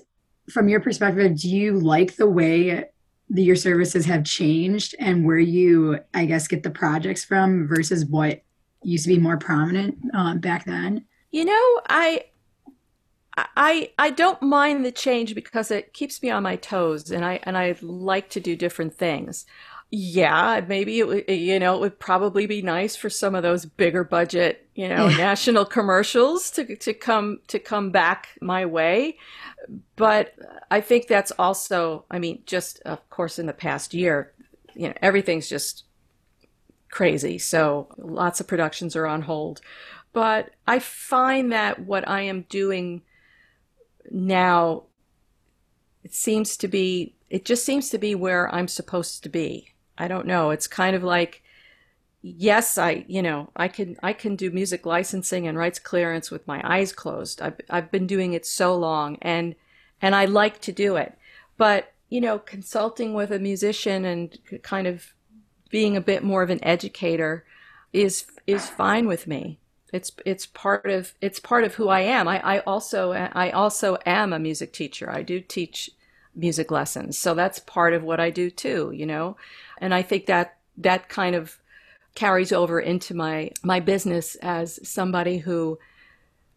from 0.51 0.68
your 0.68 0.80
perspective, 0.80 1.38
do 1.38 1.49
you 1.49 1.78
like 1.78 2.16
the 2.16 2.28
way 2.28 2.86
the, 3.28 3.43
your 3.43 3.57
services 3.57 4.05
have 4.07 4.24
changed 4.24 4.95
and 4.99 5.24
where 5.24 5.38
you, 5.38 6.01
I 6.14 6.24
guess, 6.24 6.49
get 6.49 6.62
the 6.62 6.70
projects 6.70 7.24
from 7.24 7.68
versus 7.68 8.05
what 8.05 8.43
used 8.82 9.05
to 9.05 9.14
be 9.14 9.20
more 9.20 9.36
prominent 9.36 9.99
um, 10.14 10.38
back 10.41 10.64
then? 10.64 11.05
You 11.30 11.45
know, 11.45 11.80
I 11.88 12.24
I 13.36 13.92
I 13.98 14.10
don't 14.10 14.42
mind 14.42 14.84
the 14.84 14.92
change 14.92 15.34
because 15.34 15.70
it 15.70 15.92
keeps 15.92 16.22
me 16.22 16.30
on 16.30 16.42
my 16.42 16.56
toes, 16.56 17.10
and 17.10 17.24
I 17.24 17.40
and 17.44 17.56
I 17.56 17.76
like 17.80 18.30
to 18.30 18.40
do 18.40 18.56
different 18.56 18.94
things. 18.94 19.46
Yeah, 19.92 20.64
maybe 20.68 21.00
it 21.00 21.08
would, 21.08 21.28
you 21.28 21.58
know, 21.58 21.74
it 21.74 21.80
would 21.80 21.98
probably 21.98 22.46
be 22.46 22.62
nice 22.62 22.94
for 22.94 23.10
some 23.10 23.34
of 23.34 23.42
those 23.42 23.66
bigger 23.66 24.04
budget, 24.04 24.68
you 24.76 24.88
know, 24.88 25.08
national 25.08 25.64
commercials 25.64 26.50
to 26.52 26.76
to 26.76 26.94
come 26.94 27.40
to 27.48 27.58
come 27.58 27.90
back 27.90 28.28
my 28.40 28.66
way. 28.66 29.18
But 29.96 30.34
I 30.70 30.80
think 30.80 31.08
that's 31.08 31.32
also, 31.32 32.04
I 32.10 32.18
mean, 32.18 32.42
just 32.46 32.80
of 32.82 33.08
course 33.10 33.38
in 33.38 33.46
the 33.46 33.52
past 33.52 33.92
year, 33.92 34.32
you 34.74 34.88
know, 34.88 34.94
everything's 35.02 35.48
just 35.48 35.84
crazy. 36.90 37.38
So 37.38 37.88
lots 37.96 38.40
of 38.40 38.46
productions 38.46 38.94
are 38.94 39.06
on 39.06 39.22
hold. 39.22 39.60
But 40.12 40.50
I 40.66 40.78
find 40.78 41.52
that 41.52 41.80
what 41.80 42.08
I 42.08 42.22
am 42.22 42.42
doing 42.48 43.02
now 44.11 44.84
it 46.02 46.14
seems 46.14 46.56
to 46.58 46.68
be 46.68 47.14
it 47.28 47.44
just 47.44 47.64
seems 47.64 47.90
to 47.90 47.98
be 47.98 48.14
where 48.14 48.52
I'm 48.52 48.68
supposed 48.68 49.22
to 49.22 49.28
be. 49.28 49.72
I 49.96 50.08
don't 50.08 50.26
know. 50.26 50.50
It's 50.50 50.66
kind 50.66 50.96
of 50.96 51.02
like 51.02 51.42
yes, 52.22 52.76
I, 52.76 53.04
you 53.08 53.22
know, 53.22 53.50
I 53.56 53.68
can 53.68 53.96
I 54.02 54.12
can 54.12 54.36
do 54.36 54.50
music 54.50 54.86
licensing 54.86 55.46
and 55.46 55.56
rights 55.56 55.78
clearance 55.78 56.30
with 56.30 56.46
my 56.46 56.61
eyes 56.64 56.92
closed. 56.92 57.40
I've 57.40 57.61
I've 57.70 57.90
been 57.90 58.06
doing 58.06 58.32
it 58.32 58.46
so 58.46 58.76
long 58.76 59.18
and 59.22 59.54
and 60.02 60.14
I 60.14 60.24
like 60.24 60.61
to 60.62 60.72
do 60.72 60.96
it. 60.96 61.16
But, 61.56 61.92
you 62.08 62.20
know, 62.20 62.38
consulting 62.38 63.14
with 63.14 63.30
a 63.30 63.38
musician 63.38 64.04
and 64.04 64.36
kind 64.62 64.86
of 64.86 65.14
being 65.68 65.96
a 65.96 66.00
bit 66.00 66.24
more 66.24 66.42
of 66.42 66.50
an 66.50 66.62
educator 66.64 67.44
is 67.92 68.26
is 68.46 68.68
fine 68.68 69.06
with 69.06 69.26
me. 69.26 69.58
It's 69.93 70.12
it's 70.24 70.47
part 70.47 70.86
of 70.86 71.14
it's 71.20 71.41
part 71.41 71.64
of 71.64 71.74
who 71.74 71.88
I 71.88 72.01
am. 72.01 72.28
I, 72.28 72.41
I 72.57 72.59
also 72.61 73.12
I 73.12 73.51
also 73.51 73.99
am 74.07 74.32
a 74.32 74.38
music 74.38 74.72
teacher. 74.72 75.11
I 75.11 75.22
do 75.22 75.41
teach 75.41 75.91
music 76.34 76.70
lessons. 76.70 77.18
So 77.18 77.34
that's 77.34 77.59
part 77.59 77.93
of 77.93 78.03
what 78.03 78.20
I 78.20 78.30
do 78.30 78.51
too, 78.51 78.93
you 78.95 79.07
know. 79.07 79.36
And 79.78 79.93
I 79.95 80.03
think 80.03 80.26
that 80.26 80.59
that 80.76 81.09
kind 81.09 81.34
of 81.34 81.59
carries 82.14 82.53
over 82.53 82.80
into 82.80 83.14
my 83.14 83.51
my 83.62 83.80
business 83.80 84.36
as 84.36 84.78
somebody 84.88 85.38
who 85.38 85.78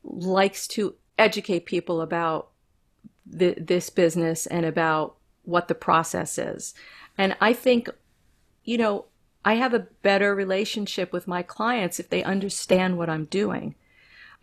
likes 0.04 0.68
to 0.68 0.96
educate 1.18 1.66
people 1.66 2.02
about 2.02 2.50
this 3.26 3.90
business 3.90 4.46
and 4.48 4.66
about 4.66 5.16
what 5.44 5.68
the 5.68 5.76
process 5.76 6.38
is. 6.38 6.74
And 7.18 7.36
I 7.40 7.54
think, 7.54 7.90
you 8.64 8.78
know, 8.78 9.06
I 9.46 9.56
have 9.56 9.74
a 9.74 9.88
better 10.02 10.34
relationship 10.34 11.12
with 11.12 11.28
my 11.28 11.44
clients 11.44 12.00
if 12.00 12.10
they 12.10 12.24
understand 12.24 12.98
what 12.98 13.10
I'm 13.10 13.26
doing. 13.26 13.76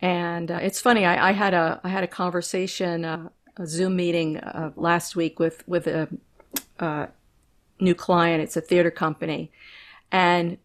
And 0.01 0.49
uh, 0.51 0.59
it's 0.61 0.81
funny. 0.81 1.05
I, 1.05 1.29
I, 1.29 1.31
had 1.31 1.53
a 1.53 1.79
I 1.83 1.89
had 1.89 2.03
a 2.03 2.07
conversation, 2.07 3.05
uh, 3.05 3.29
a 3.57 3.67
Zoom 3.67 3.95
meeting 3.95 4.37
uh, 4.37 4.71
last 4.75 5.15
week 5.15 5.39
with 5.39 5.67
with 5.67 5.87
a, 5.87 6.07
a, 6.79 7.09
new 7.79 7.95
client. 7.95 8.43
It's 8.43 8.57
a 8.57 8.61
theater 8.61 8.91
company, 8.91 9.51
and 10.11 10.57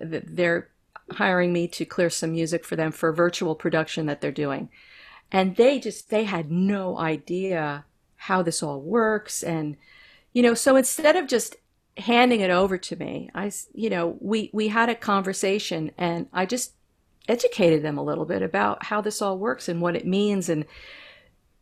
they're 0.00 0.70
hiring 1.10 1.52
me 1.52 1.68
to 1.68 1.84
clear 1.84 2.10
some 2.10 2.32
music 2.32 2.64
for 2.64 2.76
them 2.76 2.92
for 2.92 3.08
a 3.08 3.14
virtual 3.14 3.54
production 3.54 4.06
that 4.06 4.20
they're 4.20 4.32
doing. 4.32 4.68
And 5.30 5.56
they 5.56 5.80
just 5.80 6.10
they 6.10 6.24
had 6.24 6.50
no 6.50 6.98
idea 6.98 7.84
how 8.16 8.42
this 8.42 8.62
all 8.62 8.80
works, 8.80 9.42
and 9.42 9.76
you 10.32 10.42
know, 10.42 10.54
so 10.54 10.76
instead 10.76 11.16
of 11.16 11.26
just 11.26 11.56
handing 11.96 12.40
it 12.40 12.50
over 12.50 12.76
to 12.76 12.96
me, 12.96 13.30
I, 13.34 13.52
you 13.72 13.90
know, 13.90 14.16
we, 14.20 14.50
we 14.52 14.68
had 14.68 14.88
a 14.88 14.94
conversation 14.94 15.92
and 15.96 16.26
I 16.32 16.46
just 16.46 16.72
educated 17.28 17.82
them 17.82 17.98
a 17.98 18.04
little 18.04 18.24
bit 18.24 18.42
about 18.42 18.84
how 18.84 19.00
this 19.00 19.22
all 19.22 19.38
works 19.38 19.68
and 19.68 19.80
what 19.80 19.96
it 19.96 20.06
means. 20.06 20.48
And 20.48 20.66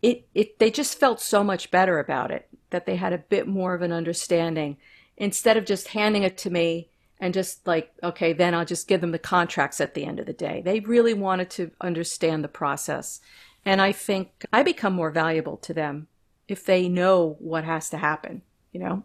it, 0.01 0.27
it, 0.35 0.59
they 0.59 0.71
just 0.71 0.99
felt 0.99 1.21
so 1.21 1.45
much 1.45 1.71
better 1.71 1.99
about 1.99 2.31
it 2.31 2.49
that 2.71 2.87
they 2.87 2.97
had 2.97 3.13
a 3.13 3.19
bit 3.19 3.47
more 3.47 3.75
of 3.75 3.83
an 3.83 3.93
understanding 3.93 4.77
instead 5.17 5.57
of 5.57 5.67
just 5.67 5.89
handing 5.89 6.23
it 6.23 6.37
to 6.39 6.51
me 6.51 6.89
and 7.21 7.33
just 7.33 7.65
like, 7.67 7.93
okay, 8.03 8.33
then 8.33 8.55
I'll 8.55 8.65
just 8.65 8.89
give 8.89 9.01
them 9.01 9.13
the 9.13 9.19
contracts 9.19 9.81
at 9.81 9.95
the 9.95 10.05
end 10.05 10.19
of 10.19 10.27
the 10.27 10.33
day. 10.33 10.61
They 10.65 10.81
really 10.81 11.15
wanted 11.15 11.51
to 11.51 11.71
understand 11.81 12.43
the 12.43 12.49
process. 12.49 13.21
And 13.65 13.81
I 13.81 13.93
think 13.93 14.45
I 14.53 14.65
become 14.65 14.95
more 14.95 15.13
valuable 15.13 15.57
to 15.59 15.73
them 15.73 16.09
if 16.49 16.65
they 16.65 16.89
know 16.89 17.37
what 17.39 17.63
has 17.63 17.91
to 17.91 17.99
happen, 17.99 18.43
you 18.73 18.81
know? 18.81 19.05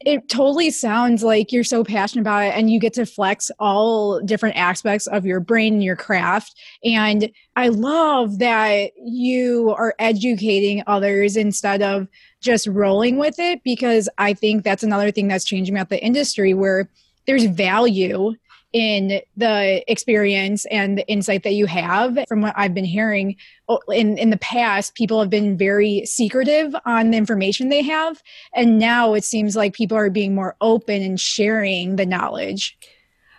It 0.00 0.28
totally 0.28 0.70
sounds 0.70 1.22
like 1.22 1.52
you're 1.52 1.64
so 1.64 1.82
passionate 1.82 2.20
about 2.20 2.44
it 2.44 2.54
and 2.54 2.70
you 2.70 2.78
get 2.78 2.92
to 2.94 3.06
flex 3.06 3.50
all 3.58 4.20
different 4.20 4.56
aspects 4.56 5.06
of 5.06 5.24
your 5.24 5.40
brain 5.40 5.74
and 5.74 5.84
your 5.84 5.96
craft. 5.96 6.54
And 6.84 7.30
i 7.56 7.68
love 7.68 8.38
that 8.38 8.92
you 9.04 9.74
are 9.76 9.94
educating 9.98 10.82
others 10.86 11.36
instead 11.36 11.82
of 11.82 12.06
just 12.42 12.66
rolling 12.66 13.16
with 13.16 13.38
it 13.38 13.62
because 13.64 14.08
i 14.18 14.34
think 14.34 14.62
that's 14.62 14.82
another 14.82 15.10
thing 15.10 15.26
that's 15.28 15.44
changing 15.44 15.74
about 15.74 15.88
the 15.88 16.02
industry 16.04 16.52
where 16.52 16.90
there's 17.26 17.44
value 17.44 18.34
in 18.76 19.22
the 19.38 19.82
experience 19.90 20.66
and 20.66 20.98
the 20.98 21.08
insight 21.08 21.44
that 21.44 21.54
you 21.54 21.64
have 21.64 22.18
from 22.28 22.42
what 22.42 22.52
I've 22.58 22.74
been 22.74 22.84
hearing 22.84 23.36
oh, 23.70 23.80
in 23.88 24.18
in 24.18 24.28
the 24.28 24.36
past 24.36 24.94
people 24.94 25.18
have 25.18 25.30
been 25.30 25.56
very 25.56 26.04
secretive 26.04 26.76
on 26.84 27.10
the 27.10 27.16
information 27.16 27.70
they 27.70 27.80
have. 27.80 28.22
And 28.54 28.78
now 28.78 29.14
it 29.14 29.24
seems 29.24 29.56
like 29.56 29.72
people 29.72 29.96
are 29.96 30.10
being 30.10 30.34
more 30.34 30.56
open 30.60 31.00
and 31.00 31.18
sharing 31.18 31.96
the 31.96 32.04
knowledge. 32.04 32.76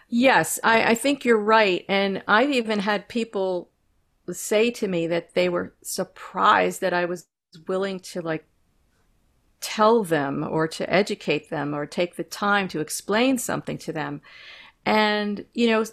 Yes 0.10 0.60
I, 0.64 0.92
I 0.92 0.96
think 0.96 1.24
you're 1.24 1.38
right. 1.38 1.86
And 1.88 2.24
I've 2.28 2.50
even 2.50 2.80
had 2.80 3.08
people 3.08 3.70
say 4.32 4.72
to 4.72 4.88
me 4.88 5.06
that 5.06 5.36
they 5.36 5.50
were 5.50 5.76
surprised 5.84 6.82
that 6.82 6.96
I 6.96 7.06
was 7.06 7.28
willing 7.68 8.00
to 8.00 8.24
like 8.24 8.48
tell 9.62 10.04
them 10.04 10.44
or 10.50 10.68
to 10.68 10.92
educate 10.92 11.52
them 11.52 11.76
or 11.76 11.86
take 11.86 12.16
the 12.16 12.24
time 12.24 12.68
to 12.70 12.80
explain 12.80 13.38
something 13.38 13.78
to 13.78 13.94
them 13.94 14.22
and, 14.88 15.44
you 15.54 15.68
know, 15.68 15.84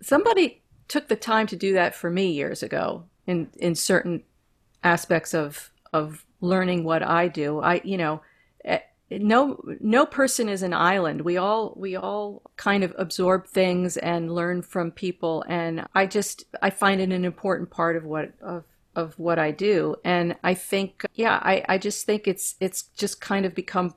somebody 0.00 0.62
took 0.86 1.08
the 1.08 1.16
time 1.16 1.48
to 1.48 1.56
do 1.56 1.72
that 1.72 1.96
for 1.96 2.08
me 2.08 2.30
years 2.30 2.62
ago 2.62 3.02
in, 3.26 3.50
in 3.58 3.74
certain 3.74 4.22
aspects 4.84 5.34
of, 5.34 5.72
of 5.92 6.24
learning 6.40 6.84
what 6.84 7.02
I 7.02 7.26
do. 7.26 7.58
I, 7.58 7.80
you 7.82 7.96
know, 7.96 8.22
eh, 8.64 8.78
no, 9.10 9.60
no 9.80 10.06
person 10.06 10.48
is 10.48 10.62
an 10.62 10.74
island. 10.74 11.22
We 11.22 11.38
all, 11.38 11.74
we 11.76 11.96
all 11.96 12.42
kind 12.56 12.84
of 12.84 12.94
absorb 12.98 13.48
things 13.48 13.96
and 13.96 14.32
learn 14.32 14.62
from 14.62 14.92
people. 14.92 15.44
And 15.48 15.88
I 15.92 16.06
just, 16.06 16.44
I 16.62 16.70
find 16.70 17.00
it 17.00 17.10
an 17.10 17.24
important 17.24 17.70
part 17.70 17.96
of 17.96 18.04
what, 18.04 18.32
of, 18.40 18.62
of 18.94 19.18
what 19.18 19.40
I 19.40 19.50
do. 19.50 19.96
And 20.04 20.36
I 20.44 20.54
think, 20.54 21.04
yeah, 21.14 21.40
I, 21.42 21.64
I 21.68 21.78
just 21.78 22.06
think 22.06 22.28
it's, 22.28 22.54
it's 22.60 22.82
just 22.82 23.20
kind 23.20 23.44
of 23.44 23.56
become 23.56 23.96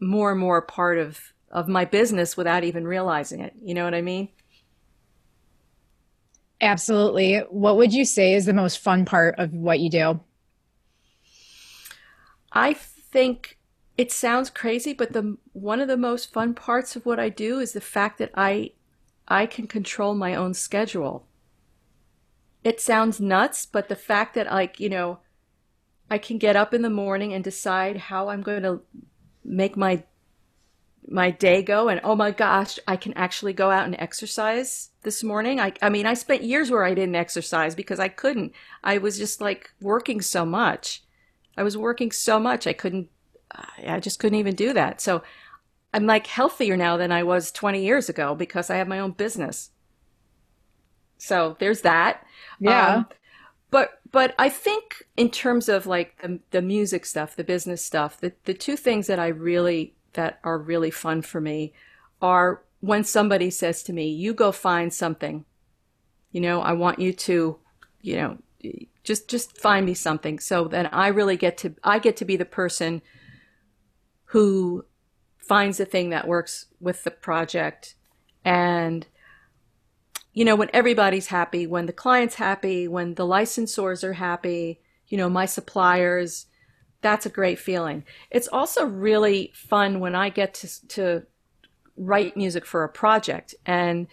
more 0.00 0.32
and 0.32 0.40
more 0.40 0.58
a 0.58 0.62
part 0.62 0.98
of, 0.98 1.32
of 1.50 1.68
my 1.68 1.84
business 1.84 2.36
without 2.36 2.64
even 2.64 2.86
realizing 2.86 3.40
it. 3.40 3.54
You 3.62 3.74
know 3.74 3.84
what 3.84 3.94
I 3.94 4.02
mean? 4.02 4.28
Absolutely. 6.60 7.38
What 7.50 7.76
would 7.76 7.92
you 7.92 8.04
say 8.04 8.34
is 8.34 8.46
the 8.46 8.52
most 8.52 8.78
fun 8.78 9.04
part 9.04 9.34
of 9.38 9.52
what 9.52 9.80
you 9.80 9.90
do? 9.90 10.20
I 12.52 12.72
think 12.72 13.58
it 13.98 14.10
sounds 14.10 14.50
crazy, 14.50 14.92
but 14.92 15.12
the 15.12 15.36
one 15.52 15.80
of 15.80 15.88
the 15.88 15.96
most 15.96 16.32
fun 16.32 16.54
parts 16.54 16.96
of 16.96 17.04
what 17.04 17.20
I 17.20 17.28
do 17.28 17.58
is 17.58 17.72
the 17.72 17.80
fact 17.80 18.18
that 18.18 18.30
I 18.34 18.72
I 19.28 19.46
can 19.46 19.66
control 19.66 20.14
my 20.14 20.34
own 20.34 20.54
schedule. 20.54 21.26
It 22.64 22.80
sounds 22.80 23.20
nuts, 23.20 23.66
but 23.66 23.88
the 23.88 23.96
fact 23.96 24.34
that 24.34 24.46
like, 24.46 24.80
you 24.80 24.88
know, 24.88 25.18
I 26.10 26.18
can 26.18 26.38
get 26.38 26.56
up 26.56 26.72
in 26.72 26.82
the 26.82 26.90
morning 26.90 27.32
and 27.32 27.42
decide 27.42 27.96
how 27.96 28.28
I'm 28.28 28.42
going 28.42 28.62
to 28.62 28.80
make 29.44 29.76
my 29.76 30.04
my 31.08 31.30
day 31.30 31.62
go 31.62 31.88
and 31.88 32.00
oh 32.02 32.16
my 32.16 32.30
gosh 32.30 32.78
i 32.88 32.96
can 32.96 33.12
actually 33.14 33.52
go 33.52 33.70
out 33.70 33.86
and 33.86 33.94
exercise 33.98 34.90
this 35.02 35.22
morning. 35.22 35.60
I, 35.60 35.72
I 35.80 35.88
mean 35.88 36.06
i 36.06 36.14
spent 36.14 36.42
years 36.42 36.70
where 36.70 36.84
i 36.84 36.94
didn't 36.94 37.14
exercise 37.14 37.74
because 37.74 38.00
i 38.00 38.08
couldn't. 38.08 38.52
I 38.82 38.98
was 38.98 39.18
just 39.18 39.40
like 39.40 39.70
working 39.80 40.20
so 40.20 40.44
much. 40.44 41.02
I 41.56 41.62
was 41.62 41.76
working 41.76 42.10
so 42.10 42.38
much 42.40 42.66
i 42.66 42.72
couldn't 42.72 43.08
i 43.86 44.00
just 44.00 44.18
couldn't 44.18 44.38
even 44.38 44.54
do 44.54 44.72
that. 44.72 45.00
So 45.00 45.22
i'm 45.94 46.06
like 46.06 46.26
healthier 46.26 46.76
now 46.76 46.96
than 46.96 47.12
i 47.12 47.22
was 47.22 47.52
20 47.52 47.84
years 47.84 48.08
ago 48.08 48.34
because 48.34 48.68
i 48.68 48.76
have 48.76 48.88
my 48.88 48.98
own 48.98 49.12
business. 49.12 49.70
So 51.18 51.56
there's 51.60 51.80
that. 51.82 52.26
Yeah. 52.60 52.96
Um, 52.96 53.06
but 53.70 54.00
but 54.12 54.34
i 54.38 54.48
think 54.48 55.04
in 55.16 55.28
terms 55.30 55.68
of 55.68 55.86
like 55.86 56.20
the, 56.22 56.38
the 56.50 56.62
music 56.62 57.04
stuff 57.04 57.36
the 57.36 57.44
business 57.44 57.84
stuff 57.84 58.20
the, 58.20 58.32
the 58.44 58.54
two 58.54 58.76
things 58.76 59.08
that 59.08 59.18
i 59.18 59.26
really 59.26 59.95
that 60.16 60.40
are 60.44 60.58
really 60.58 60.90
fun 60.90 61.22
for 61.22 61.40
me 61.40 61.72
are 62.20 62.62
when 62.80 63.04
somebody 63.04 63.50
says 63.50 63.82
to 63.84 63.92
me, 63.92 64.08
You 64.08 64.34
go 64.34 64.52
find 64.52 64.92
something. 64.92 65.44
You 66.32 66.40
know, 66.40 66.60
I 66.60 66.72
want 66.72 66.98
you 66.98 67.12
to, 67.12 67.58
you 68.02 68.16
know, 68.16 68.38
Just 69.04 69.28
just 69.28 69.56
find 69.58 69.86
me 69.86 69.94
something. 69.94 70.38
So 70.38 70.68
then 70.68 70.86
I 70.86 71.08
really 71.08 71.36
get 71.36 71.56
to 71.58 71.74
I 71.82 71.98
get 71.98 72.16
to 72.18 72.24
be 72.24 72.36
the 72.36 72.44
person 72.44 73.02
who 74.26 74.84
finds 75.38 75.78
the 75.78 75.84
thing 75.84 76.10
that 76.10 76.26
works 76.26 76.66
with 76.80 77.04
the 77.04 77.10
project 77.10 77.94
and 78.44 79.06
you 80.32 80.44
know 80.44 80.56
when 80.56 80.68
everybody's 80.72 81.28
happy 81.28 81.66
when 81.66 81.86
the 81.86 81.92
client's 81.92 82.34
happy 82.34 82.88
when 82.88 83.14
the 83.14 83.22
licensors 83.22 84.02
are 84.02 84.14
happy 84.14 84.80
you 85.06 85.16
know 85.16 85.28
my 85.28 85.46
suppliers 85.46 86.46
that's 87.02 87.26
a 87.26 87.30
great 87.30 87.58
feeling 87.58 88.04
it's 88.30 88.48
also 88.48 88.84
really 88.84 89.52
fun 89.54 90.00
when 90.00 90.14
i 90.14 90.28
get 90.28 90.54
to 90.54 90.88
to 90.88 91.22
write 91.96 92.36
music 92.36 92.66
for 92.66 92.84
a 92.84 92.88
project 92.88 93.54
and 93.64 94.06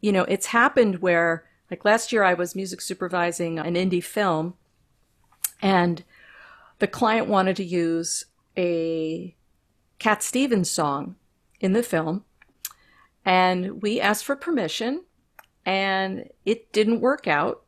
you 0.00 0.12
know 0.12 0.24
it's 0.24 0.46
happened 0.46 1.00
where 1.00 1.44
like 1.70 1.84
last 1.84 2.12
year 2.12 2.22
i 2.22 2.34
was 2.34 2.54
music 2.54 2.80
supervising 2.80 3.58
an 3.58 3.74
indie 3.74 4.02
film 4.02 4.54
and 5.62 6.04
the 6.78 6.86
client 6.86 7.28
wanted 7.28 7.56
to 7.56 7.64
use 7.64 8.24
a 8.56 9.36
Cat 9.98 10.22
Stevens 10.22 10.70
song 10.70 11.16
in 11.60 11.72
the 11.72 11.82
film. 11.82 12.24
And 13.24 13.82
we 13.82 14.00
asked 14.00 14.24
for 14.24 14.34
permission, 14.34 15.04
and 15.64 16.30
it 16.44 16.72
didn't 16.72 17.00
work 17.00 17.28
out. 17.28 17.62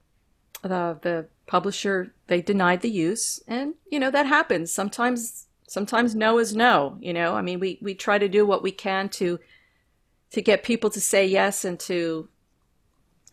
The, 0.62 0.99
the 1.03 1.27
publisher, 1.47 2.14
they 2.33 2.41
denied 2.41 2.80
the 2.80 2.89
use. 2.89 3.43
And, 3.47 3.74
you 3.91 4.01
know, 4.01 4.11
that 4.11 4.24
happens. 4.24 4.72
Sometimes, 4.72 5.49
sometimes 5.68 6.14
no 6.14 6.39
is 6.39 6.57
no, 6.57 6.97
you 6.99 7.12
know. 7.12 7.35
I 7.35 7.43
mean, 7.43 7.61
we, 7.61 7.78
we 7.83 7.95
try 7.95 8.16
to 8.16 8.26
do 8.26 8.47
what 8.47 8.62
we 8.62 8.72
can 8.72 9.11
to, 9.11 9.39
to 10.30 10.41
get 10.41 10.62
people 10.62 10.89
to 10.89 11.01
say 11.01 11.26
yes 11.26 11.66
and 11.66 11.78
to, 11.80 12.26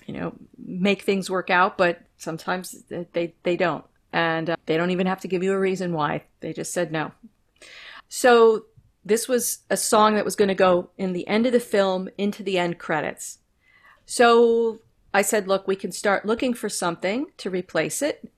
you 0.05 0.13
know, 0.13 0.33
make 0.57 1.03
things 1.03 1.29
work 1.29 1.49
out, 1.49 1.77
but 1.77 2.01
sometimes 2.17 2.83
they, 3.13 3.33
they 3.43 3.55
don't. 3.55 3.85
And 4.11 4.49
uh, 4.49 4.57
they 4.65 4.75
don't 4.75 4.91
even 4.91 5.07
have 5.07 5.21
to 5.21 5.29
give 5.29 5.43
you 5.43 5.53
a 5.53 5.59
reason 5.59 5.93
why. 5.93 6.23
They 6.41 6.51
just 6.51 6.73
said 6.73 6.91
no. 6.91 7.13
So 8.09 8.65
this 9.05 9.29
was 9.29 9.59
a 9.69 9.77
song 9.77 10.15
that 10.15 10.25
was 10.25 10.35
going 10.35 10.49
to 10.49 10.55
go 10.55 10.89
in 10.97 11.13
the 11.13 11.25
end 11.25 11.45
of 11.45 11.53
the 11.53 11.61
film 11.61 12.09
into 12.17 12.43
the 12.43 12.57
end 12.57 12.79
credits. 12.79 13.37
So 14.05 14.79
I 15.13 15.21
said, 15.21 15.47
look, 15.47 15.69
we 15.69 15.77
can 15.77 15.93
start 15.93 16.25
looking 16.25 16.53
for 16.53 16.67
something 16.67 17.27
to 17.37 17.49
replace 17.49 18.01
it. 18.01 18.29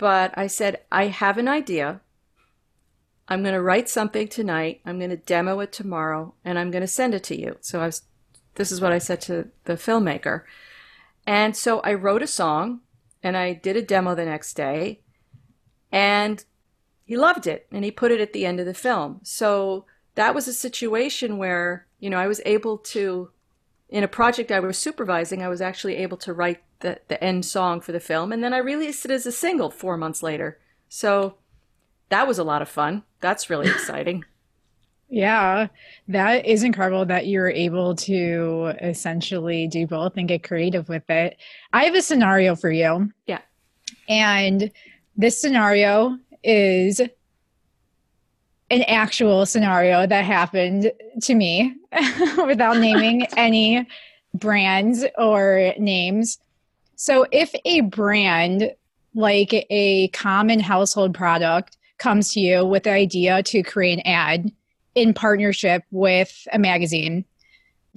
But 0.00 0.32
I 0.34 0.46
said, 0.46 0.80
I 0.90 1.08
have 1.08 1.36
an 1.36 1.46
idea. 1.46 2.00
I'm 3.28 3.42
going 3.42 3.52
to 3.52 3.60
write 3.60 3.86
something 3.90 4.28
tonight. 4.28 4.80
I'm 4.86 4.98
going 4.98 5.10
to 5.10 5.16
demo 5.18 5.60
it 5.60 5.72
tomorrow 5.72 6.34
and 6.42 6.58
I'm 6.58 6.70
going 6.70 6.80
to 6.80 6.88
send 6.88 7.12
it 7.14 7.22
to 7.24 7.38
you. 7.38 7.58
So 7.60 7.82
I 7.82 7.86
was, 7.86 8.02
this 8.54 8.72
is 8.72 8.80
what 8.80 8.92
I 8.92 8.98
said 8.98 9.20
to 9.22 9.48
the 9.64 9.74
filmmaker. 9.74 10.44
And 11.26 11.54
so 11.54 11.80
I 11.80 11.92
wrote 11.92 12.22
a 12.22 12.26
song 12.26 12.80
and 13.22 13.36
I 13.36 13.52
did 13.52 13.76
a 13.76 13.82
demo 13.82 14.14
the 14.14 14.24
next 14.24 14.54
day 14.54 15.02
and 15.92 16.42
he 17.04 17.18
loved 17.18 17.46
it 17.46 17.66
and 17.70 17.84
he 17.84 17.90
put 17.90 18.10
it 18.10 18.22
at 18.22 18.32
the 18.32 18.46
end 18.46 18.58
of 18.58 18.64
the 18.64 18.72
film. 18.72 19.20
So 19.22 19.84
that 20.14 20.34
was 20.34 20.48
a 20.48 20.54
situation 20.54 21.36
where, 21.36 21.86
you 21.98 22.08
know, 22.08 22.18
I 22.18 22.26
was 22.26 22.40
able 22.46 22.78
to, 22.78 23.32
in 23.90 24.02
a 24.02 24.08
project 24.08 24.50
I 24.50 24.60
was 24.60 24.78
supervising, 24.78 25.42
I 25.42 25.48
was 25.48 25.60
actually 25.60 25.96
able 25.96 26.16
to 26.18 26.32
write 26.32 26.62
the, 26.80 27.00
the 27.08 27.22
end 27.22 27.44
song 27.44 27.80
for 27.80 27.92
the 27.92 28.00
film. 28.00 28.32
And 28.32 28.42
then 28.42 28.52
I 28.52 28.58
released 28.58 29.04
it 29.04 29.10
as 29.10 29.26
a 29.26 29.32
single 29.32 29.70
four 29.70 29.96
months 29.96 30.22
later. 30.22 30.58
So 30.88 31.36
that 32.08 32.26
was 32.26 32.38
a 32.38 32.44
lot 32.44 32.62
of 32.62 32.68
fun. 32.68 33.04
That's 33.20 33.50
really 33.50 33.68
exciting. 33.70 34.24
Yeah, 35.12 35.66
that 36.06 36.46
is 36.46 36.62
incredible 36.62 37.04
that 37.06 37.26
you're 37.26 37.50
able 37.50 37.96
to 37.96 38.72
essentially 38.80 39.66
do 39.66 39.86
both 39.86 40.16
and 40.16 40.28
get 40.28 40.44
creative 40.44 40.88
with 40.88 41.08
it. 41.10 41.36
I 41.72 41.84
have 41.84 41.96
a 41.96 42.02
scenario 42.02 42.54
for 42.54 42.70
you. 42.70 43.12
Yeah. 43.26 43.40
And 44.08 44.70
this 45.16 45.40
scenario 45.40 46.16
is 46.44 47.00
an 48.70 48.82
actual 48.82 49.46
scenario 49.46 50.06
that 50.06 50.24
happened 50.24 50.92
to 51.22 51.34
me 51.34 51.74
without 52.46 52.78
naming 52.78 53.26
any 53.36 53.86
brands 54.32 55.04
or 55.18 55.74
names. 55.76 56.38
So, 57.02 57.24
if 57.32 57.54
a 57.64 57.80
brand 57.80 58.74
like 59.14 59.54
a 59.70 60.08
common 60.08 60.60
household 60.60 61.14
product 61.14 61.78
comes 61.96 62.34
to 62.34 62.40
you 62.40 62.62
with 62.62 62.82
the 62.82 62.90
idea 62.90 63.42
to 63.44 63.62
create 63.62 64.00
an 64.00 64.00
ad 64.00 64.52
in 64.94 65.14
partnership 65.14 65.82
with 65.90 66.46
a 66.52 66.58
magazine 66.58 67.24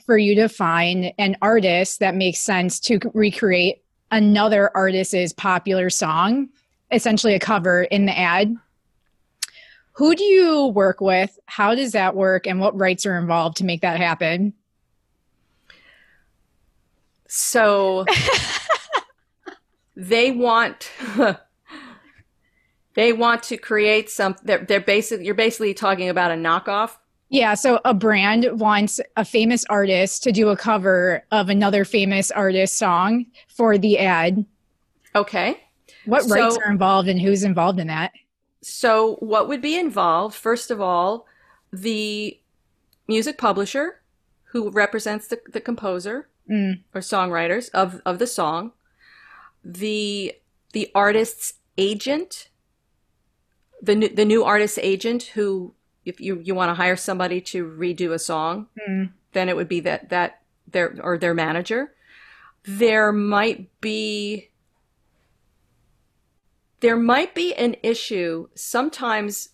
for 0.06 0.18
you 0.18 0.36
to 0.36 0.48
find 0.48 1.12
an 1.18 1.36
artist 1.42 2.00
that 2.00 2.16
makes 2.16 2.40
sense 2.40 2.80
to 2.80 2.98
recreate 3.14 3.84
another 4.10 4.72
artist's 4.74 5.34
popular 5.34 5.90
song, 5.90 6.48
essentially 6.90 7.34
a 7.34 7.40
cover 7.40 7.84
in 7.84 8.06
the 8.06 8.18
ad 8.18 8.56
who 9.96 10.16
do 10.16 10.24
you 10.24 10.68
work 10.68 11.02
with? 11.02 11.38
How 11.46 11.76
does 11.76 11.92
that 11.92 12.16
work? 12.16 12.48
And 12.48 12.62
what 12.62 12.80
rights 12.80 13.06
are 13.06 13.18
involved 13.18 13.58
to 13.58 13.66
make 13.66 13.82
that 13.82 14.00
happen? 14.00 14.54
So 17.28 18.06
they 19.96 20.32
want 20.32 20.92
they 22.96 23.14
want 23.14 23.44
to 23.44 23.58
create 23.58 24.10
some 24.10 24.36
they're, 24.44 24.66
they're 24.66 24.80
basically 24.80 25.26
you're 25.26 25.36
basically 25.36 25.74
talking 25.74 26.10
about 26.10 26.32
a 26.32 26.36
knockoff 26.36 26.98
yeah 27.30 27.54
so 27.54 27.80
a 27.86 27.94
brand 27.94 28.60
wants 28.60 29.00
a 29.16 29.26
famous 29.26 29.66
artist 29.70 30.24
to 30.24 30.32
do 30.32 30.50
a 30.50 30.58
cover 30.58 31.24
of 31.32 31.50
another 31.50 31.86
famous 31.86 32.32
artist 32.32 32.78
song 32.78 33.26
for 33.48 33.78
the 33.78 34.00
ad 34.00 34.46
okay 35.16 35.60
what 36.06 36.24
so, 36.24 36.36
rights 36.36 36.58
are 36.58 36.72
involved 36.72 37.08
and 37.08 37.22
who's 37.22 37.44
involved 37.44 37.80
in 37.80 37.88
that 37.88 38.12
so, 38.64 39.16
what 39.16 39.50
would 39.50 39.62
be 39.62 39.78
involved? 39.78 40.36
First 40.36 40.72
of 40.72 40.80
all, 40.80 41.28
the 41.72 42.40
music 43.08 43.38
publisher 43.38 44.02
who 44.52 44.72
represents 44.72 45.28
the, 45.28 45.42
the 45.52 45.60
composer 45.60 46.30
mm. 46.50 46.82
or 46.96 47.02
songwriters 47.02 47.70
of, 47.74 48.02
of 48.06 48.20
the 48.20 48.28
song, 48.28 48.72
the 49.64 50.34
the 50.74 50.92
artist's 50.94 51.54
agent, 51.78 52.50
the 53.82 53.96
new, 53.96 54.10
the 54.10 54.26
new 54.26 54.44
artist's 54.44 54.80
agent 54.80 55.24
who, 55.24 55.74
if 56.06 56.20
you, 56.20 56.42
you 56.44 56.56
want 56.56 56.70
to 56.70 56.74
hire 56.74 56.96
somebody 56.96 57.40
to 57.40 57.66
redo 57.66 58.12
a 58.12 58.20
song, 58.20 58.68
mm. 58.88 59.12
then 59.34 59.50
it 59.50 59.56
would 59.56 59.70
be 59.70 59.80
that 59.82 60.10
that 60.10 60.42
their 60.68 60.96
or 61.02 61.18
their 61.18 61.34
manager. 61.34 61.94
There 62.66 63.12
might 63.12 63.70
be 63.82 64.50
there 66.84 66.98
might 66.98 67.34
be 67.34 67.54
an 67.56 67.78
issue 67.82 68.48
sometimes 68.56 69.50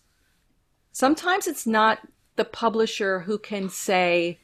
sometimes 0.90 1.46
it's 1.46 1.64
not 1.64 2.00
the 2.34 2.44
publisher 2.44 3.20
who 3.20 3.38
can 3.38 3.68
say 3.68 4.40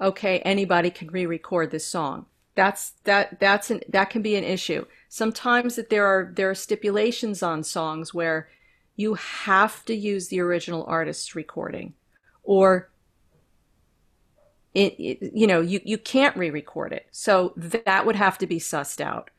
okay 0.00 0.38
anybody 0.38 0.90
can 0.90 1.08
re-record 1.08 1.70
this 1.70 1.86
song 1.86 2.24
that's 2.56 2.90
that 3.04 3.38
that's 3.38 3.70
an 3.70 3.80
that 3.88 4.10
can 4.10 4.22
be 4.22 4.34
an 4.34 4.44
issue 4.44 4.84
sometimes 5.08 5.76
that 5.76 5.90
there 5.90 6.06
are 6.06 6.32
there 6.34 6.50
are 6.50 6.54
stipulations 6.54 7.42
on 7.42 7.62
songs 7.62 8.12
where 8.12 8.48
you 8.96 9.14
have 9.14 9.84
to 9.84 9.94
use 9.94 10.28
the 10.28 10.40
original 10.40 10.84
artist's 10.86 11.36
recording 11.36 11.94
or 12.42 12.90
it, 14.74 14.94
it, 14.98 15.32
you 15.34 15.46
know 15.46 15.60
you, 15.60 15.80
you 15.84 15.98
can't 15.98 16.36
re-record 16.36 16.92
it 16.92 17.06
so 17.12 17.52
that 17.56 18.04
would 18.04 18.16
have 18.16 18.38
to 18.38 18.46
be 18.46 18.58
sussed 18.58 19.00
out 19.00 19.30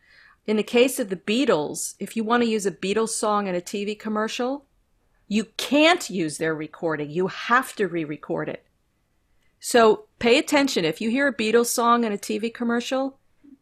in 0.48 0.56
the 0.56 0.64
case 0.64 0.98
of 0.98 1.10
the 1.10 1.18
Beatles, 1.18 1.96
if 2.00 2.16
you 2.16 2.24
want 2.24 2.42
to 2.42 2.50
use 2.50 2.66
a 2.66 2.72
Beatles 2.72 3.10
song 3.10 3.48
in 3.48 3.56
a 3.56 3.60
TV 3.60 4.00
commercial, 4.00 4.66
you 5.28 5.48
can't 5.58 6.10
use 6.10 6.38
their 6.38 6.56
recording. 6.56 7.10
You 7.10 7.28
have 7.28 7.76
to 7.76 7.88
re 7.88 8.06
record 8.06 8.48
it. 8.48 8.66
So 9.60 10.06
pay 10.20 10.38
attention. 10.38 10.86
If 10.86 11.02
you 11.02 11.10
hear 11.10 11.28
a 11.28 11.34
Beatles 11.34 11.68
song 11.68 12.04
in 12.04 12.12
a 12.12 12.18
TV 12.18 12.54
commercial, 12.54 13.18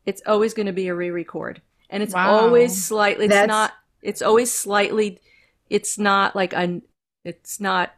it's 0.06 0.22
always 0.26 0.54
going 0.54 0.68
to 0.68 0.74
be 0.74 0.88
a 0.88 0.96
re 0.96 1.10
record. 1.10 1.62
And 1.90 2.04
it's 2.04 2.14
wow. 2.14 2.32
always 2.32 2.84
slightly, 2.84 3.26
it's 3.26 3.34
That's... 3.34 3.48
not, 3.48 3.74
it's 4.02 4.22
always 4.22 4.52
slightly, 4.52 5.22
it's 5.70 5.98
not 5.98 6.36
like 6.36 6.54
a, 6.54 6.82
it's 7.24 7.60
not, 7.60 7.94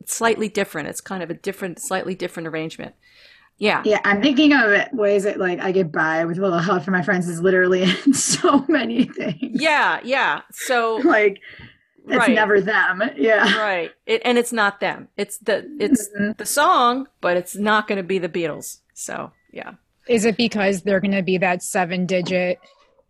it's 0.00 0.14
slightly 0.14 0.48
different. 0.48 0.88
It's 0.88 1.00
kind 1.00 1.22
of 1.22 1.30
a 1.30 1.34
different, 1.34 1.78
slightly 1.80 2.14
different 2.14 2.48
arrangement. 2.48 2.94
Yeah. 3.58 3.82
Yeah. 3.84 4.00
I'm 4.04 4.22
thinking 4.22 4.52
of 4.52 4.70
it, 4.70 4.92
ways 4.92 5.24
that 5.24 5.38
like 5.38 5.60
I 5.60 5.70
get 5.70 5.92
by 5.92 6.24
with 6.24 6.38
a 6.38 6.40
little 6.40 6.58
help 6.58 6.82
from 6.82 6.92
my 6.92 7.02
friends 7.02 7.28
is 7.28 7.40
literally 7.40 7.82
in 7.82 8.14
so 8.14 8.64
many 8.68 9.04
things. 9.04 9.60
Yeah. 9.60 10.00
Yeah. 10.02 10.42
So 10.50 10.96
like 11.04 11.40
it's 12.06 12.16
right. 12.16 12.34
never 12.34 12.60
them. 12.60 13.02
Yeah. 13.16 13.58
Right. 13.58 13.92
It, 14.06 14.22
and 14.24 14.38
it's 14.38 14.52
not 14.52 14.80
them. 14.80 15.08
It's 15.16 15.38
the 15.38 15.68
it's 15.78 16.08
mm-hmm. 16.08 16.32
the 16.36 16.46
song, 16.46 17.08
but 17.20 17.36
it's 17.36 17.56
not 17.56 17.88
going 17.88 17.98
to 17.98 18.02
be 18.02 18.18
the 18.18 18.28
Beatles. 18.28 18.78
So, 18.94 19.32
yeah. 19.52 19.72
Is 20.08 20.24
it 20.24 20.36
because 20.36 20.82
they're 20.82 21.00
going 21.00 21.12
to 21.12 21.22
be 21.22 21.38
that 21.38 21.62
seven 21.62 22.06
digit 22.06 22.58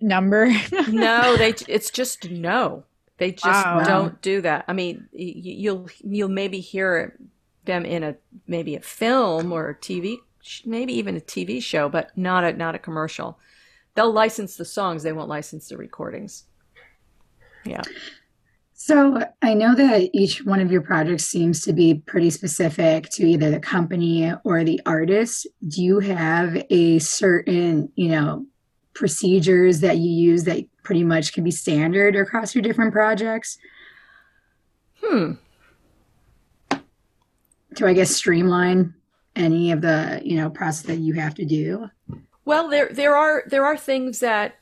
number? 0.01 0.47
no, 0.89 1.37
they 1.37 1.55
it's 1.69 1.91
just 1.91 2.31
no. 2.31 2.85
They 3.19 3.33
just 3.33 3.45
wow. 3.45 3.83
don't 3.85 4.21
do 4.23 4.41
that. 4.41 4.65
I 4.67 4.73
mean, 4.73 5.09
you'll 5.13 5.89
you'll 6.01 6.29
maybe 6.29 6.61
hear 6.61 7.17
them 7.65 7.85
in 7.85 8.03
a 8.03 8.17
maybe 8.47 8.75
a 8.75 8.81
film 8.81 9.53
or 9.53 9.71
a 9.71 9.75
TV 9.75 10.19
maybe 10.65 10.93
even 10.95 11.17
a 11.17 11.21
TV 11.21 11.63
show, 11.63 11.89
but 11.89 12.17
not 12.17 12.45
a 12.45 12.53
not 12.53 12.75
a 12.75 12.79
commercial. 12.79 13.39
They'll 13.95 14.13
license 14.13 14.57
the 14.57 14.65
songs, 14.65 15.03
they 15.03 15.13
won't 15.13 15.29
license 15.29 15.69
the 15.69 15.77
recordings. 15.77 16.45
Yeah. 17.65 17.83
So 18.83 19.23
I 19.43 19.53
know 19.53 19.75
that 19.75 20.09
each 20.15 20.43
one 20.47 20.59
of 20.59 20.73
your 20.73 20.81
projects 20.81 21.27
seems 21.27 21.61
to 21.65 21.75
be 21.75 21.97
pretty 22.07 22.31
specific 22.31 23.11
to 23.11 23.27
either 23.27 23.51
the 23.51 23.61
company 23.61 24.33
or 24.43 24.65
the 24.65 24.81
artist. 24.87 25.47
Do 25.69 25.83
you 25.83 25.99
have 25.99 26.65
a 26.71 26.99
certain, 26.99 27.93
you 27.95 28.09
know, 28.09 28.47
procedures 28.95 29.81
that 29.81 29.99
you 29.99 30.11
use 30.11 30.45
that 30.45 30.65
pretty 30.83 31.05
much 31.05 31.35
can 31.35 31.45
be 31.45 31.51
standard 31.51 32.17
across 32.17 32.55
your 32.55 32.63
different 32.63 32.95
projects? 32.95 33.59
Hmm. 35.05 35.33
To 37.75 37.87
I 37.87 37.93
guess 37.93 38.17
streamline 38.17 38.95
any 39.37 39.73
of 39.73 39.83
the, 39.83 40.23
you 40.25 40.37
know, 40.39 40.49
process 40.49 40.87
that 40.87 41.01
you 41.01 41.13
have 41.15 41.35
to 41.35 41.45
do? 41.45 41.91
Well, 42.47 42.71
there 42.71 42.89
there 42.91 43.15
are 43.15 43.45
there 43.47 43.67
are 43.67 43.77
things 43.77 44.21
that 44.21 44.55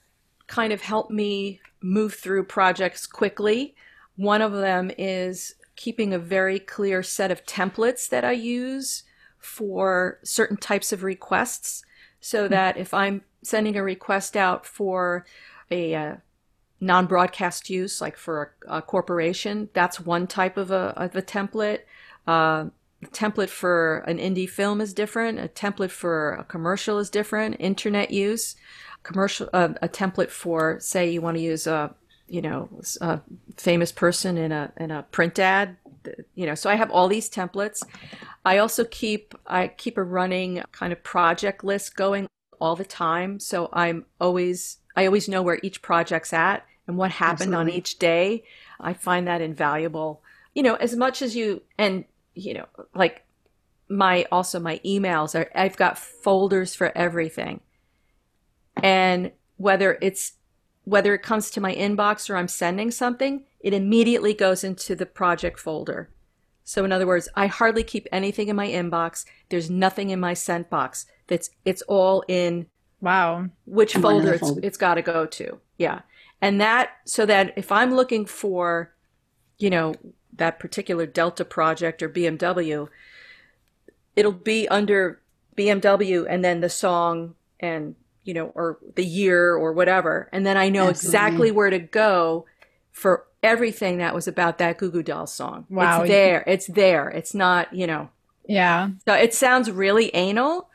kind 0.48 0.72
of 0.72 0.80
help 0.80 1.08
me 1.08 1.60
move 1.80 2.14
through 2.14 2.46
projects 2.46 3.06
quickly. 3.06 3.76
One 4.18 4.42
of 4.42 4.52
them 4.52 4.90
is 4.98 5.54
keeping 5.76 6.12
a 6.12 6.18
very 6.18 6.58
clear 6.58 7.04
set 7.04 7.30
of 7.30 7.46
templates 7.46 8.08
that 8.08 8.24
I 8.24 8.32
use 8.32 9.04
for 9.38 10.18
certain 10.24 10.56
types 10.56 10.92
of 10.92 11.04
requests 11.04 11.84
so 12.20 12.46
hmm. 12.46 12.50
that 12.50 12.76
if 12.76 12.92
I'm 12.92 13.22
sending 13.42 13.76
a 13.76 13.82
request 13.82 14.36
out 14.36 14.66
for 14.66 15.24
a 15.70 15.94
uh, 15.94 16.16
non-broadcast 16.80 17.70
use, 17.70 18.00
like 18.00 18.16
for 18.16 18.56
a, 18.66 18.78
a, 18.78 18.82
corporation, 18.82 19.68
that's 19.72 20.00
one 20.00 20.26
type 20.26 20.56
of 20.56 20.72
a, 20.72 20.92
of 20.96 21.14
a 21.14 21.22
template. 21.22 21.82
Uh, 22.26 22.66
a 23.00 23.06
template 23.12 23.50
for 23.50 23.98
an 23.98 24.18
indie 24.18 24.50
film 24.50 24.80
is 24.80 24.92
different. 24.92 25.38
A 25.38 25.46
template 25.46 25.92
for 25.92 26.32
a 26.32 26.42
commercial 26.42 26.98
is 26.98 27.08
different. 27.08 27.54
Internet 27.60 28.10
use, 28.10 28.56
commercial, 29.04 29.48
uh, 29.52 29.74
a 29.80 29.88
template 29.88 30.30
for, 30.30 30.80
say, 30.80 31.08
you 31.08 31.20
want 31.20 31.36
to 31.36 31.42
use 31.42 31.68
a, 31.68 31.94
you 32.28 32.42
know, 32.42 32.68
a 33.00 33.20
famous 33.56 33.92
person 33.92 34.36
in 34.36 34.52
a 34.52 34.72
in 34.76 34.90
a 34.90 35.02
print 35.04 35.38
ad. 35.38 35.76
You 36.34 36.46
know, 36.46 36.54
so 36.54 36.70
I 36.70 36.74
have 36.74 36.90
all 36.90 37.08
these 37.08 37.28
templates. 37.28 37.82
I 38.44 38.58
also 38.58 38.84
keep 38.84 39.34
I 39.46 39.68
keep 39.68 39.98
a 39.98 40.02
running 40.02 40.62
kind 40.72 40.92
of 40.92 41.02
project 41.02 41.64
list 41.64 41.96
going 41.96 42.28
all 42.60 42.76
the 42.76 42.84
time. 42.84 43.40
So 43.40 43.68
I'm 43.72 44.06
always 44.20 44.78
I 44.96 45.06
always 45.06 45.28
know 45.28 45.42
where 45.42 45.58
each 45.62 45.82
project's 45.82 46.32
at 46.32 46.64
and 46.86 46.96
what 46.96 47.10
happened 47.10 47.54
Absolutely. 47.54 47.72
on 47.72 47.78
each 47.78 47.98
day. 47.98 48.44
I 48.80 48.92
find 48.92 49.26
that 49.26 49.40
invaluable. 49.40 50.22
You 50.54 50.62
know, 50.62 50.74
as 50.74 50.96
much 50.96 51.22
as 51.22 51.36
you 51.36 51.62
and 51.76 52.04
you 52.34 52.54
know, 52.54 52.66
like 52.94 53.24
my 53.88 54.26
also 54.30 54.60
my 54.60 54.80
emails 54.84 55.38
are 55.38 55.50
I've 55.54 55.76
got 55.76 55.98
folders 55.98 56.74
for 56.74 56.96
everything. 56.96 57.60
And 58.82 59.32
whether 59.56 59.98
it's 60.00 60.34
whether 60.88 61.14
it 61.14 61.22
comes 61.22 61.50
to 61.50 61.60
my 61.60 61.74
inbox 61.74 62.30
or 62.30 62.36
I'm 62.36 62.48
sending 62.48 62.90
something, 62.90 63.44
it 63.60 63.74
immediately 63.74 64.32
goes 64.32 64.64
into 64.64 64.96
the 64.96 65.06
project 65.06 65.60
folder. 65.60 66.08
So 66.64 66.84
in 66.84 66.92
other 66.92 67.06
words, 67.06 67.28
I 67.34 67.46
hardly 67.46 67.82
keep 67.82 68.06
anything 68.10 68.48
in 68.48 68.56
my 68.56 68.68
inbox. 68.68 69.24
There's 69.50 69.70
nothing 69.70 70.10
in 70.10 70.20
my 70.20 70.34
sent 70.34 70.70
box. 70.70 71.06
That's 71.26 71.50
it's 71.64 71.82
all 71.82 72.24
in 72.26 72.66
wow 73.00 73.48
which 73.64 73.94
folder 73.94 74.34
it's, 74.34 74.50
it's 74.62 74.76
got 74.78 74.94
to 74.94 75.02
go 75.02 75.26
to. 75.26 75.60
Yeah. 75.76 76.00
And 76.40 76.60
that 76.60 76.90
so 77.04 77.26
that 77.26 77.52
if 77.56 77.70
I'm 77.70 77.94
looking 77.94 78.24
for 78.24 78.94
you 79.58 79.70
know 79.70 79.94
that 80.32 80.58
particular 80.58 81.04
Delta 81.04 81.44
project 81.44 82.02
or 82.02 82.08
BMW, 82.08 82.88
it'll 84.16 84.32
be 84.32 84.68
under 84.68 85.20
BMW 85.56 86.26
and 86.28 86.44
then 86.44 86.60
the 86.60 86.70
song 86.70 87.34
and 87.60 87.94
you 88.28 88.34
know 88.34 88.52
or 88.54 88.78
the 88.94 89.04
year 89.04 89.54
or 89.54 89.72
whatever 89.72 90.28
and 90.32 90.46
then 90.46 90.56
I 90.56 90.68
know 90.68 90.88
Absolutely. 90.88 91.08
exactly 91.08 91.50
where 91.50 91.70
to 91.70 91.78
go 91.80 92.44
for 92.92 93.24
everything 93.42 93.98
that 93.98 94.14
was 94.14 94.26
about 94.26 94.58
that 94.58 94.78
Goo 94.78 94.90
Goo 94.90 95.02
Dolls 95.02 95.32
song. 95.32 95.66
Wow. 95.70 96.02
It's 96.02 96.10
there. 96.10 96.44
It's 96.46 96.66
there. 96.66 97.08
It's 97.08 97.34
not, 97.34 97.72
you 97.72 97.86
know. 97.86 98.10
Yeah. 98.46 98.90
So 99.06 99.14
it 99.14 99.34
sounds 99.34 99.70
really 99.70 100.14
anal, 100.14 100.68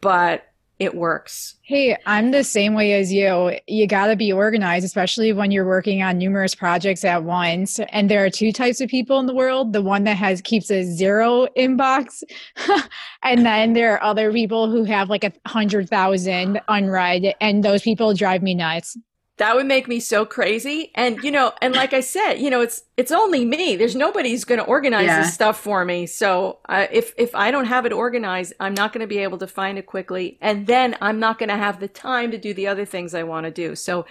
but 0.00 0.47
it 0.78 0.94
works. 0.94 1.56
Hey, 1.62 1.96
I'm 2.06 2.30
the 2.30 2.44
same 2.44 2.74
way 2.74 2.92
as 2.92 3.12
you. 3.12 3.58
You 3.66 3.86
got 3.86 4.06
to 4.06 4.16
be 4.16 4.32
organized, 4.32 4.84
especially 4.84 5.32
when 5.32 5.50
you're 5.50 5.66
working 5.66 6.02
on 6.02 6.18
numerous 6.18 6.54
projects 6.54 7.04
at 7.04 7.24
once. 7.24 7.80
And 7.90 8.08
there 8.08 8.24
are 8.24 8.30
two 8.30 8.52
types 8.52 8.80
of 8.80 8.88
people 8.88 9.18
in 9.18 9.26
the 9.26 9.34
world 9.34 9.72
the 9.72 9.82
one 9.82 10.04
that 10.04 10.16
has 10.16 10.40
keeps 10.40 10.70
a 10.70 10.84
zero 10.84 11.48
inbox, 11.56 12.22
and 13.22 13.44
then 13.44 13.72
there 13.72 13.94
are 13.94 14.02
other 14.02 14.32
people 14.32 14.70
who 14.70 14.84
have 14.84 15.10
like 15.10 15.24
a 15.24 15.32
hundred 15.46 15.88
thousand 15.88 16.60
unread, 16.68 17.34
and 17.40 17.64
those 17.64 17.82
people 17.82 18.14
drive 18.14 18.42
me 18.42 18.54
nuts 18.54 18.96
that 19.38 19.56
would 19.56 19.66
make 19.66 19.88
me 19.88 20.00
so 20.00 20.24
crazy. 20.26 20.90
And 20.94 21.22
you 21.22 21.30
know 21.30 21.52
and 21.62 21.74
like 21.74 21.92
i 21.92 22.00
said 22.00 22.34
you 22.34 22.50
know 22.50 22.60
it's 22.60 22.82
it's 22.96 23.12
only 23.12 23.44
me. 23.44 23.76
There's 23.76 23.96
nobody 23.96 24.30
who's 24.30 24.44
going 24.44 24.60
to 24.60 24.66
organize 24.66 25.06
yeah. 25.06 25.22
this 25.22 25.34
stuff 25.34 25.58
for 25.60 25.84
me. 25.84 26.06
So 26.06 26.58
uh, 26.68 26.86
if 26.90 27.14
if 27.16 27.34
i 27.34 27.50
don't 27.50 27.66
have 27.66 27.86
it 27.86 27.92
organized 27.92 28.52
i'm 28.60 28.74
not 28.74 28.92
going 28.92 29.00
to 29.00 29.06
be 29.06 29.18
able 29.18 29.38
to 29.38 29.46
find 29.46 29.78
it 29.78 29.86
quickly. 29.86 30.38
And 30.40 30.66
then 30.66 30.96
i'm 31.00 31.18
not 31.18 31.38
going 31.38 31.48
to 31.48 31.56
have 31.56 31.80
the 31.80 31.88
time 31.88 32.30
to 32.32 32.38
do 32.38 32.52
the 32.52 32.66
other 32.66 32.84
things 32.84 33.14
i 33.14 33.22
want 33.22 33.44
to 33.44 33.50
do. 33.50 33.74
So 33.74 34.06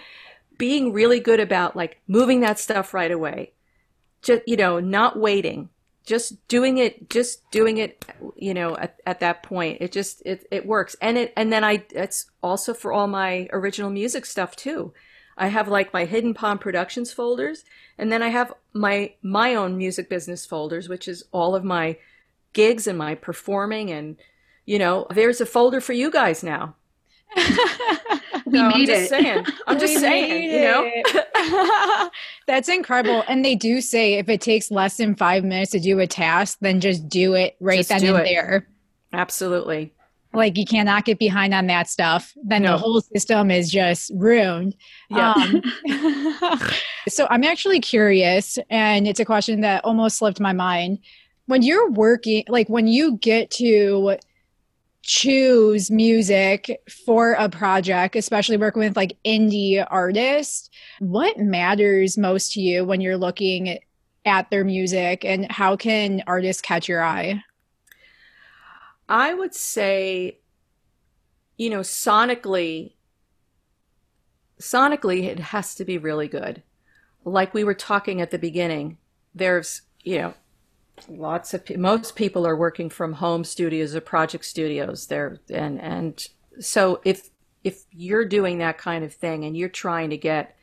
being 0.56 0.92
really 0.92 1.20
good 1.20 1.40
about 1.40 1.76
like 1.76 2.00
moving 2.08 2.40
that 2.40 2.58
stuff 2.58 2.92
right 2.92 3.12
away 3.12 3.52
just 4.22 4.42
you 4.46 4.56
know 4.56 4.80
not 4.80 5.16
waiting 5.18 5.68
just 6.04 6.48
doing 6.48 6.78
it 6.78 7.10
just 7.10 7.48
doing 7.50 7.76
it 7.76 8.04
you 8.34 8.54
know 8.54 8.76
at, 8.76 8.98
at 9.06 9.20
that 9.20 9.42
point. 9.42 9.78
It 9.82 9.92
just 9.92 10.22
it, 10.24 10.46
it 10.50 10.66
works. 10.66 10.96
And 11.02 11.18
it 11.18 11.32
and 11.36 11.52
then 11.52 11.64
i 11.64 11.84
it's 11.90 12.30
also 12.42 12.72
for 12.72 12.92
all 12.92 13.06
my 13.06 13.48
original 13.52 13.90
music 13.90 14.24
stuff 14.24 14.56
too 14.56 14.94
I 15.38 15.48
have 15.48 15.68
like 15.68 15.92
my 15.92 16.04
Hidden 16.04 16.34
Pond 16.34 16.60
Productions 16.60 17.12
folders, 17.12 17.64
and 17.96 18.12
then 18.12 18.22
I 18.22 18.28
have 18.28 18.52
my 18.72 19.14
my 19.22 19.54
own 19.54 19.78
music 19.78 20.08
business 20.08 20.44
folders, 20.44 20.88
which 20.88 21.08
is 21.08 21.24
all 21.32 21.54
of 21.54 21.64
my 21.64 21.96
gigs 22.52 22.86
and 22.86 22.98
my 22.98 23.14
performing 23.14 23.90
and 23.90 24.16
you 24.64 24.78
know, 24.78 25.06
there's 25.14 25.40
a 25.40 25.46
folder 25.46 25.80
for 25.80 25.94
you 25.94 26.10
guys 26.10 26.42
now. 26.42 26.74
we 27.36 27.42
no, 28.46 28.68
made 28.68 28.74
I'm 28.74 28.86
just 28.86 29.02
it. 29.02 29.08
saying. 29.08 29.46
I'm 29.66 29.78
just 29.78 29.98
saying, 29.98 30.44
you 30.44 30.60
know. 30.60 32.10
That's 32.46 32.68
incredible. 32.68 33.24
And 33.28 33.42
they 33.42 33.54
do 33.54 33.80
say 33.80 34.14
if 34.14 34.28
it 34.28 34.42
takes 34.42 34.70
less 34.70 34.98
than 34.98 35.14
five 35.14 35.42
minutes 35.42 35.70
to 35.70 35.80
do 35.80 35.98
a 36.00 36.06
task, 36.06 36.58
then 36.60 36.80
just 36.80 37.08
do 37.08 37.32
it 37.32 37.56
right 37.60 37.78
just 37.78 37.88
then 37.88 38.04
and 38.04 38.18
it. 38.18 38.24
there. 38.24 38.68
Absolutely 39.14 39.94
like 40.38 40.56
you 40.56 40.64
cannot 40.64 41.04
get 41.04 41.18
behind 41.18 41.52
on 41.52 41.66
that 41.66 41.88
stuff 41.88 42.32
then 42.44 42.62
no. 42.62 42.72
the 42.72 42.78
whole 42.78 43.00
system 43.00 43.50
is 43.50 43.70
just 43.70 44.10
ruined 44.14 44.74
yeah. 45.10 45.32
Um, 45.32 45.62
so 47.08 47.26
i'm 47.30 47.44
actually 47.44 47.80
curious 47.80 48.58
and 48.70 49.06
it's 49.06 49.20
a 49.20 49.24
question 49.24 49.60
that 49.60 49.84
almost 49.84 50.16
slipped 50.16 50.40
my 50.40 50.52
mind 50.52 50.98
when 51.46 51.62
you're 51.62 51.90
working 51.90 52.44
like 52.48 52.68
when 52.68 52.86
you 52.86 53.18
get 53.18 53.50
to 53.52 54.16
choose 55.02 55.90
music 55.90 56.80
for 57.06 57.32
a 57.32 57.48
project 57.48 58.16
especially 58.16 58.56
working 58.56 58.80
with 58.80 58.96
like 58.96 59.16
indie 59.24 59.84
artists 59.90 60.68
what 61.00 61.38
matters 61.38 62.18
most 62.18 62.52
to 62.52 62.60
you 62.60 62.84
when 62.84 63.00
you're 63.00 63.16
looking 63.16 63.78
at 64.26 64.50
their 64.50 64.64
music 64.64 65.24
and 65.24 65.50
how 65.50 65.76
can 65.76 66.22
artists 66.26 66.60
catch 66.60 66.88
your 66.88 67.02
eye 67.02 67.42
I 69.08 69.34
would 69.34 69.54
say, 69.54 70.38
you 71.56 71.70
know, 71.70 71.80
sonically, 71.80 72.94
sonically, 74.60 75.24
it 75.24 75.38
has 75.38 75.74
to 75.76 75.84
be 75.84 75.98
really 75.98 76.28
good. 76.28 76.62
Like 77.24 77.54
we 77.54 77.64
were 77.64 77.74
talking 77.74 78.20
at 78.20 78.30
the 78.30 78.38
beginning, 78.38 78.98
there's, 79.34 79.82
you 80.02 80.18
know, 80.18 80.34
lots 81.08 81.54
of 81.54 81.76
most 81.76 82.16
people 82.16 82.46
are 82.46 82.56
working 82.56 82.90
from 82.90 83.14
home 83.14 83.44
studios 83.44 83.94
or 83.94 84.00
project 84.00 84.44
studios 84.44 85.06
there 85.06 85.38
and 85.48 85.80
and 85.80 86.28
so 86.58 87.00
if 87.04 87.30
if 87.62 87.84
you're 87.92 88.24
doing 88.24 88.58
that 88.58 88.78
kind 88.78 89.04
of 89.04 89.14
thing 89.14 89.44
and 89.44 89.56
you're 89.56 89.68
trying 89.68 90.10
to 90.10 90.16
get 90.16 90.56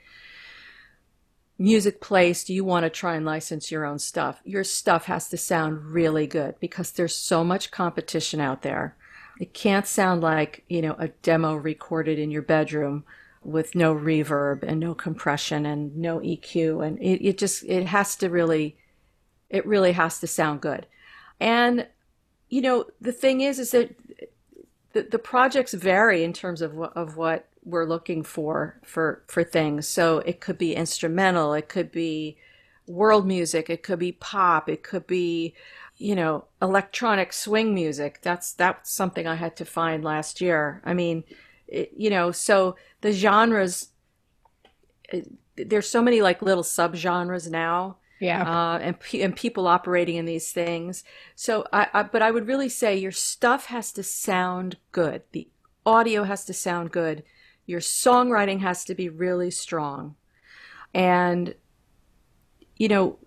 music 1.58 2.01
placed, 2.01 2.47
do 2.47 2.53
you 2.53 2.64
want 2.64 2.84
to 2.84 2.89
try 2.89 3.16
and 3.16 3.26
license 3.26 3.72
your 3.72 3.86
own 3.86 3.99
stuff. 3.99 4.41
Your 4.43 4.64
stuff 4.64 5.06
has 5.06 5.30
to 5.30 5.38
sound 5.38 5.86
really 5.86 6.28
good 6.28 6.56
because 6.60 6.91
there's 6.91 7.16
so 7.16 7.43
much 7.43 7.72
competition 7.72 8.41
out 8.41 8.62
there. 8.62 8.95
It 9.39 9.53
can't 9.53 9.88
sound 9.88 10.22
like, 10.22 10.64
you 10.68 10.82
know, 10.82 10.95
a 10.97 11.10
demo 11.10 11.56
recorded 11.56 12.20
in 12.20 12.32
your 12.32 12.41
bedroom 12.41 13.03
with 13.43 13.76
no 13.76 13.93
reverb 13.93 14.64
and 14.64 14.80
no 14.80 14.93
compression 14.95 15.66
and 15.66 15.95
no 15.95 16.20
EQ. 16.20 16.86
And 16.86 16.99
it, 16.99 17.26
it 17.26 17.38
just, 17.38 17.64
it 17.64 17.88
has 17.88 18.16
to 18.18 18.30
really, 18.30 18.78
it 19.49 19.66
really 19.66 19.91
has 19.91 20.20
to 20.20 20.28
sound 20.28 20.62
good. 20.62 20.88
And, 21.39 21.88
you 22.49 22.62
know, 22.62 22.86
the 22.99 23.12
thing 23.12 23.41
is, 23.41 23.60
is 23.60 23.72
that 23.72 23.95
the, 24.93 25.03
the 25.03 25.20
projects 25.20 25.74
vary 25.74 26.24
in 26.24 26.34
terms 26.34 26.62
of, 26.62 26.80
of 26.80 27.18
what 27.18 27.47
we're 27.66 27.86
looking 27.86 28.24
for 28.24 28.80
for 28.84 29.24
for 29.28 29.43
things. 29.43 29.88
So 29.88 30.20
it 30.20 30.39
could 30.39 30.57
be 30.57 30.76
instrumental, 30.76 31.53
it 31.53 31.68
could 31.68 31.91
be 31.91 32.38
world 32.88 33.26
music, 33.28 33.70
it 33.70 33.84
could 33.84 33.99
be 33.99 34.13
pop, 34.13 34.70
it 34.70 34.84
could 34.84 35.07
be 35.07 35.55
you 35.97 36.16
know 36.16 36.45
electronic 36.61 37.34
swing 37.34 37.74
music. 37.74 38.20
That's 38.22 38.53
that's 38.53 38.91
something 38.91 39.28
I 39.28 39.36
had 39.36 39.55
to 39.57 39.66
find 39.66 40.03
last 40.03 40.39
year. 40.39 40.82
I 40.86 40.93
mean, 40.93 41.24
it, 41.68 41.91
you 41.97 42.09
know, 42.09 42.32
so 42.32 42.76
the 43.01 43.11
genres 43.11 43.89
there's 45.55 45.89
so 45.89 46.01
many 46.01 46.22
like 46.22 46.41
little 46.41 46.63
subgenres 46.63 47.49
now. 47.49 47.97
Yeah. 48.20 48.43
Uh, 48.43 48.78
and 48.80 48.95
and 49.13 49.36
people 49.36 49.68
operating 49.68 50.16
in 50.16 50.26
these 50.26 50.51
things. 50.51 51.03
So 51.36 51.66
I, 51.74 51.88
I 51.93 52.03
but 52.03 52.22
I 52.22 52.32
would 52.32 52.47
really 52.47 52.70
say 52.70 52.95
your 52.95 53.11
stuff 53.11 53.66
has 53.66 53.91
to 53.93 54.03
sound 54.03 54.78
good. 54.91 55.24
The 55.32 55.47
audio 55.86 56.24
has 56.24 56.45
to 56.45 56.53
sound 56.53 56.91
good. 56.91 57.24
Your 57.66 57.80
songwriting 57.80 58.61
has 58.61 58.86
to 58.86 58.95
be 58.95 59.09
really 59.09 59.51
strong. 59.51 60.16
And 60.93 61.55
you 62.78 62.88
know, 62.88 63.20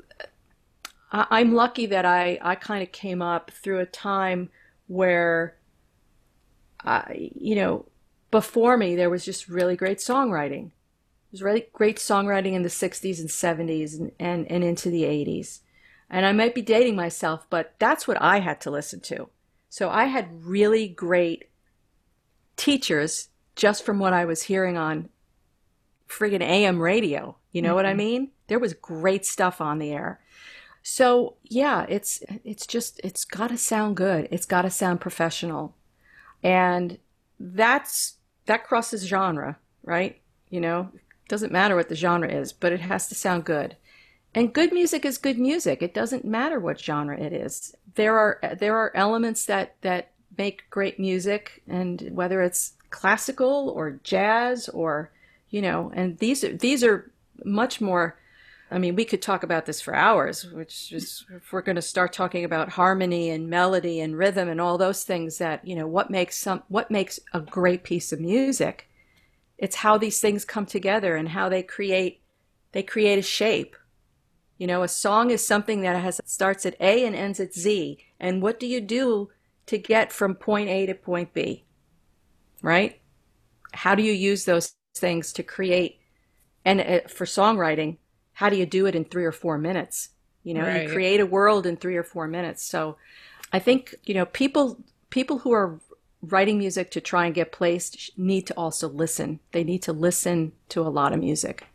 I, 1.11 1.41
am 1.41 1.55
lucky 1.55 1.86
that 1.86 2.05
I 2.05 2.39
I 2.43 2.55
kind 2.55 2.82
of 2.82 2.93
came 2.93 3.22
up 3.22 3.51
through 3.51 3.80
a 3.80 3.86
time 3.86 4.51
where 4.86 5.57
I 6.84 7.30
you 7.34 7.55
know 7.55 7.86
before 8.30 8.76
me 8.76 8.95
there 8.95 9.11
was 9.11 9.24
just 9.24 9.49
really 9.49 9.76
great 9.76 9.99
songwriting 9.99 10.70
was 11.30 11.43
really 11.43 11.66
great 11.72 11.97
songwriting 11.97 12.55
in 12.55 12.62
the 12.62 12.68
60s 12.68 13.20
and 13.20 13.28
70s 13.28 13.99
and, 13.99 14.12
and, 14.18 14.51
and 14.51 14.64
into 14.64 14.91
the 14.91 15.03
80s. 15.03 15.61
And 16.11 16.24
I 16.24 16.32
might 16.32 16.55
be 16.55 16.62
dating 16.62 16.97
myself, 16.97 17.47
but 17.51 17.74
that's 17.78 18.09
what 18.09 18.20
I 18.20 18.41
had 18.41 18.61
to 18.62 18.70
listen 18.70 19.01
to. 19.01 19.28
So 19.68 19.91
I 19.91 20.05
had 20.05 20.45
really 20.45 20.89
great 20.89 21.51
teachers 22.57 23.28
just 23.59 23.84
from 23.84 23.98
what 23.98 24.12
I 24.12 24.24
was 24.24 24.44
hearing 24.44 24.78
on 24.78 25.09
friggin' 26.09 26.40
AM 26.40 26.80
radio. 26.80 27.36
You 27.50 27.61
know 27.61 27.70
mm-hmm. 27.70 27.74
what 27.74 27.86
I 27.86 27.90
mm-hmm. 27.90 27.98
mean? 27.98 28.30
There 28.46 28.61
was 28.61 28.72
great 28.72 29.26
stuff 29.26 29.61
on 29.61 29.78
the 29.78 29.90
air. 29.90 30.20
So 30.82 31.34
yeah, 31.42 31.84
it's 31.88 32.22
it's 32.44 32.66
just 32.66 33.00
it's 33.04 33.24
got 33.24 33.48
to 33.48 33.59
sound 33.59 33.96
good. 33.96 34.28
It's 34.30 34.46
got 34.46 34.62
to 34.62 34.70
sound 34.70 35.02
professional, 35.02 35.74
and 36.42 36.98
that's 37.38 38.14
that 38.46 38.64
crosses 38.64 39.06
genre, 39.06 39.59
right? 39.82 40.22
You 40.48 40.61
know, 40.61 40.90
doesn't 41.28 41.52
matter 41.52 41.76
what 41.76 41.88
the 41.90 41.96
genre 41.96 42.30
is, 42.30 42.52
but 42.52 42.72
it 42.72 42.80
has 42.80 43.09
to 43.09 43.14
sound 43.14 43.44
good. 43.44 43.76
And 44.34 44.54
good 44.54 44.72
music 44.72 45.04
is 45.04 45.18
good 45.18 45.38
music. 45.38 45.82
It 45.82 45.92
doesn't 45.92 46.24
matter 46.24 46.61
what 46.61 46.80
genre 46.80 47.18
it 47.18 47.32
is. 47.32 47.74
There 47.96 48.16
are 48.16 48.38
there 48.59 48.76
are 48.76 48.92
elements 48.94 49.44
that 49.46 49.74
that 49.82 50.12
make 50.38 50.70
great 50.70 51.00
music, 51.00 51.62
and 51.66 52.11
whether 52.12 52.40
it's 52.40 52.78
classical 52.91 53.70
or 53.70 54.01
jazz 54.03 54.68
or 54.68 55.11
you 55.51 55.62
know, 55.62 55.91
and 55.95 56.18
these 56.18 56.45
are 56.45 56.55
these 56.55 56.84
are 56.84 57.11
much 57.45 57.80
more. 57.80 58.18
I 58.70 58.76
mean, 58.76 58.97
we 58.97 59.07
could 59.07 59.22
talk 59.22 59.43
about 59.43 59.64
this 59.64 59.80
for 59.80 59.95
hours, 59.95 60.45
which 60.45 60.93
is 60.93 61.24
if 61.34 61.53
we're 61.53 61.62
going 61.62 61.76
to 61.76 61.82
start 61.82 62.12
talking 62.12 62.45
about 62.45 62.68
harmony 62.68 63.30
and 63.30 63.49
melody 63.49 63.99
and 64.01 64.18
rhythm 64.18 64.47
and 64.51 64.61
all 64.61 64.76
those 64.76 65.05
things 65.05 65.39
that 65.39 65.66
you 65.66 65.74
know 65.74 65.86
what 65.86 66.11
makes 66.11 66.36
some 66.36 66.62
what 66.68 66.91
makes 66.91 67.18
a 67.32 67.41
great 67.41 67.82
piece 67.82 68.12
of 68.12 68.20
music 68.20 68.89
it's 69.59 69.76
how 69.76 69.99
these 69.99 70.20
things 70.20 70.45
come 70.45 70.64
together 70.64 71.16
and 71.16 71.30
how 71.30 71.49
they 71.49 71.62
create 71.62 72.20
they 72.72 72.82
create 72.82 73.18
a 73.18 73.22
shape 73.22 73.76
you 74.57 74.66
know 74.66 74.82
a 74.82 74.89
song 74.89 75.30
is 75.30 75.47
something 75.47 75.82
that 75.82 76.01
has 76.01 76.20
starts 76.24 76.64
at 76.64 76.80
a 76.80 77.05
and 77.05 77.14
ends 77.14 77.41
at 77.41 77.53
z 77.53 77.99
and 78.20 78.41
what 78.41 78.59
do 78.59 78.66
you 78.66 78.80
do 78.80 79.28
to 79.66 79.76
get 79.76 80.12
from 80.12 80.34
point 80.34 80.68
a 80.68 80.86
to 80.86 80.95
point 80.95 81.34
b 81.34 81.64
right 82.62 83.00
how 83.72 83.94
do 83.94 84.02
you 84.02 84.12
use 84.12 84.44
those 84.44 84.74
things 84.96 85.32
to 85.32 85.42
create 85.42 85.98
and 86.64 86.80
uh, 86.80 87.00
for 87.09 87.24
songwriting 87.24 87.96
how 88.32 88.48
do 88.48 88.56
you 88.56 88.66
do 88.66 88.86
it 88.86 88.94
in 88.94 89.04
three 89.04 89.24
or 89.24 89.32
four 89.32 89.59
minutes 89.59 90.11
you 90.42 90.54
know 90.54 90.62
right. 90.62 90.84
you 90.84 90.92
create 90.92 91.20
a 91.20 91.26
world 91.26 91.66
in 91.66 91.76
three 91.76 91.96
or 91.96 92.04
four 92.04 92.26
minutes 92.26 92.62
so 92.64 92.96
i 93.52 93.59
think 93.59 93.94
you 94.04 94.14
know 94.14 94.26
people 94.26 94.78
people 95.11 95.38
who 95.38 95.52
are 95.52 95.80
writing 96.22 96.59
music 96.59 96.90
to 96.90 97.00
try 97.00 97.26
and 97.26 97.34
get 97.34 97.52
placed 97.52 98.11
need 98.18 98.46
to 98.46 98.54
also 98.54 98.88
listen. 98.88 99.40
They 99.52 99.64
need 99.64 99.82
to 99.82 99.92
listen 99.92 100.52
to 100.70 100.82
a 100.82 100.88
lot 100.88 101.12
of 101.12 101.20
music. 101.20 101.66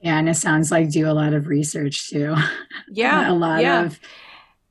Yeah, 0.00 0.18
and 0.18 0.28
it 0.28 0.34
sounds 0.34 0.70
like 0.70 0.90
do 0.90 1.08
a 1.08 1.12
lot 1.12 1.32
of 1.32 1.46
research 1.46 2.10
too. 2.10 2.34
Yeah. 2.88 3.30
a 3.30 3.32
lot 3.32 3.62
yeah. 3.62 3.84
of 3.84 4.00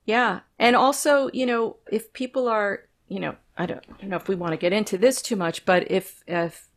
Yeah. 0.04 0.40
And 0.58 0.76
also, 0.76 1.28
you 1.32 1.46
know, 1.46 1.76
if 1.90 2.12
people 2.12 2.48
are, 2.48 2.84
you 3.08 3.18
know, 3.18 3.34
I 3.56 3.66
don't, 3.66 3.84
I 3.88 4.00
don't 4.00 4.10
know 4.10 4.16
if 4.16 4.28
we 4.28 4.34
want 4.34 4.52
to 4.52 4.56
get 4.56 4.72
into 4.72 4.96
this 4.96 5.20
too 5.20 5.36
much, 5.36 5.64
but 5.64 5.90
if 5.90 6.22
if 6.26 6.68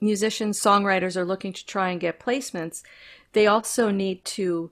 musicians, 0.00 0.60
songwriters 0.60 1.16
are 1.16 1.24
looking 1.24 1.52
to 1.52 1.64
try 1.64 1.90
and 1.90 2.00
get 2.00 2.20
placements, 2.20 2.82
they 3.32 3.46
also 3.46 3.90
need 3.90 4.24
to 4.24 4.70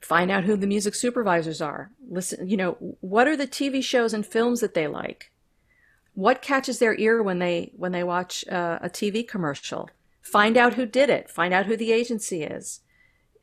find 0.00 0.30
out 0.30 0.44
who 0.44 0.56
the 0.56 0.66
music 0.66 0.94
supervisors 0.94 1.60
are. 1.60 1.90
Listen 2.08 2.48
you 2.48 2.56
know 2.56 2.72
what 3.00 3.26
are 3.26 3.36
the 3.36 3.46
tv 3.46 3.82
shows 3.82 4.12
and 4.12 4.26
films 4.26 4.60
that 4.60 4.74
they 4.74 4.86
like? 4.86 5.30
What 6.14 6.42
catches 6.42 6.78
their 6.78 6.94
ear 6.96 7.22
when 7.22 7.38
they 7.38 7.72
when 7.76 7.92
they 7.92 8.04
watch 8.04 8.46
uh, 8.48 8.78
a 8.82 8.88
tv 8.88 9.26
commercial? 9.26 9.90
Find 10.22 10.56
out 10.56 10.74
who 10.74 10.86
did 10.86 11.10
it. 11.10 11.28
Find 11.30 11.52
out 11.52 11.66
who 11.66 11.76
the 11.76 11.92
agency 11.92 12.42
is. 12.42 12.80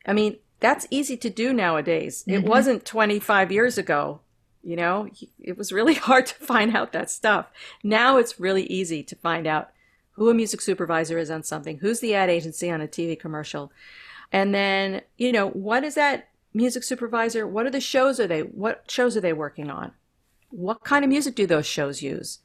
I 0.05 0.13
mean 0.13 0.37
that's 0.59 0.87
easy 0.91 1.17
to 1.17 1.29
do 1.29 1.53
nowadays. 1.53 2.23
Mm-hmm. 2.23 2.43
it 2.43 2.49
wasn't 2.49 2.85
25 2.85 3.51
years 3.51 3.77
ago 3.77 4.21
you 4.63 4.75
know 4.75 5.09
it 5.39 5.57
was 5.57 5.71
really 5.71 5.93
hard 6.09 6.25
to 6.27 6.35
find 6.35 6.75
out 6.75 6.91
that 6.91 7.09
stuff. 7.09 7.47
Now 7.83 8.17
it's 8.17 8.39
really 8.39 8.63
easy 8.63 9.03
to 9.03 9.15
find 9.15 9.47
out 9.47 9.71
who 10.11 10.29
a 10.29 10.33
music 10.33 10.61
supervisor 10.61 11.17
is 11.17 11.31
on 11.31 11.43
something 11.43 11.79
who's 11.79 11.99
the 11.99 12.13
ad 12.13 12.29
agency 12.29 12.69
on 12.69 12.81
a 12.81 12.87
tv 12.87 13.19
commercial. 13.19 13.71
And 14.31 14.53
then 14.53 15.01
you 15.17 15.31
know 15.31 15.49
what 15.49 15.83
is 15.83 15.95
that 15.95 16.29
music 16.53 16.83
supervisor 16.83 17.47
what 17.47 17.65
are 17.65 17.71
the 17.71 17.79
shows 17.79 18.19
are 18.19 18.27
they 18.27 18.41
what 18.41 18.89
shows 18.89 19.17
are 19.17 19.21
they 19.21 19.33
working 19.33 19.69
on? 19.69 19.91
What 20.49 20.83
kind 20.83 21.05
of 21.05 21.09
music 21.09 21.35
do 21.35 21.47
those 21.47 21.65
shows 21.65 22.01
use? 22.01 22.39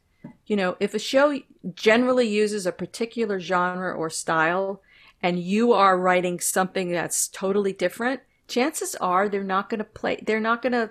You 0.47 0.57
know 0.57 0.77
if 0.81 0.95
a 0.95 0.99
show 0.99 1.41
generally 1.75 2.29
uses 2.29 2.67
a 2.67 2.73
particular 2.73 3.41
genre 3.41 3.93
or 3.93 4.11
style 4.11 4.81
and 5.23 5.39
you 5.39 5.73
are 5.73 5.99
writing 5.99 6.41
something 6.41 6.91
that's 6.91 7.29
totally 7.29 7.73
different 7.73 8.21
chances 8.49 8.95
are 8.97 9.29
they're 9.29 9.43
not 9.43 9.69
going 9.69 9.79
to 9.79 9.85
play 9.85 10.23
they're 10.25 10.41
not 10.41 10.63
going 10.63 10.73
to 10.73 10.91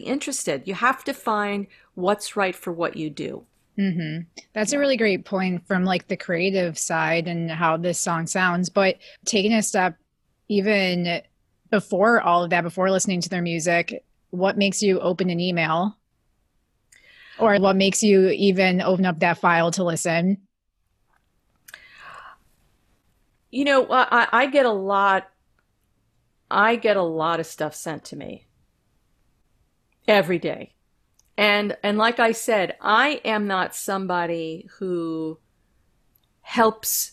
be 0.00 0.06
interested 0.16 0.62
you 0.66 0.74
have 0.74 1.02
to 1.04 1.12
find 1.12 1.66
what's 1.94 2.36
right 2.36 2.56
for 2.56 2.72
what 2.72 2.96
you 2.96 3.08
do 3.10 3.44
Mm-hmm. 3.78 4.22
That's 4.54 4.72
a 4.72 4.78
really 4.78 4.96
great 4.96 5.24
point 5.24 5.66
from 5.66 5.84
like 5.84 6.08
the 6.08 6.16
creative 6.16 6.78
side 6.78 7.28
and 7.28 7.50
how 7.50 7.76
this 7.76 7.98
song 7.98 8.26
sounds. 8.26 8.70
But 8.70 8.96
taking 9.26 9.52
a 9.52 9.62
step 9.62 9.96
even 10.48 11.20
before 11.70 12.22
all 12.22 12.44
of 12.44 12.50
that, 12.50 12.62
before 12.62 12.90
listening 12.90 13.20
to 13.20 13.28
their 13.28 13.42
music, 13.42 14.02
what 14.30 14.56
makes 14.56 14.82
you 14.82 15.00
open 15.00 15.30
an 15.30 15.40
email? 15.40 15.98
Or 17.38 17.56
what 17.58 17.76
makes 17.76 18.02
you 18.02 18.30
even 18.30 18.80
open 18.80 19.04
up 19.04 19.18
that 19.20 19.38
file 19.38 19.70
to 19.72 19.84
listen? 19.84 20.38
You 23.50 23.64
know, 23.64 23.86
I, 23.90 24.26
I 24.32 24.46
get 24.46 24.64
a 24.64 24.72
lot. 24.72 25.28
I 26.50 26.76
get 26.76 26.96
a 26.96 27.02
lot 27.02 27.40
of 27.40 27.46
stuff 27.46 27.74
sent 27.74 28.04
to 28.06 28.16
me 28.16 28.45
every 30.08 30.38
day. 30.38 30.74
And 31.38 31.76
and 31.82 31.98
like 31.98 32.18
I 32.18 32.32
said, 32.32 32.76
I 32.80 33.20
am 33.24 33.46
not 33.46 33.74
somebody 33.74 34.68
who 34.78 35.38
helps 36.40 37.12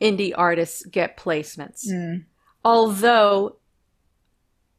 indie 0.00 0.32
artists 0.36 0.84
get 0.86 1.16
placements. 1.16 1.88
Mm 1.88 2.24
although 2.64 3.56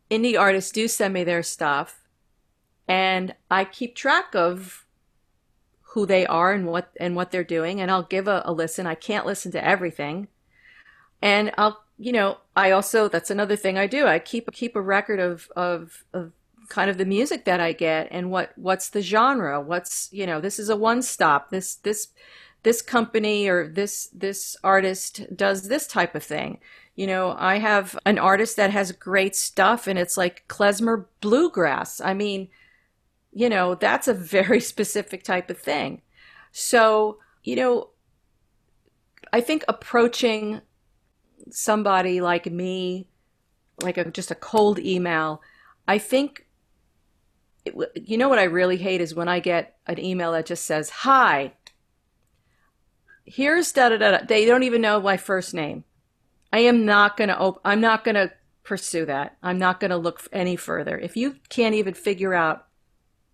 indie 0.09 0.39
artists 0.39 0.71
do 0.71 0.87
send 0.87 1.13
me 1.13 1.23
their 1.23 1.43
stuff 1.43 2.01
and 2.87 3.35
I 3.49 3.63
keep 3.65 3.95
track 3.95 4.33
of 4.33 4.85
who 5.81 6.05
they 6.05 6.25
are 6.25 6.51
and 6.51 6.65
what 6.65 6.91
and 6.99 7.15
what 7.15 7.31
they're 7.31 7.43
doing 7.43 7.79
and 7.79 7.89
I'll 7.89 8.03
give 8.03 8.27
a, 8.27 8.41
a, 8.45 8.51
listen. 8.51 8.85
I 8.85 8.95
can't 8.95 9.25
listen 9.25 9.51
to 9.53 9.63
everything. 9.63 10.27
And 11.21 11.51
I'll 11.57 11.83
you 11.97 12.11
know, 12.11 12.37
I 12.55 12.71
also 12.71 13.07
that's 13.07 13.31
another 13.31 13.55
thing 13.55 13.77
I 13.77 13.87
do. 13.87 14.05
I 14.05 14.19
keep 14.19 14.51
keep 14.51 14.75
a 14.75 14.81
record 14.81 15.19
of 15.19 15.49
of 15.55 16.03
of 16.13 16.33
kind 16.69 16.89
of 16.89 16.97
the 16.97 17.05
music 17.05 17.45
that 17.45 17.59
I 17.59 17.73
get 17.73 18.07
and 18.11 18.31
what 18.31 18.51
what's 18.55 18.89
the 18.89 19.01
genre, 19.01 19.61
what's 19.61 20.09
you 20.11 20.25
know, 20.25 20.39
this 20.41 20.59
is 20.59 20.69
a 20.69 20.75
one 20.75 21.01
stop. 21.01 21.49
This 21.49 21.75
this 21.75 22.09
this 22.63 22.81
company 22.81 23.47
or 23.47 23.67
this 23.67 24.09
this 24.13 24.57
artist 24.63 25.21
does 25.35 25.67
this 25.67 25.87
type 25.87 26.15
of 26.15 26.23
thing 26.23 26.59
you 26.95 27.07
know, 27.07 27.35
I 27.37 27.57
have 27.57 27.97
an 28.05 28.17
artist 28.17 28.55
that 28.55 28.71
has 28.71 28.91
great 28.93 29.35
stuff 29.35 29.85
and 29.87 29.99
it's 29.99 30.15
like 30.15 30.45
klezmer 30.47 31.05
bluegrass. 31.19 31.99
I 31.99 32.13
mean, 32.13 32.47
you 33.33 33.49
know, 33.49 33.75
that's 33.75 34.07
a 34.07 34.13
very 34.13 34.59
specific 34.61 35.23
type 35.23 35.49
of 35.49 35.59
thing. 35.59 36.01
So, 36.51 37.19
you 37.43 37.57
know, 37.57 37.89
I 39.33 39.41
think 39.41 39.65
approaching 39.67 40.61
somebody 41.51 42.21
like 42.21 42.45
me, 42.45 43.09
like 43.81 43.97
a, 43.97 44.09
just 44.09 44.31
a 44.31 44.35
cold 44.35 44.79
email, 44.79 45.41
I 45.87 45.97
think, 45.97 46.44
you 47.95 48.17
know, 48.17 48.29
what 48.29 48.39
I 48.39 48.43
really 48.43 48.77
hate 48.77 49.01
is 49.01 49.15
when 49.15 49.27
I 49.27 49.39
get 49.39 49.77
an 49.87 49.99
email 49.99 50.31
that 50.33 50.45
just 50.45 50.65
says, 50.65 50.89
Hi, 50.89 51.53
here's 53.25 53.71
da 53.71 53.89
da 53.89 53.97
da. 53.97 54.25
They 54.25 54.45
don't 54.45 54.63
even 54.63 54.81
know 54.81 54.99
my 54.99 55.17
first 55.17 55.53
name. 55.53 55.83
I 56.53 56.59
am 56.59 56.85
not 56.85 57.17
going 57.17 57.29
to 57.29 57.37
op- 57.37 57.61
I'm 57.65 57.81
not 57.81 58.03
going 58.03 58.15
to 58.15 58.31
pursue 58.63 59.05
that. 59.05 59.37
I'm 59.43 59.57
not 59.57 59.79
going 59.79 59.91
to 59.91 59.97
look 59.97 60.21
any 60.31 60.55
further. 60.55 60.97
If 60.97 61.17
you 61.17 61.37
can't 61.49 61.75
even 61.75 61.93
figure 61.93 62.33
out 62.33 62.67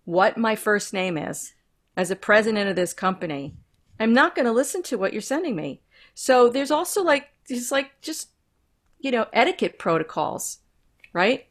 what 0.04 0.36
my 0.36 0.56
first 0.56 0.92
name 0.92 1.16
is 1.16 1.52
as 1.96 2.10
a 2.10 2.16
president 2.16 2.68
of 2.68 2.76
this 2.76 2.92
company, 2.92 3.54
I'm 4.00 4.12
not 4.12 4.34
going 4.34 4.46
to 4.46 4.52
listen 4.52 4.82
to 4.84 4.98
what 4.98 5.12
you're 5.12 5.22
sending 5.22 5.54
me. 5.54 5.82
So 6.14 6.48
there's 6.48 6.70
also 6.70 7.02
like 7.02 7.28
there's 7.48 7.70
like 7.72 8.00
just 8.00 8.30
you 8.98 9.10
know 9.10 9.26
etiquette 9.32 9.78
protocols, 9.78 10.58
right? 11.12 11.46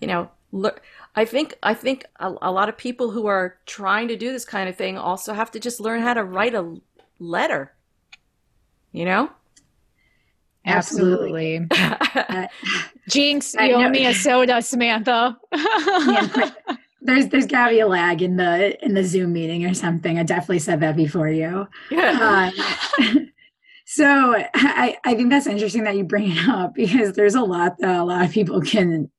You 0.00 0.06
know, 0.06 0.30
look. 0.52 0.80
I 1.16 1.24
think 1.24 1.56
I 1.62 1.74
think 1.74 2.06
a, 2.16 2.34
a 2.42 2.50
lot 2.50 2.68
of 2.68 2.76
people 2.76 3.10
who 3.10 3.26
are 3.26 3.56
trying 3.66 4.08
to 4.08 4.16
do 4.16 4.32
this 4.32 4.44
kind 4.44 4.68
of 4.68 4.76
thing 4.76 4.98
also 4.98 5.32
have 5.32 5.50
to 5.52 5.60
just 5.60 5.80
learn 5.80 6.02
how 6.02 6.14
to 6.14 6.24
write 6.24 6.54
a 6.54 6.76
letter. 7.18 7.72
You 8.92 9.04
know? 9.04 9.30
Absolutely. 10.66 11.66
Jinx, 13.08 13.54
you 13.54 13.74
owe 13.74 13.88
me 13.90 14.06
a 14.06 14.14
soda, 14.14 14.62
Samantha. 14.62 15.38
yeah, 15.52 16.50
there's 17.02 17.28
there's 17.28 17.46
gotta 17.46 17.72
be 17.72 17.80
a 17.80 17.86
lag 17.86 18.22
in 18.22 18.36
the 18.36 18.82
in 18.84 18.94
the 18.94 19.04
Zoom 19.04 19.34
meeting 19.34 19.66
or 19.66 19.74
something. 19.74 20.18
I 20.18 20.22
definitely 20.22 20.60
said 20.60 20.80
that 20.80 20.96
before 20.96 21.28
you. 21.28 21.68
Yeah. 21.90 22.52
Um, 23.06 23.30
so 23.84 24.34
I, 24.54 24.96
I 25.04 25.14
think 25.14 25.30
that's 25.30 25.46
interesting 25.46 25.84
that 25.84 25.96
you 25.96 26.04
bring 26.04 26.32
it 26.32 26.48
up 26.48 26.74
because 26.74 27.12
there's 27.12 27.34
a 27.34 27.42
lot 27.42 27.76
that 27.78 28.00
a 28.00 28.04
lot 28.04 28.24
of 28.24 28.32
people 28.32 28.62
can 28.62 29.10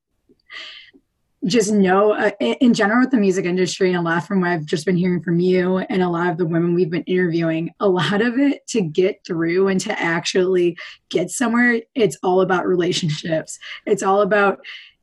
just 1.45 1.71
know 1.71 2.13
uh, 2.13 2.31
in 2.39 2.73
general 2.73 3.01
with 3.01 3.11
the 3.11 3.17
music 3.17 3.45
industry 3.45 3.89
and 3.89 3.97
a 3.97 4.01
lot 4.01 4.25
from 4.25 4.41
what 4.41 4.49
I've 4.49 4.65
just 4.65 4.85
been 4.85 4.97
hearing 4.97 5.21
from 5.21 5.39
you 5.39 5.77
and 5.77 6.01
a 6.01 6.09
lot 6.09 6.29
of 6.29 6.37
the 6.37 6.45
women 6.45 6.73
we've 6.73 6.89
been 6.89 7.03
interviewing, 7.03 7.71
a 7.79 7.87
lot 7.87 8.21
of 8.21 8.39
it 8.39 8.65
to 8.67 8.81
get 8.81 9.23
through 9.25 9.67
and 9.67 9.79
to 9.81 9.99
actually 9.99 10.77
get 11.09 11.29
somewhere, 11.29 11.81
it's 11.93 12.17
all 12.23 12.41
about 12.41 12.65
relationships. 12.65 13.59
It's 13.85 14.03
all 14.03 14.21
about 14.21 14.59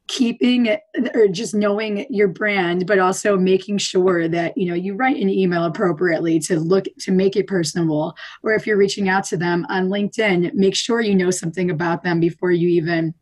keeping 0.08 0.68
or 1.14 1.28
just 1.28 1.54
knowing 1.54 2.04
your 2.10 2.26
brand 2.26 2.86
but 2.86 2.98
also 2.98 3.38
making 3.38 3.78
sure 3.78 4.26
that 4.26 4.56
you 4.58 4.66
know 4.66 4.74
you 4.74 4.94
write 4.94 5.16
an 5.16 5.30
email 5.30 5.64
appropriately 5.64 6.40
to 6.40 6.58
look 6.58 6.86
to 6.98 7.12
make 7.12 7.36
it 7.36 7.46
personable 7.46 8.14
or 8.42 8.52
if 8.52 8.66
you're 8.66 8.76
reaching 8.76 9.08
out 9.08 9.24
to 9.24 9.36
them 9.36 9.64
on 9.70 9.88
linkedin 9.88 10.52
make 10.54 10.74
sure 10.74 11.00
you 11.00 11.14
know 11.14 11.30
something 11.30 11.70
about 11.70 12.02
them 12.02 12.18
before 12.18 12.50
you 12.50 12.68
even 12.68 13.14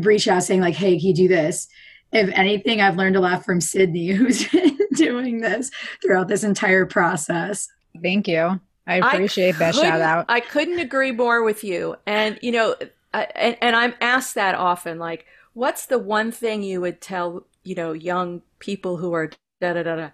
reach 0.00 0.26
out 0.26 0.42
saying 0.42 0.60
like 0.60 0.74
hey 0.74 0.98
can 0.98 1.08
you 1.08 1.14
do 1.14 1.28
this 1.28 1.68
if 2.14 2.30
anything, 2.32 2.80
I've 2.80 2.96
learned 2.96 3.16
a 3.16 3.20
lot 3.20 3.44
from 3.44 3.60
Sydney, 3.60 4.06
who's 4.12 4.48
been 4.48 4.78
doing 4.94 5.40
this 5.40 5.70
throughout 6.00 6.28
this 6.28 6.44
entire 6.44 6.86
process. 6.86 7.68
Thank 8.00 8.28
you. 8.28 8.60
I 8.86 8.96
appreciate 8.96 9.56
I 9.56 9.58
that 9.58 9.74
shout 9.74 10.00
out. 10.00 10.26
I 10.28 10.40
couldn't 10.40 10.78
agree 10.78 11.10
more 11.10 11.42
with 11.42 11.64
you. 11.64 11.96
And, 12.06 12.38
you 12.42 12.52
know, 12.52 12.76
I, 13.12 13.28
and, 13.34 13.56
and 13.60 13.76
I'm 13.76 13.94
asked 14.00 14.34
that 14.34 14.54
often, 14.54 14.98
like, 14.98 15.26
what's 15.54 15.86
the 15.86 15.98
one 15.98 16.30
thing 16.30 16.62
you 16.62 16.80
would 16.82 17.00
tell, 17.00 17.46
you 17.62 17.74
know, 17.74 17.92
young 17.92 18.42
people 18.58 18.98
who 18.98 19.12
are 19.14 19.30
da 19.60 19.72
da 19.72 19.82
da 19.82 19.96
da? 19.96 20.10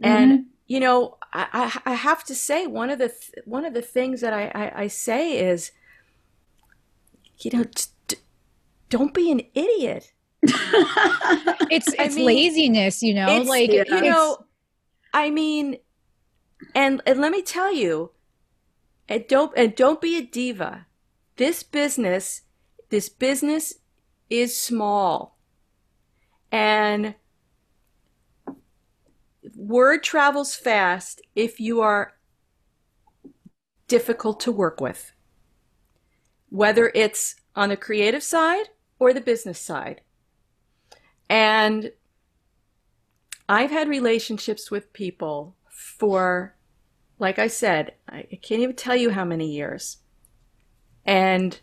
And, 0.00 0.32
mm-hmm. 0.32 0.42
you 0.66 0.80
know, 0.80 1.18
I, 1.34 1.78
I 1.84 1.94
have 1.94 2.24
to 2.24 2.34
say 2.34 2.66
one 2.66 2.88
of 2.88 2.98
the 2.98 3.08
th- 3.08 3.44
one 3.44 3.66
of 3.66 3.74
the 3.74 3.82
things 3.82 4.22
that 4.22 4.32
I, 4.32 4.50
I, 4.54 4.82
I 4.82 4.86
say 4.86 5.38
is, 5.38 5.72
you 7.38 7.50
know, 7.52 7.64
don't 8.88 9.12
be 9.12 9.30
an 9.30 9.42
idiot 9.54 10.13
it's 11.70 11.92
it's 11.98 12.16
mean, 12.16 12.26
laziness, 12.26 13.02
you 13.02 13.14
know, 13.14 13.42
like 13.42 13.70
you 13.70 14.00
know. 14.02 14.44
I 15.12 15.30
mean, 15.30 15.78
and 16.74 17.00
and 17.06 17.20
let 17.20 17.32
me 17.32 17.42
tell 17.42 17.72
you, 17.72 18.10
and 19.08 19.24
don't 19.28 19.52
and 19.56 19.74
don't 19.74 20.00
be 20.00 20.16
a 20.16 20.22
diva. 20.22 20.86
This 21.36 21.62
business, 21.62 22.42
this 22.90 23.08
business 23.08 23.74
is 24.30 24.56
small, 24.56 25.38
and 26.50 27.14
word 29.56 30.02
travels 30.02 30.54
fast 30.54 31.20
if 31.34 31.60
you 31.60 31.80
are 31.80 32.14
difficult 33.88 34.40
to 34.40 34.52
work 34.52 34.80
with, 34.80 35.12
whether 36.48 36.90
it's 36.94 37.36
on 37.54 37.68
the 37.68 37.76
creative 37.76 38.22
side 38.22 38.68
or 38.98 39.12
the 39.12 39.20
business 39.20 39.60
side. 39.60 40.00
And 41.28 41.92
I've 43.48 43.70
had 43.70 43.88
relationships 43.88 44.70
with 44.70 44.92
people 44.92 45.56
for, 45.68 46.54
like 47.18 47.38
I 47.38 47.48
said, 47.48 47.94
I 48.08 48.22
can't 48.42 48.62
even 48.62 48.76
tell 48.76 48.96
you 48.96 49.10
how 49.10 49.24
many 49.24 49.50
years. 49.50 49.98
And 51.04 51.60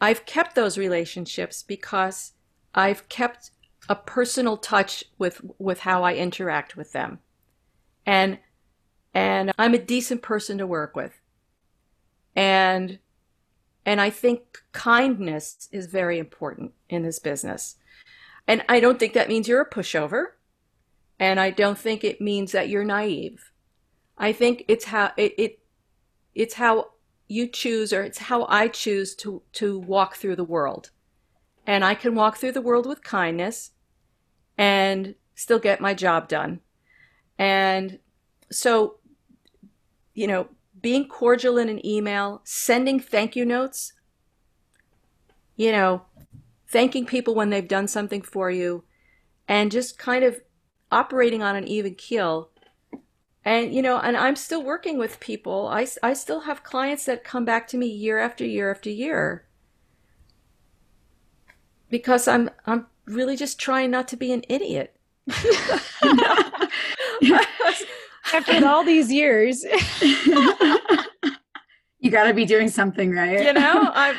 I've 0.00 0.26
kept 0.26 0.54
those 0.54 0.78
relationships 0.78 1.62
because 1.62 2.32
I've 2.74 3.08
kept 3.08 3.50
a 3.88 3.96
personal 3.96 4.56
touch 4.56 5.04
with 5.18 5.40
with 5.58 5.80
how 5.80 6.02
I 6.02 6.14
interact 6.14 6.76
with 6.76 6.92
them. 6.92 7.20
And 8.04 8.38
and 9.14 9.52
I'm 9.58 9.74
a 9.74 9.78
decent 9.78 10.22
person 10.22 10.58
to 10.58 10.66
work 10.66 10.94
with. 10.94 11.20
And 12.36 12.98
and 13.84 14.00
I 14.00 14.10
think 14.10 14.62
kindness 14.72 15.68
is 15.72 15.86
very 15.86 16.18
important 16.18 16.72
in 16.88 17.02
this 17.02 17.18
business. 17.18 17.76
And 18.48 18.64
I 18.66 18.80
don't 18.80 18.98
think 18.98 19.12
that 19.12 19.28
means 19.28 19.46
you're 19.46 19.60
a 19.60 19.68
pushover. 19.68 20.24
And 21.20 21.38
I 21.38 21.50
don't 21.50 21.78
think 21.78 22.02
it 22.02 22.20
means 22.20 22.52
that 22.52 22.70
you're 22.70 22.82
naive. 22.84 23.52
I 24.16 24.32
think 24.32 24.64
it's 24.66 24.86
how 24.86 25.12
it, 25.16 25.34
it 25.36 25.58
it's 26.34 26.54
how 26.54 26.92
you 27.28 27.46
choose 27.46 27.92
or 27.92 28.02
it's 28.02 28.18
how 28.18 28.46
I 28.48 28.68
choose 28.68 29.14
to 29.16 29.42
to 29.52 29.78
walk 29.78 30.16
through 30.16 30.36
the 30.36 30.44
world. 30.44 30.90
And 31.66 31.84
I 31.84 31.94
can 31.94 32.14
walk 32.14 32.38
through 32.38 32.52
the 32.52 32.62
world 32.62 32.86
with 32.86 33.04
kindness 33.04 33.72
and 34.56 35.14
still 35.34 35.58
get 35.58 35.80
my 35.80 35.92
job 35.92 36.28
done. 36.28 36.60
And 37.38 37.98
so 38.50 38.96
you 40.14 40.26
know, 40.26 40.48
being 40.80 41.06
cordial 41.06 41.58
in 41.58 41.68
an 41.68 41.84
email, 41.86 42.40
sending 42.44 42.98
thank 42.98 43.36
you 43.36 43.44
notes, 43.44 43.92
you 45.54 45.70
know, 45.70 46.02
thanking 46.68 47.06
people 47.06 47.34
when 47.34 47.50
they've 47.50 47.68
done 47.68 47.88
something 47.88 48.22
for 48.22 48.50
you, 48.50 48.84
and 49.46 49.72
just 49.72 49.98
kind 49.98 50.24
of 50.24 50.40
operating 50.90 51.42
on 51.42 51.56
an 51.56 51.66
even 51.66 51.94
keel. 51.94 52.50
And, 53.44 53.74
you 53.74 53.82
know, 53.82 53.98
and 53.98 54.16
I'm 54.16 54.36
still 54.36 54.62
working 54.62 54.98
with 54.98 55.20
people. 55.20 55.68
I, 55.68 55.86
I 56.02 56.12
still 56.12 56.40
have 56.40 56.62
clients 56.64 57.06
that 57.06 57.24
come 57.24 57.44
back 57.44 57.66
to 57.68 57.78
me 57.78 57.86
year 57.86 58.18
after 58.18 58.44
year 58.44 58.70
after 58.70 58.90
year 58.90 59.46
because 61.88 62.28
I'm, 62.28 62.50
I'm 62.66 62.86
really 63.06 63.36
just 63.36 63.58
trying 63.58 63.90
not 63.90 64.08
to 64.08 64.16
be 64.16 64.32
an 64.32 64.44
idiot. 64.48 64.94
after 68.34 68.66
all 68.66 68.84
these 68.84 69.10
years. 69.10 69.64
you 72.00 72.10
got 72.10 72.24
to 72.24 72.34
be 72.34 72.44
doing 72.44 72.68
something 72.68 73.12
right. 73.12 73.42
You 73.42 73.54
know, 73.54 73.90
I'm 73.94 74.16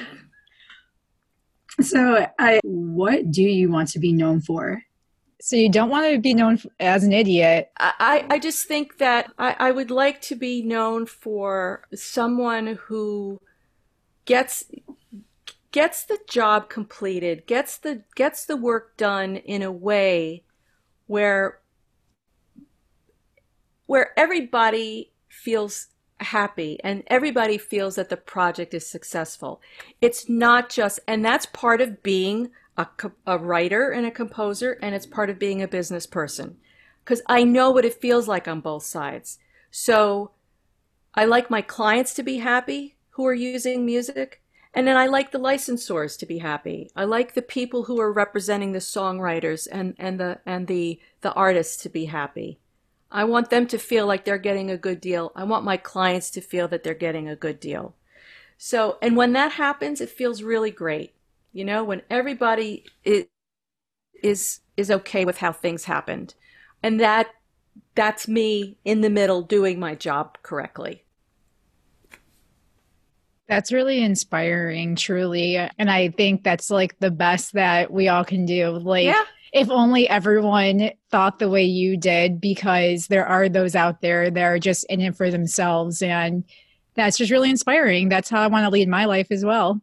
so, 1.82 2.28
I, 2.38 2.60
what 2.64 3.32
do 3.32 3.44
you 3.44 3.70
want 3.70 3.90
to 3.90 4.00
be 4.00 4.14
known 4.14 4.42
for? 4.42 4.84
So 5.42 5.56
you 5.56 5.72
don't 5.72 5.90
want 5.90 6.12
to 6.12 6.20
be 6.20 6.34
known 6.34 6.60
as 6.80 7.04
an 7.04 7.14
idiot. 7.14 7.72
I, 7.78 8.26
I 8.30 8.40
just 8.40 8.68
think 8.68 8.98
that 8.98 9.32
I, 9.38 9.56
I 9.58 9.72
would 9.72 9.90
like 9.90 10.22
to 10.24 10.36
be 10.36 10.62
known 10.62 11.06
for 11.06 11.84
someone 11.96 12.78
who 12.88 13.40
gets 14.26 14.66
gets 15.72 16.04
the 16.04 16.20
job 16.28 16.68
completed, 16.68 17.46
gets 17.48 17.78
the 17.78 18.04
gets 18.16 18.46
the 18.46 18.58
work 18.58 18.98
done 18.98 19.38
in 19.38 19.62
a 19.62 19.72
way 19.72 20.44
where 21.08 21.62
where 23.86 24.12
everybody 24.20 25.14
feels 25.30 25.88
happy 26.20 26.80
and 26.84 27.04
everybody 27.08 27.58
feels 27.58 27.96
that 27.96 28.10
the 28.10 28.18
project 28.18 28.74
is 28.74 28.86
successful. 28.86 29.62
It's 30.02 30.30
not 30.30 30.70
just, 30.70 31.00
and 31.08 31.24
that's 31.24 31.46
part 31.46 31.82
of 31.82 32.04
being 32.04 32.52
a, 32.78 32.88
a 33.26 33.38
writer 33.38 33.92
and 33.92 34.06
a 34.06 34.12
composer, 34.12 34.78
and 34.82 34.96
it's 34.96 35.06
part 35.06 35.30
of 35.30 35.38
being 35.38 35.62
a 35.62 35.68
business 35.68 36.06
person. 36.06 36.58
Because 37.04 37.22
I 37.28 37.44
know 37.44 37.72
what 37.72 37.86
it 37.86 38.02
feels 38.02 38.28
like 38.28 38.48
on 38.48 38.62
both 38.62 38.84
sides. 38.84 39.40
So 39.72 40.32
I 41.14 41.26
like 41.26 41.50
my 41.50 41.62
clients 41.62 42.14
to 42.16 42.24
be 42.24 42.38
happy 42.38 42.96
who 43.12 43.26
are 43.26 43.34
using 43.34 43.86
music. 43.86 44.42
And 44.74 44.88
then 44.88 44.96
I 44.96 45.08
like 45.08 45.32
the 45.32 45.40
licensors 45.40 46.18
to 46.20 46.26
be 46.26 46.38
happy. 46.38 46.90
I 46.96 47.04
like 47.04 47.34
the 47.34 47.42
people 47.42 47.84
who 47.84 48.00
are 48.00 48.14
representing 48.14 48.72
the 48.72 48.80
songwriters 48.80 49.68
and, 49.70 49.96
and 49.98 50.20
the 50.20 50.40
and 50.46 50.68
the 50.68 51.00
the 51.22 51.34
artists 51.34 51.82
to 51.84 51.90
be 51.90 52.06
happy. 52.06 52.60
I 53.12 53.24
want 53.24 53.50
them 53.50 53.66
to 53.68 53.78
feel 53.78 54.06
like 54.06 54.24
they're 54.26 54.38
getting 54.38 54.70
a 54.70 54.78
good 54.78 55.02
deal. 55.02 55.32
I 55.36 55.44
want 55.44 55.66
my 55.66 55.78
clients 55.78 56.30
to 56.32 56.42
feel 56.42 56.68
that 56.68 56.84
they're 56.84 56.94
getting 56.94 57.28
a 57.28 57.36
good 57.36 57.60
deal. 57.60 57.96
So, 58.58 58.98
and 59.02 59.16
when 59.16 59.34
that 59.34 59.54
happens, 59.54 60.02
it 60.02 60.10
feels 60.10 60.44
really 60.44 60.72
great. 60.72 61.14
You 61.52 61.66
know, 61.66 61.84
when 61.84 62.04
everybody 62.10 62.86
is 63.04 63.26
is 64.22 64.60
is 64.78 64.92
okay 64.92 65.26
with 65.26 65.38
how 65.38 65.52
things 65.52 65.86
happened. 65.86 66.36
And 66.84 67.00
that 67.00 67.30
that's 67.96 68.28
me 68.28 68.78
in 68.86 69.02
the 69.02 69.10
middle 69.10 69.42
doing 69.42 69.80
my 69.80 69.96
job 69.96 70.38
correctly. 70.44 71.04
That's 73.48 73.72
really 73.72 74.04
inspiring, 74.04 74.96
truly. 74.96 75.58
And 75.58 75.90
I 75.90 76.10
think 76.10 76.44
that's 76.44 76.70
like 76.70 77.00
the 77.00 77.10
best 77.10 77.54
that 77.54 77.92
we 77.92 78.08
all 78.08 78.24
can 78.24 78.46
do. 78.46 78.70
Like 78.70 79.06
yeah 79.06 79.24
if 79.54 79.70
only 79.70 80.08
everyone 80.08 80.92
thought 81.10 81.40
the 81.40 81.50
way 81.50 81.64
you 81.64 81.98
did 81.98 82.40
because 82.40 83.08
there 83.08 83.26
are 83.26 83.50
those 83.50 83.76
out 83.76 84.02
there 84.02 84.30
that 84.30 84.44
are 84.44 84.60
just 84.60 84.86
in 84.86 85.02
it 85.02 85.16
for 85.16 85.32
themselves 85.32 86.02
and 86.02 86.44
that's 86.96 87.18
just 87.18 87.32
really 87.32 87.50
inspiring. 87.50 88.10
That's 88.10 88.30
how 88.30 88.42
I 88.42 88.48
want 88.48 88.66
to 88.66 88.70
lead 88.70 88.90
my 88.90 89.06
life 89.06 89.32
as 89.32 89.46
well. 89.46 89.82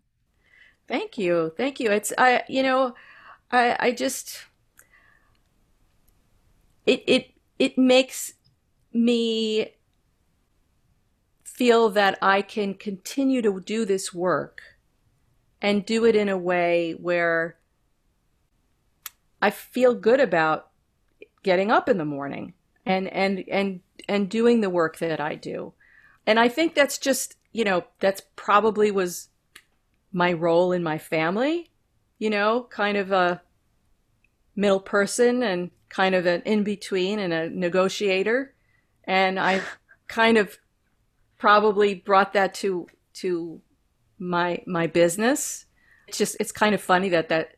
Thank 0.87 1.19
you. 1.19 1.53
Thank 1.57 1.81
you. 1.81 1.91
It's 1.91 2.13
I 2.17 2.43
you 2.49 2.63
know, 2.63 2.95
I 3.51 3.77
I 3.79 3.93
just 3.93 4.45
it 6.85 7.03
it 7.07 7.31
it 7.59 7.79
makes 7.79 8.35
me 8.93 9.73
feel 11.43 11.89
that 11.91 12.19
I 12.21 12.43
can 12.43 12.75
continue 12.75 13.43
to 13.43 13.61
do 13.61 13.85
this 13.85 14.13
work 14.13 14.61
and 15.63 15.87
do 15.87 16.05
it 16.05 16.15
in 16.15 16.29
a 16.29 16.37
way 16.37 16.93
where 16.93 17.57
I 19.41 19.51
feel 19.51 19.95
good 19.95 20.21
about 20.21 20.71
getting 21.43 21.71
up 21.71 21.89
in 21.89 21.99
the 21.99 22.05
morning 22.05 22.55
and 22.85 23.09
and 23.09 23.45
and 23.49 23.81
and 24.09 24.29
doing 24.29 24.61
the 24.61 24.71
work 24.71 24.99
that 24.99 25.21
I 25.21 25.35
do. 25.35 25.75
And 26.27 26.41
I 26.41 26.49
think 26.49 26.75
that's 26.75 26.99
just, 26.99 27.37
you 27.53 27.65
know, 27.65 27.85
that's 28.01 28.23
probably 28.35 28.91
was 28.91 29.29
my 30.13 30.33
role 30.33 30.73
in 30.73 30.83
my 30.83 30.99
family, 30.99 31.71
you 32.19 32.31
know, 32.31 32.67
kind 32.71 32.97
of 32.97 33.13
a 33.13 33.43
middle 34.55 34.81
person 34.81 35.43
and 35.43 35.71
kind 35.89 36.15
of 36.15 36.27
an 36.27 36.43
in 36.43 36.65
between 36.65 37.19
and 37.19 37.33
a 37.33 37.51
negotiator. 37.51 38.55
And 39.05 39.39
I 39.39 39.63
kind 40.09 40.39
of 40.39 40.59
probably 41.39 41.95
brought 41.95 42.33
that 42.33 42.55
to 42.55 42.87
to 43.15 43.61
my 44.19 44.63
my 44.67 44.87
business. 44.87 45.67
It's 46.09 46.19
just 46.19 46.37
it's 46.41 46.53
kind 46.53 46.75
of 46.75 46.81
funny 46.81 47.09
that 47.11 47.29
that 47.29 47.56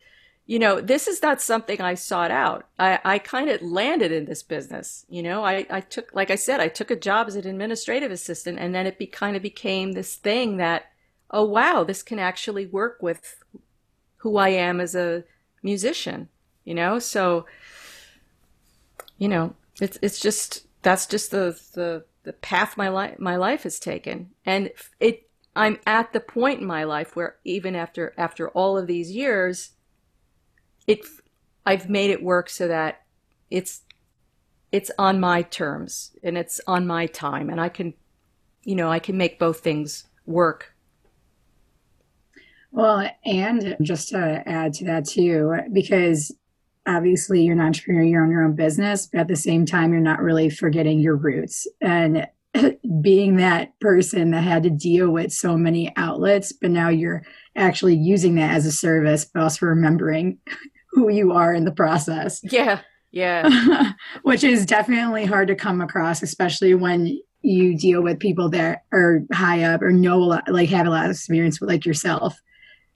you 0.49 0.59
know 0.59 0.81
this 0.81 1.07
is 1.07 1.23
not 1.23 1.43
something 1.43 1.81
I 1.81 1.95
sought 1.95 2.33
out. 2.33 2.67
I 2.79 2.99
I 3.05 3.19
kind 3.19 3.51
of 3.51 3.63
landed 3.63 4.11
in 4.11 4.25
this 4.25 4.43
business. 4.43 5.05
You 5.09 5.23
know, 5.23 5.45
I 5.45 5.67
I 5.71 5.81
took 5.83 6.11
like 6.15 6.31
I 6.31 6.37
said 6.37 6.59
I 6.59 6.69
took 6.69 6.91
a 6.91 6.97
job 6.97 7.29
as 7.29 7.37
an 7.37 7.47
administrative 7.47 8.11
assistant, 8.11 8.59
and 8.59 8.75
then 8.75 8.87
it 8.87 8.99
be, 8.99 9.07
kind 9.07 9.37
of 9.37 9.43
became 9.43 9.93
this 9.93 10.17
thing 10.17 10.57
that 10.57 10.87
oh 11.31 11.45
wow, 11.45 11.85
this 11.85 12.03
can 12.03 12.19
actually 12.19 12.67
work 12.67 13.03
with 13.03 13.45
who 14.17 14.39
I 14.39 14.49
am 14.49 14.81
as 14.81 14.95
a 14.95 15.25
musician, 15.63 16.31
you 16.65 16.75
know? 16.75 16.99
So, 16.99 17.45
you 19.19 19.29
know, 19.29 19.55
it's 19.83 19.99
it's 20.01 20.19
just 20.19 20.67
that's 20.81 21.07
just 21.07 21.31
the 21.31 21.61
the 21.75 22.05
the 22.23 22.33
path 22.33 22.79
my 22.79 22.89
life 22.89 23.19
my 23.19 23.37
life 23.37 23.65
has 23.65 23.79
taken. 23.79 24.31
And 24.47 24.71
it 24.99 25.29
I'm 25.55 25.79
at 25.87 26.15
the 26.15 26.21
point 26.21 26.61
in 26.61 26.67
my 26.67 26.85
life 26.85 27.17
where 27.17 27.37
even 27.45 27.75
after 27.75 28.15
after 28.17 28.49
all 28.51 28.79
of 28.79 28.87
these 28.87 29.11
years, 29.11 29.73
it 30.89 31.07
I've 31.65 31.89
made 31.89 32.11
it 32.11 32.23
work 32.23 32.51
so 32.51 32.67
that 32.67 33.03
it's 33.51 33.83
it's 34.73 34.91
on 34.99 35.21
my 35.21 35.43
terms 35.43 36.17
and 36.25 36.37
it's 36.37 36.61
on 36.67 36.85
my 36.89 37.07
time 37.07 37.49
and 37.49 37.61
I 37.61 37.69
can 37.69 37.95
you 38.65 38.75
know, 38.75 38.91
I 38.91 38.99
can 38.99 39.17
make 39.17 39.39
both 39.39 39.61
things 39.61 40.05
work 40.27 40.75
well, 42.71 43.09
and 43.25 43.77
just 43.83 44.11
to 44.11 44.43
add 44.47 44.75
to 44.75 44.85
that 44.85 45.07
too, 45.07 45.55
because 45.73 46.35
obviously 46.87 47.43
you're 47.43 47.55
an 47.55 47.61
entrepreneur, 47.61 48.03
you're 48.03 48.23
on 48.23 48.31
your 48.31 48.45
own 48.45 48.55
business, 48.55 49.07
but 49.07 49.23
at 49.23 49.29
the 49.29 49.37
same 49.37 49.67
time, 49.67 49.93
you're 49.93 50.01
not 50.01 50.21
really 50.21 50.51
forgetting 50.51 51.01
your 51.01 51.17
roots. 51.17 51.67
And 51.81 52.27
being 53.03 53.37
that 53.37 53.79
person 53.81 54.31
that 54.31 54.43
had 54.43 54.63
to 54.65 54.71
deal 54.71 55.11
with 55.11 55.33
so 55.33 55.57
many 55.57 55.93
outlets, 55.97 56.53
but 56.53 56.71
now 56.71 56.89
you're 56.89 57.25
actually 57.57 57.97
using 57.97 58.35
that 58.37 58.55
as 58.55 58.67
a 58.67 58.73
service, 58.73 59.25
but 59.25 59.43
also 59.43 59.67
remembering 59.67 60.39
who 60.91 61.11
you 61.11 61.33
are 61.33 61.55
in 61.55 61.65
the 61.65 61.73
process. 61.73 62.41
Yeah. 62.43 62.81
Yeah. 63.11 63.93
Which 64.23 64.45
is 64.45 64.67
definitely 64.67 65.25
hard 65.25 65.49
to 65.49 65.55
come 65.55 65.81
across, 65.81 66.23
especially 66.23 66.75
when 66.75 67.21
you 67.41 67.79
deal 67.79 68.03
with 68.03 68.19
people 68.19 68.51
that 68.51 68.83
are 68.93 69.23
high 69.33 69.63
up 69.63 69.83
or 69.83 69.91
know 69.91 70.23
a 70.23 70.25
lot, 70.25 70.49
like 70.49 70.69
have 70.71 70.87
a 70.87 70.91
lot 70.91 71.05
of 71.05 71.13
experience 71.13 71.61
with 71.61 71.71
like 71.71 71.87
yourself 71.87 72.39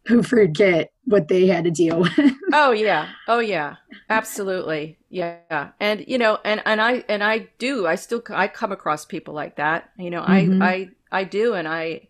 who 0.07 0.22
forget 0.22 0.90
what 1.05 1.28
they 1.28 1.47
had 1.47 1.64
to 1.64 1.70
deal 1.70 2.01
with. 2.01 2.12
oh 2.53 2.72
yeah. 2.72 3.09
Oh 3.28 3.38
yeah. 3.38 3.76
Absolutely. 4.11 4.99
Yeah. 5.09 5.70
And 5.80 6.05
you 6.09 6.18
know, 6.18 6.38
and 6.45 6.61
and 6.66 6.80
I 6.80 7.05
and 7.09 7.22
I 7.22 7.49
do. 7.59 7.86
I 7.86 7.95
still 7.95 8.22
I 8.30 8.49
come 8.49 8.72
across 8.72 9.05
people 9.05 9.32
like 9.32 9.57
that. 9.57 9.90
You 9.97 10.11
know, 10.11 10.22
mm-hmm. 10.22 10.62
I 10.62 10.68
I 10.68 10.88
I 11.20 11.24
do 11.24 11.55
and 11.55 11.68
I 11.68 12.09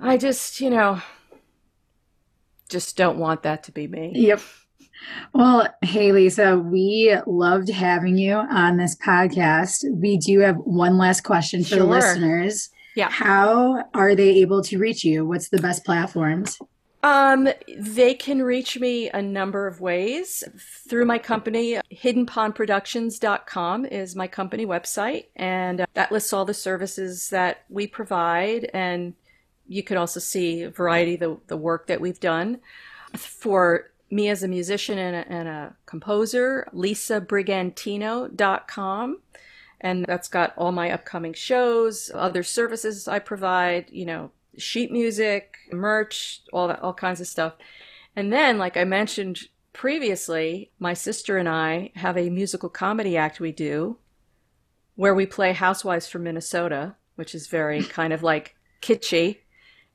I 0.00 0.16
just, 0.16 0.60
you 0.60 0.70
know, 0.70 1.00
just 2.74 2.96
don't 2.96 3.18
want 3.18 3.44
that 3.44 3.62
to 3.62 3.72
be 3.72 3.86
me. 3.86 4.10
Yep. 4.16 4.40
Well, 5.32 5.68
hey, 5.82 6.10
Lisa, 6.10 6.58
we 6.58 7.16
loved 7.24 7.70
having 7.70 8.18
you 8.18 8.34
on 8.34 8.78
this 8.78 8.96
podcast. 8.96 9.84
We 9.92 10.18
do 10.18 10.40
have 10.40 10.56
one 10.56 10.98
last 10.98 11.22
question 11.22 11.62
for 11.62 11.68
sure. 11.68 11.78
the 11.78 11.84
listeners. 11.86 12.70
Yeah. 12.96 13.10
How 13.10 13.84
are 13.94 14.16
they 14.16 14.40
able 14.40 14.60
to 14.62 14.78
reach 14.78 15.04
you? 15.04 15.24
What's 15.24 15.50
the 15.50 15.58
best 15.58 15.84
platforms? 15.84 16.58
Um, 17.04 17.48
they 17.78 18.14
can 18.14 18.42
reach 18.42 18.80
me 18.80 19.08
a 19.10 19.22
number 19.22 19.68
of 19.68 19.80
ways 19.80 20.42
through 20.88 21.04
my 21.04 21.18
company. 21.18 21.78
HiddenPondProductions.com 21.92 23.84
is 23.84 24.16
my 24.16 24.26
company 24.26 24.66
website, 24.66 25.26
and 25.36 25.82
uh, 25.82 25.86
that 25.94 26.10
lists 26.10 26.32
all 26.32 26.44
the 26.44 26.54
services 26.54 27.28
that 27.28 27.64
we 27.68 27.86
provide. 27.86 28.68
And 28.74 29.14
you 29.66 29.82
can 29.82 29.96
also 29.96 30.20
see 30.20 30.62
a 30.62 30.70
variety 30.70 31.14
of 31.14 31.20
the, 31.20 31.38
the 31.48 31.56
work 31.56 31.86
that 31.86 32.00
we've 32.00 32.20
done. 32.20 32.60
For 33.16 33.90
me 34.10 34.28
as 34.28 34.42
a 34.42 34.48
musician 34.48 34.98
and 34.98 35.16
a, 35.16 35.26
and 35.32 35.48
a 35.48 35.74
composer, 35.86 36.68
lisabrigantino.com 36.74 39.18
and 39.84 40.06
that's 40.06 40.28
got 40.28 40.54
all 40.56 40.72
my 40.72 40.90
upcoming 40.90 41.34
shows, 41.34 42.10
other 42.14 42.42
services 42.42 43.06
I 43.06 43.18
provide, 43.18 43.90
you 43.90 44.06
know, 44.06 44.30
sheet 44.56 44.90
music, 44.90 45.58
merch, 45.72 46.40
all 46.54 46.68
that, 46.68 46.80
all 46.80 46.94
kinds 46.94 47.20
of 47.20 47.26
stuff. 47.26 47.52
And 48.16 48.32
then, 48.32 48.56
like 48.56 48.78
I 48.78 48.84
mentioned 48.84 49.40
previously, 49.74 50.70
my 50.78 50.94
sister 50.94 51.36
and 51.36 51.50
I 51.50 51.90
have 51.96 52.16
a 52.16 52.30
musical 52.30 52.70
comedy 52.70 53.18
act 53.18 53.40
we 53.40 53.52
do 53.52 53.98
where 54.94 55.14
we 55.14 55.26
play 55.26 55.52
Housewives 55.52 56.08
from 56.08 56.22
Minnesota, 56.22 56.94
which 57.16 57.34
is 57.34 57.48
very 57.48 57.82
kind 57.82 58.14
of 58.14 58.22
like 58.22 58.56
kitschy. 58.80 59.40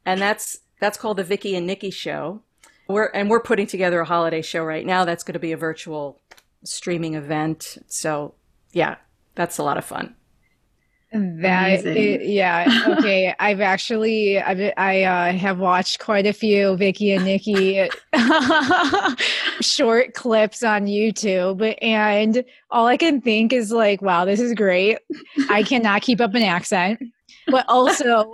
And 0.05 0.21
that's 0.21 0.59
that's 0.79 0.97
called 0.97 1.17
the 1.17 1.23
Vicky 1.23 1.55
and 1.55 1.67
Nikki 1.67 1.89
show. 1.89 2.41
We're 2.87 3.07
and 3.07 3.29
we're 3.29 3.41
putting 3.41 3.67
together 3.67 3.99
a 3.99 4.05
holiday 4.05 4.41
show 4.41 4.63
right 4.63 4.85
now 4.85 5.05
that's 5.05 5.23
going 5.23 5.33
to 5.33 5.39
be 5.39 5.51
a 5.51 5.57
virtual 5.57 6.19
streaming 6.63 7.13
event. 7.13 7.77
So, 7.87 8.33
yeah, 8.71 8.95
that's 9.35 9.57
a 9.57 9.63
lot 9.63 9.77
of 9.77 9.85
fun. 9.85 10.15
That 11.11 11.87
it, 11.87 12.21
yeah 12.29 12.83
okay 12.89 13.33
I've 13.39 13.61
actually 13.61 14.39
I've, 14.39 14.71
I 14.77 15.01
uh, 15.01 15.33
have 15.33 15.57
watched 15.57 15.97
quite 15.97 16.27
a 16.27 16.33
few 16.33 16.77
Vicky 16.77 17.11
and 17.13 17.25
Nikki 17.25 17.89
short 19.59 20.13
clips 20.13 20.61
on 20.61 20.85
YouTube 20.85 21.75
and 21.81 22.43
all 22.69 22.85
I 22.85 22.95
can 22.95 23.21
think 23.21 23.53
is 23.53 23.71
like 23.71 24.03
wow 24.03 24.23
this 24.23 24.39
is 24.39 24.53
great 24.53 24.99
I 25.49 25.63
cannot 25.63 26.03
keep 26.03 26.21
up 26.21 26.35
an 26.35 26.43
accent 26.43 27.01
but 27.47 27.65
also 27.67 28.31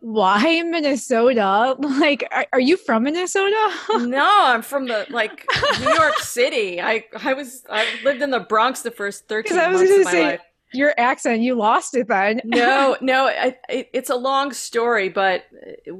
why 0.00 0.62
Minnesota? 0.62 1.76
Like, 1.98 2.28
are, 2.30 2.46
are, 2.52 2.60
you 2.60 2.76
from 2.76 3.04
Minnesota? 3.04 3.70
no, 3.98 4.28
I'm 4.44 4.62
from 4.62 4.86
the 4.86 5.06
like 5.10 5.44
New 5.80 5.92
York 5.92 6.18
City. 6.18 6.80
I 6.80 7.04
I 7.24 7.32
was 7.32 7.64
I 7.68 7.86
lived 8.04 8.22
in 8.22 8.30
the 8.30 8.40
Bronx 8.40 8.82
the 8.82 8.90
first 8.90 9.26
13 9.28 9.56
months 9.56 9.82
of 9.82 10.04
my 10.04 10.10
say, 10.10 10.22
life 10.22 10.40
your 10.74 10.92
accent 10.98 11.40
you 11.40 11.54
lost 11.54 11.96
it 11.96 12.06
then 12.08 12.42
no 12.44 12.94
no 13.00 13.26
I, 13.26 13.56
it, 13.70 13.88
it's 13.94 14.10
a 14.10 14.16
long 14.16 14.52
story 14.52 15.08
but 15.08 15.44
uh, 15.90 15.92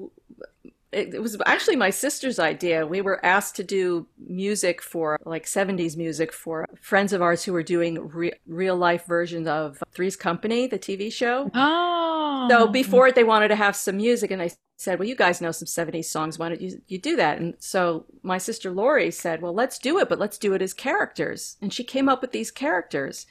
it, 0.90 1.14
it, 1.14 1.22
was 1.22 1.36
actually 1.44 1.76
my 1.76 1.90
sister's 1.90 2.38
idea. 2.38 2.86
We 2.86 3.02
were 3.02 3.24
asked 3.24 3.56
to 3.56 3.64
do 3.64 4.06
music 4.18 4.80
for 4.80 5.18
like 5.24 5.44
70s 5.44 5.96
music 5.96 6.32
for 6.32 6.66
friends 6.80 7.12
of 7.12 7.20
ours 7.20 7.44
who 7.44 7.52
were 7.52 7.62
doing 7.62 8.08
re- 8.08 8.32
real 8.46 8.76
life 8.76 9.04
versions 9.06 9.46
of 9.46 9.82
three's 9.92 10.16
company 10.16 10.66
the 10.66 10.78
tv 10.78 11.12
show. 11.12 11.50
Oh. 11.54 12.46
so 12.50 12.68
before 12.68 13.08
it 13.08 13.14
they 13.14 13.24
wanted 13.24 13.48
to 13.48 13.56
have 13.56 13.76
some 13.76 13.98
music 13.98 14.30
and 14.30 14.40
i 14.40 14.50
said 14.76 14.98
well 14.98 15.08
you 15.08 15.16
guys 15.16 15.40
know 15.40 15.52
some 15.52 15.66
70s 15.66 16.06
songs. 16.06 16.38
Why 16.38 16.48
don't 16.48 16.60
you, 16.60 16.80
you 16.86 16.98
do 16.98 17.16
that? 17.16 17.38
And 17.38 17.54
so 17.58 18.06
my 18.22 18.38
sister 18.38 18.70
lori 18.70 19.10
said 19.10 19.42
well 19.42 19.54
let's 19.54 19.78
do 19.78 19.98
it 19.98 20.08
but 20.08 20.18
let's 20.18 20.38
do 20.38 20.54
it 20.54 20.62
as 20.62 20.72
characters. 20.72 21.56
And 21.60 21.72
she 21.72 21.84
came 21.84 22.08
up 22.08 22.22
with 22.22 22.32
these 22.32 22.50
characters. 22.50 23.26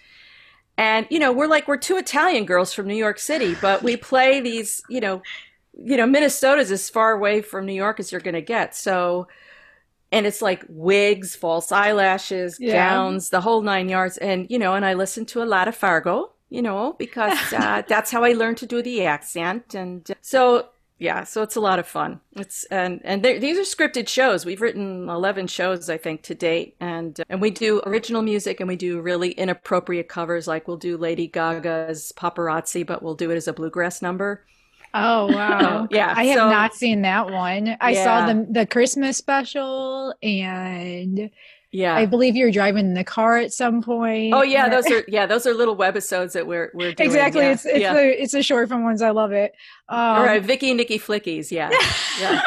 And, 0.79 1.07
you 1.09 1.17
know, 1.17 1.31
we're 1.33 1.47
like, 1.47 1.67
we're 1.67 1.77
two 1.77 1.97
Italian 1.97 2.45
girls 2.45 2.71
from 2.71 2.85
New 2.85 2.95
York 2.95 3.17
City, 3.17 3.55
but 3.59 3.81
we 3.81 3.97
play 3.97 4.41
these, 4.41 4.83
you 4.89 4.99
know, 4.99 5.23
you 5.83 5.97
know, 5.97 6.05
Minnesota's 6.05 6.71
as 6.71 6.89
far 6.89 7.11
away 7.11 7.41
from 7.41 7.65
New 7.65 7.73
York 7.73 7.99
as 7.99 8.11
you're 8.11 8.21
going 8.21 8.33
to 8.33 8.41
get. 8.41 8.75
So, 8.75 9.27
and 10.11 10.25
it's 10.25 10.41
like 10.41 10.65
wigs, 10.67 11.35
false 11.35 11.71
eyelashes, 11.71 12.57
yeah. 12.59 12.89
gowns, 12.89 13.29
the 13.29 13.41
whole 13.41 13.61
nine 13.61 13.89
yards. 13.89 14.17
And, 14.17 14.49
you 14.49 14.59
know, 14.59 14.73
and 14.73 14.85
I 14.85 14.93
listen 14.93 15.25
to 15.27 15.43
a 15.43 15.45
lot 15.45 15.67
of 15.67 15.75
Fargo, 15.75 16.31
you 16.49 16.61
know, 16.61 16.93
because 16.97 17.37
uh, 17.53 17.83
that's 17.87 18.11
how 18.11 18.23
I 18.23 18.33
learned 18.33 18.57
to 18.57 18.65
do 18.65 18.81
the 18.81 19.05
accent. 19.05 19.75
And 19.75 20.07
so 20.21 20.69
yeah, 20.99 21.25
so 21.25 21.43
it's 21.43 21.55
a 21.55 21.61
lot 21.61 21.77
of 21.77 21.87
fun. 21.87 22.21
It's 22.35 22.63
and 22.65 23.01
and 23.03 23.23
these 23.23 23.57
are 23.57 23.61
scripted 23.61 24.07
shows. 24.07 24.47
We've 24.47 24.61
written 24.61 25.07
eleven 25.07 25.45
shows, 25.45 25.91
I 25.91 25.97
think, 25.97 26.23
to 26.23 26.33
date, 26.33 26.75
and 26.79 27.19
and 27.29 27.39
we 27.39 27.51
do 27.51 27.81
original 27.85 28.23
music 28.23 28.59
and 28.59 28.67
we 28.67 28.77
do 28.77 28.99
really 28.99 29.31
inappropriate 29.31 30.09
covers. 30.09 30.47
Like 30.47 30.67
we'll 30.67 30.77
do 30.77 30.97
Lady 30.97 31.27
Gaga's 31.27 32.11
"Paparazzi," 32.17 32.83
but 32.83 33.03
we'll 33.03 33.13
do 33.13 33.29
it 33.29 33.35
as 33.35 33.47
a 33.47 33.53
bluegrass 33.53 34.01
number. 34.01 34.43
Oh 34.93 35.27
wow! 35.27 35.87
yeah, 35.91 36.13
I 36.15 36.25
have 36.25 36.37
so- 36.37 36.49
not 36.49 36.73
seen 36.73 37.01
that 37.03 37.29
one. 37.29 37.77
I 37.81 37.93
saw 37.93 38.25
the 38.25 38.47
the 38.49 38.65
Christmas 38.65 39.17
special, 39.17 40.13
and 40.23 41.29
Yeah. 41.71 41.95
I 41.95 42.05
believe 42.05 42.35
you're 42.35 42.51
driving 42.51 42.93
the 42.93 43.03
car 43.03 43.37
at 43.37 43.51
some 43.53 43.81
point. 43.83 44.33
oh 44.33 44.41
yeah, 44.41 44.69
those 44.69 44.89
are 44.89 45.03
yeah, 45.07 45.25
those 45.25 45.45
are 45.45 45.53
little 45.53 45.75
webisodes 45.75 46.31
that 46.33 46.47
we're 46.47 46.71
we're 46.73 46.93
doing. 46.93 47.09
exactly. 47.09 47.41
Yeah. 47.43 47.51
It's 47.51 47.65
it's 47.65 47.79
yeah. 47.79 47.93
the 47.93 48.21
it's 48.23 48.31
the 48.33 48.41
short 48.41 48.69
form 48.69 48.83
ones. 48.83 49.01
I 49.01 49.11
love 49.11 49.31
it. 49.33 49.53
Um, 49.89 49.99
All 49.99 50.23
right, 50.23 50.41
Vicky 50.41 50.73
Nicky 50.73 50.97
Flickies. 50.97 51.51
Yeah. 51.51 51.69
yeah. 52.19 52.41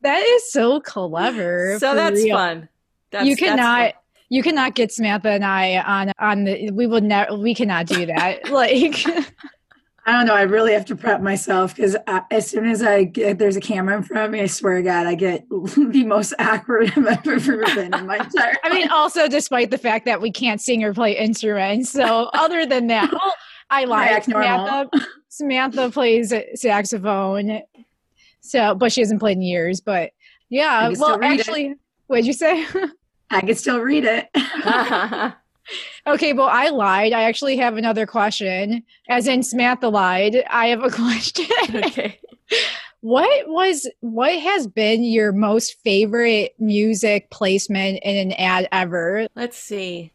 that 0.00 0.24
is 0.24 0.50
so 0.50 0.80
clever. 0.80 1.78
so 1.78 1.94
that's 1.94 2.22
real. 2.22 2.36
fun. 2.36 2.68
That's, 3.10 3.26
you 3.26 3.36
cannot. 3.36 3.92
fun. 3.92 4.00
You 4.30 4.42
cannot 4.42 4.74
get 4.74 4.90
Samantha 4.90 5.28
and 5.28 5.44
I 5.44 5.76
on 5.80 6.12
on 6.18 6.44
the. 6.44 6.70
We 6.72 6.86
will 6.86 7.02
never. 7.02 7.36
We 7.36 7.54
cannot 7.54 7.86
do 7.86 8.06
that. 8.06 8.48
like. 8.50 9.04
I 10.06 10.12
don't 10.12 10.26
know. 10.26 10.34
I 10.34 10.42
really 10.42 10.72
have 10.74 10.84
to 10.86 10.96
prep 10.96 11.22
myself 11.22 11.74
because 11.74 11.96
uh, 12.06 12.20
as 12.30 12.46
soon 12.46 12.66
as 12.66 12.82
I 12.82 13.04
get 13.04 13.38
there's 13.38 13.56
a 13.56 13.60
camera 13.60 13.96
in 13.96 14.02
front 14.02 14.26
of 14.26 14.30
me, 14.30 14.42
I 14.42 14.46
swear 14.46 14.76
to 14.76 14.82
God, 14.82 15.06
I 15.06 15.14
get 15.14 15.48
the 15.50 16.04
most 16.04 16.34
awkward 16.38 16.92
I've 16.96 17.26
ever 17.26 17.64
been 17.74 17.94
in 17.94 18.06
my 18.06 18.18
entire. 18.18 18.54
I 18.62 18.74
mean, 18.74 18.90
also 18.90 19.28
despite 19.28 19.70
the 19.70 19.78
fact 19.78 20.04
that 20.04 20.20
we 20.20 20.30
can't 20.30 20.60
sing 20.60 20.84
or 20.84 20.92
play 20.92 21.16
instruments. 21.16 21.90
So 21.90 22.28
other 22.34 22.66
than 22.66 22.88
that, 22.88 23.10
well, 23.10 23.34
I 23.70 23.84
lied. 23.86 24.24
Samantha, 24.24 24.90
Samantha 25.28 25.90
plays 25.90 26.34
saxophone. 26.54 27.62
So, 28.40 28.74
but 28.74 28.92
she 28.92 29.00
hasn't 29.00 29.20
played 29.20 29.38
in 29.38 29.42
years. 29.42 29.80
But 29.80 30.10
yeah, 30.50 30.92
well, 30.98 31.18
read 31.18 31.32
it. 31.32 31.40
actually, 31.40 31.74
what'd 32.08 32.26
you 32.26 32.34
say? 32.34 32.66
I 33.30 33.40
can 33.40 33.54
still 33.54 33.80
read 33.80 34.04
it. 34.04 34.28
Okay, 36.06 36.32
well, 36.32 36.48
I 36.50 36.68
lied. 36.68 37.12
I 37.12 37.22
actually 37.22 37.56
have 37.56 37.76
another 37.76 38.06
question. 38.06 38.82
As 39.08 39.26
in 39.26 39.42
Samantha 39.42 39.88
lied. 39.88 40.44
I 40.50 40.68
have 40.68 40.82
a 40.82 40.90
question. 40.90 41.46
okay. 41.74 42.18
what 43.00 43.48
was 43.48 43.88
what 44.00 44.38
has 44.38 44.66
been 44.66 45.02
your 45.02 45.32
most 45.32 45.80
favorite 45.82 46.54
music 46.58 47.30
placement 47.30 48.00
in 48.02 48.16
an 48.16 48.32
ad 48.32 48.68
ever? 48.72 49.26
Let's 49.34 49.58
see. 49.58 50.12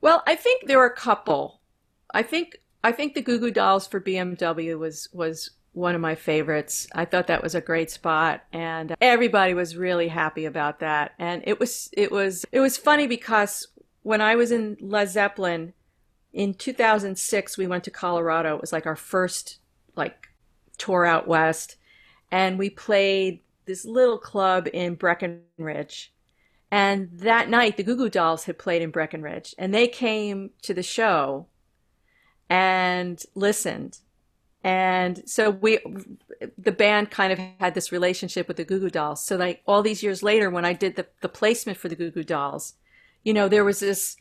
Well, 0.00 0.22
I 0.26 0.34
think 0.34 0.66
there 0.66 0.80
are 0.80 0.86
a 0.86 0.96
couple. 0.96 1.60
I 2.12 2.22
think 2.22 2.58
I 2.84 2.92
think 2.92 3.14
the 3.14 3.22
Goo 3.22 3.38
Goo 3.38 3.50
Dolls 3.50 3.86
for 3.86 4.00
BMW 4.00 4.78
was 4.78 5.08
was 5.12 5.50
one 5.72 5.94
of 5.94 6.00
my 6.00 6.14
favorites. 6.14 6.86
I 6.94 7.04
thought 7.04 7.28
that 7.28 7.42
was 7.42 7.54
a 7.54 7.60
great 7.60 7.90
spot 7.90 8.44
and 8.52 8.94
everybody 9.00 9.54
was 9.54 9.76
really 9.76 10.08
happy 10.08 10.44
about 10.44 10.80
that. 10.80 11.12
And 11.18 11.42
it 11.46 11.58
was 11.58 11.88
it 11.92 12.12
was 12.12 12.44
it 12.52 12.60
was 12.60 12.76
funny 12.76 13.06
because 13.06 13.68
when 14.02 14.20
I 14.20 14.36
was 14.36 14.52
in 14.52 14.76
Lez 14.80 15.12
Zeppelin 15.12 15.72
in 16.32 16.54
2006 16.54 17.56
we 17.56 17.66
went 17.66 17.84
to 17.84 17.90
Colorado. 17.90 18.54
It 18.56 18.60
was 18.60 18.72
like 18.72 18.86
our 18.86 18.96
first 18.96 19.58
like 19.96 20.28
tour 20.76 21.06
out 21.06 21.26
west 21.26 21.76
and 22.30 22.58
we 22.58 22.70
played 22.70 23.40
this 23.66 23.84
little 23.84 24.18
club 24.18 24.68
in 24.72 24.94
Breckenridge. 24.94 26.12
And 26.70 27.10
that 27.12 27.50
night, 27.50 27.76
the 27.76 27.82
Goo 27.82 27.96
Goo 27.96 28.08
Dolls 28.08 28.44
had 28.44 28.58
played 28.58 28.80
in 28.80 28.90
Breckenridge, 28.90 29.54
and 29.58 29.74
they 29.74 29.86
came 29.86 30.50
to 30.62 30.72
the 30.72 30.82
show 30.82 31.46
and 32.48 33.22
listened. 33.34 33.98
And 34.64 35.28
so 35.28 35.50
we, 35.50 35.80
the 36.56 36.70
band 36.70 37.10
kind 37.10 37.32
of 37.32 37.38
had 37.58 37.74
this 37.74 37.90
relationship 37.90 38.46
with 38.46 38.58
the 38.58 38.64
Goo 38.64 38.78
Goo 38.78 38.90
Dolls. 38.90 39.24
So 39.24 39.36
like 39.36 39.60
all 39.66 39.82
these 39.82 40.04
years 40.04 40.22
later, 40.22 40.50
when 40.50 40.64
I 40.64 40.72
did 40.72 40.94
the, 40.94 41.06
the 41.20 41.28
placement 41.28 41.78
for 41.78 41.88
the 41.88 41.96
Goo 41.96 42.12
Goo 42.12 42.22
Dolls, 42.22 42.74
you 43.24 43.34
know, 43.34 43.48
there 43.48 43.64
was 43.64 43.80
this, 43.80 44.16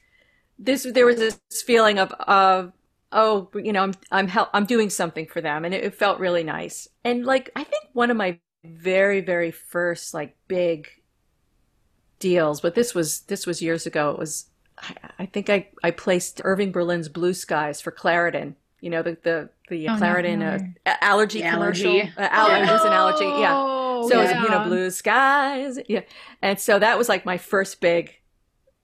this, 0.58 0.84
there 0.84 1.06
was 1.06 1.18
this 1.18 1.40
feeling 1.64 2.00
of, 2.00 2.12
of, 2.14 2.74
oh, 3.12 3.50
you 3.54 3.72
know, 3.72 3.84
I'm, 3.84 3.94
I'm, 4.12 4.28
hel- 4.28 4.50
I'm 4.52 4.66
doing 4.66 4.90
something 4.90 5.28
for 5.28 5.42
them. 5.42 5.64
And 5.64 5.76
it, 5.76 5.84
it 5.84 5.94
felt 5.94 6.20
really 6.20 6.44
nice. 6.44 6.88
And 7.04 7.24
like, 7.24 7.52
I 7.56 7.64
think 7.64 7.84
one 7.94 8.10
of 8.10 8.18
my 8.18 8.40
very, 8.64 9.22
very 9.22 9.52
first 9.52 10.14
like 10.14 10.36
big 10.48 10.88
deals, 12.18 12.62
but 12.62 12.74
this 12.74 12.96
was, 12.96 13.22
this 13.22 13.46
was 13.46 13.62
years 13.62 13.86
ago. 13.86 14.10
It 14.10 14.18
was, 14.18 14.46
I, 14.80 14.96
I 15.20 15.26
think 15.28 15.52
I, 15.52 15.68
I 15.84 15.92
placed 15.92 16.42
Irving 16.44 16.72
Berlin's 16.72 17.10
Blue 17.10 17.36
Skies 17.36 17.80
for 17.80 17.92
Claritin. 17.92 18.56
You 18.80 18.90
know, 18.90 19.04
the, 19.04 19.18
the, 19.22 19.50
the 19.72 19.88
Oh, 19.90 19.96
no, 19.96 20.00
Claritin 20.00 20.42
uh, 20.44 20.64
a- 20.86 21.04
allergy 21.04 21.42
The 21.42 21.50
commercial. 21.50 21.92
allergy. 21.92 22.14
Uh, 22.18 22.30
aller- 22.32 22.64
It 22.64 22.70
an 22.86 22.94
allergy. 22.94 23.26
Yeah. 23.26 23.54
Oh, 23.56 24.08
So 24.10 24.20
it 24.20 24.24
was, 24.24 24.32
you 24.44 24.50
know, 24.50 24.64
blue 24.66 24.90
skies. 24.92 25.80
Yeah. 25.88 26.02
And 26.42 26.60
so 26.60 26.78
that 26.80 26.98
was 26.98 27.10
like 27.10 27.26
my 27.26 27.38
first 27.38 27.82
big, 27.82 28.14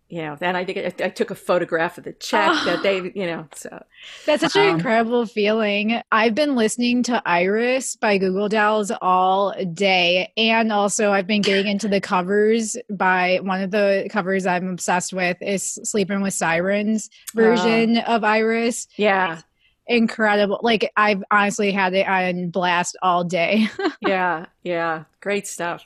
you 0.09 0.21
know, 0.21 0.37
then 0.39 0.55
I 0.55 0.63
think 0.63 0.77
I, 0.77 1.05
I 1.05 1.09
took 1.09 1.31
a 1.31 1.35
photograph 1.35 1.97
of 1.97 2.05
the 2.05 2.13
check 2.13 2.49
Oh. 2.53 2.65
that 2.65 2.81
they, 2.83 2.97
you 3.13 3.25
know, 3.25 3.47
so 3.53 3.83
That's 4.25 4.41
such 4.41 4.55
an 4.55 4.69
Um, 4.69 4.75
incredible 4.75 5.25
feeling. 5.25 5.99
I've 6.13 6.33
been 6.35 6.55
listening 6.55 7.03
to 7.03 7.21
Iris 7.25 7.97
by 7.97 8.17
Goo 8.17 8.31
Goo 8.31 8.47
Dolls 8.47 8.89
all 9.01 9.53
day. 9.73 10.31
And 10.37 10.71
also, 10.71 11.11
I've 11.11 11.27
been 11.27 11.41
getting 11.41 11.67
into 11.67 11.89
the 11.89 11.99
covers 11.99 12.77
by 12.89 13.39
one 13.41 13.61
of 13.61 13.71
the 13.71 14.07
covers 14.09 14.45
I'm 14.45 14.69
obsessed 14.69 15.11
with 15.13 15.37
is 15.41 15.77
Sleeping 15.83 16.21
with 16.21 16.33
Sirens 16.35 17.09
version 17.35 17.97
of 17.97 18.23
Iris. 18.23 18.87
yeah, 18.95 19.41
Incredible. 19.87 20.59
Like, 20.61 20.91
I've 20.97 21.23
honestly 21.31 21.71
had 21.71 21.93
it 21.93 22.07
on 22.07 22.49
blast 22.49 22.97
all 23.01 23.23
day. 23.23 23.67
yeah, 24.01 24.45
yeah. 24.63 25.03
Great 25.21 25.47
stuff. 25.47 25.85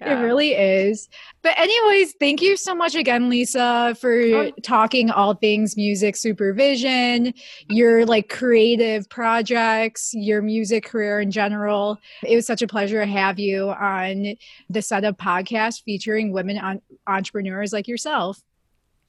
It 0.00 0.12
really 0.14 0.52
is. 0.52 1.08
But, 1.42 1.58
anyways, 1.58 2.14
thank 2.20 2.40
you 2.40 2.56
so 2.56 2.72
much 2.72 2.94
again, 2.94 3.28
Lisa, 3.28 3.96
for 4.00 4.12
Oh. 4.20 4.50
talking 4.62 5.10
all 5.10 5.34
things 5.34 5.76
music 5.76 6.14
supervision, 6.14 7.34
your 7.68 8.06
like 8.06 8.28
creative 8.28 9.08
projects, 9.10 10.12
your 10.14 10.40
music 10.40 10.84
career 10.84 11.20
in 11.20 11.32
general. 11.32 11.98
It 12.24 12.36
was 12.36 12.46
such 12.46 12.62
a 12.62 12.68
pleasure 12.68 13.00
to 13.04 13.10
have 13.10 13.40
you 13.40 13.70
on 13.70 14.36
the 14.70 14.82
Setup 14.82 15.18
podcast 15.18 15.82
featuring 15.82 16.30
women 16.32 16.58
on- 16.58 16.82
entrepreneurs 17.08 17.72
like 17.72 17.88
yourself. 17.88 18.40